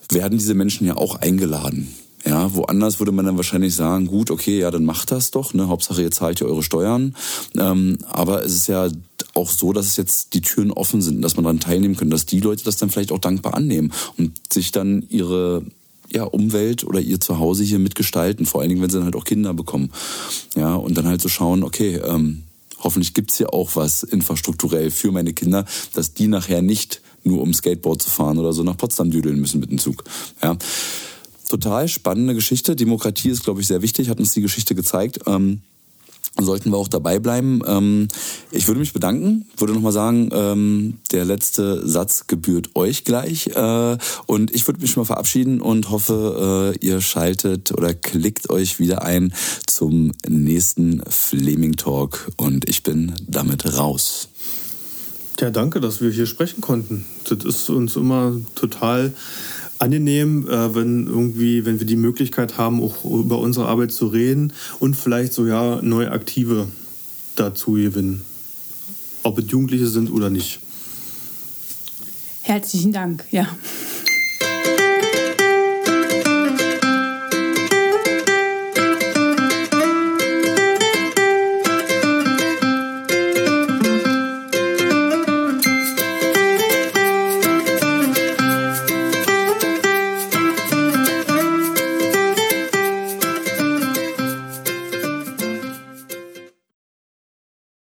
werden 0.09 0.37
diese 0.37 0.53
Menschen 0.53 0.87
ja 0.87 0.97
auch 0.97 1.15
eingeladen. 1.15 1.93
Ja, 2.25 2.53
woanders 2.53 2.99
würde 2.99 3.11
man 3.11 3.25
dann 3.25 3.37
wahrscheinlich 3.37 3.75
sagen, 3.75 4.05
gut, 4.05 4.29
okay, 4.29 4.59
ja, 4.59 4.69
dann 4.69 4.85
macht 4.85 5.11
das 5.11 5.31
doch, 5.31 5.53
ne? 5.53 5.67
Hauptsache 5.67 6.01
ihr 6.01 6.11
zahlt 6.11 6.39
ja 6.39 6.45
eure 6.45 6.61
Steuern. 6.61 7.15
Ähm, 7.57 7.97
aber 8.07 8.45
es 8.45 8.53
ist 8.53 8.67
ja 8.67 8.89
auch 9.33 9.49
so, 9.49 9.73
dass 9.73 9.87
es 9.87 9.97
jetzt 9.97 10.33
die 10.33 10.41
Türen 10.41 10.71
offen 10.71 11.01
sind, 11.01 11.21
dass 11.21 11.35
man 11.35 11.45
daran 11.45 11.59
teilnehmen 11.59 11.95
kann, 11.95 12.09
dass 12.09 12.25
die 12.25 12.39
Leute 12.39 12.63
das 12.63 12.77
dann 12.77 12.89
vielleicht 12.89 13.11
auch 13.11 13.19
dankbar 13.19 13.55
annehmen 13.55 13.91
und 14.17 14.33
sich 14.51 14.71
dann 14.71 15.03
ihre 15.09 15.63
ja, 16.11 16.23
Umwelt 16.23 16.83
oder 16.83 16.99
ihr 16.99 17.19
Zuhause 17.19 17.63
hier 17.63 17.79
mitgestalten, 17.79 18.45
vor 18.45 18.61
allen 18.61 18.69
Dingen, 18.69 18.81
wenn 18.81 18.89
sie 18.89 18.97
dann 18.97 19.05
halt 19.05 19.15
auch 19.15 19.23
Kinder 19.23 19.53
bekommen. 19.53 19.91
Ja, 20.55 20.75
und 20.75 20.97
dann 20.97 21.07
halt 21.07 21.21
so 21.21 21.29
schauen, 21.29 21.63
okay, 21.63 21.95
ähm, 22.05 22.43
hoffentlich 22.79 23.13
gibt's 23.13 23.37
hier 23.37 23.53
auch 23.53 23.75
was 23.75 24.03
infrastrukturell 24.03 24.91
für 24.91 25.11
meine 25.11 25.33
Kinder, 25.33 25.65
dass 25.93 26.13
die 26.13 26.27
nachher 26.27 26.61
nicht 26.61 27.01
nur 27.23 27.41
um 27.41 27.53
Skateboard 27.53 28.01
zu 28.01 28.09
fahren 28.09 28.37
oder 28.37 28.51
so 28.51 28.63
nach 28.63 28.77
Potsdam 28.77 29.09
düdeln 29.09 29.39
müssen 29.39 29.59
mit 29.59 29.71
dem 29.71 29.77
Zug. 29.77 30.03
Ja 30.43 30.57
total 31.51 31.87
spannende 31.87 32.33
Geschichte. 32.33 32.75
Demokratie 32.75 33.29
ist, 33.29 33.43
glaube 33.43 33.61
ich, 33.61 33.67
sehr 33.67 33.81
wichtig, 33.81 34.09
hat 34.09 34.19
uns 34.19 34.31
die 34.31 34.41
Geschichte 34.41 34.73
gezeigt. 34.73 35.19
Ähm, 35.27 35.61
sollten 36.39 36.71
wir 36.71 36.77
auch 36.77 36.87
dabei 36.87 37.19
bleiben. 37.19 37.61
Ähm, 37.67 38.07
ich 38.51 38.67
würde 38.67 38.79
mich 38.79 38.93
bedanken, 38.93 39.45
würde 39.57 39.73
nochmal 39.73 39.91
sagen, 39.91 40.29
ähm, 40.31 40.99
der 41.11 41.25
letzte 41.25 41.85
Satz 41.87 42.27
gebührt 42.27 42.69
euch 42.75 43.03
gleich. 43.03 43.47
Äh, 43.47 43.97
und 44.27 44.55
ich 44.55 44.65
würde 44.65 44.79
mich 44.79 44.95
mal 44.95 45.03
verabschieden 45.03 45.59
und 45.59 45.89
hoffe, 45.89 46.73
äh, 46.81 46.85
ihr 46.85 47.01
schaltet 47.01 47.73
oder 47.73 47.93
klickt 47.93 48.49
euch 48.49 48.79
wieder 48.79 49.03
ein 49.03 49.33
zum 49.67 50.13
nächsten 50.27 51.03
Fleming 51.09 51.75
Talk. 51.75 52.31
Und 52.37 52.69
ich 52.69 52.83
bin 52.83 53.13
damit 53.27 53.77
raus. 53.77 54.29
Ja, 55.39 55.49
danke, 55.49 55.81
dass 55.81 56.01
wir 56.01 56.11
hier 56.11 56.27
sprechen 56.27 56.61
konnten. 56.61 57.05
Das 57.27 57.43
ist 57.43 57.69
uns 57.69 57.95
immer 57.95 58.39
total 58.55 59.13
angenehm, 59.81 60.47
äh, 60.47 60.75
wenn 60.75 61.07
irgendwie, 61.07 61.65
wenn 61.65 61.79
wir 61.79 61.87
die 61.87 61.95
Möglichkeit 61.95 62.57
haben, 62.57 62.81
auch 62.81 63.03
über 63.03 63.39
unsere 63.39 63.67
Arbeit 63.67 63.91
zu 63.91 64.07
reden 64.07 64.53
und 64.79 64.95
vielleicht 64.95 65.33
so 65.33 65.45
ja 65.47 65.81
neue 65.81 66.11
Aktive 66.11 66.67
dazu 67.35 67.73
gewinnen. 67.73 68.21
Ob 69.23 69.39
es 69.39 69.45
Jugendliche 69.49 69.87
sind 69.87 70.11
oder 70.11 70.29
nicht. 70.29 70.59
Herzlichen 72.43 72.91
Dank, 72.91 73.25
ja. 73.31 73.47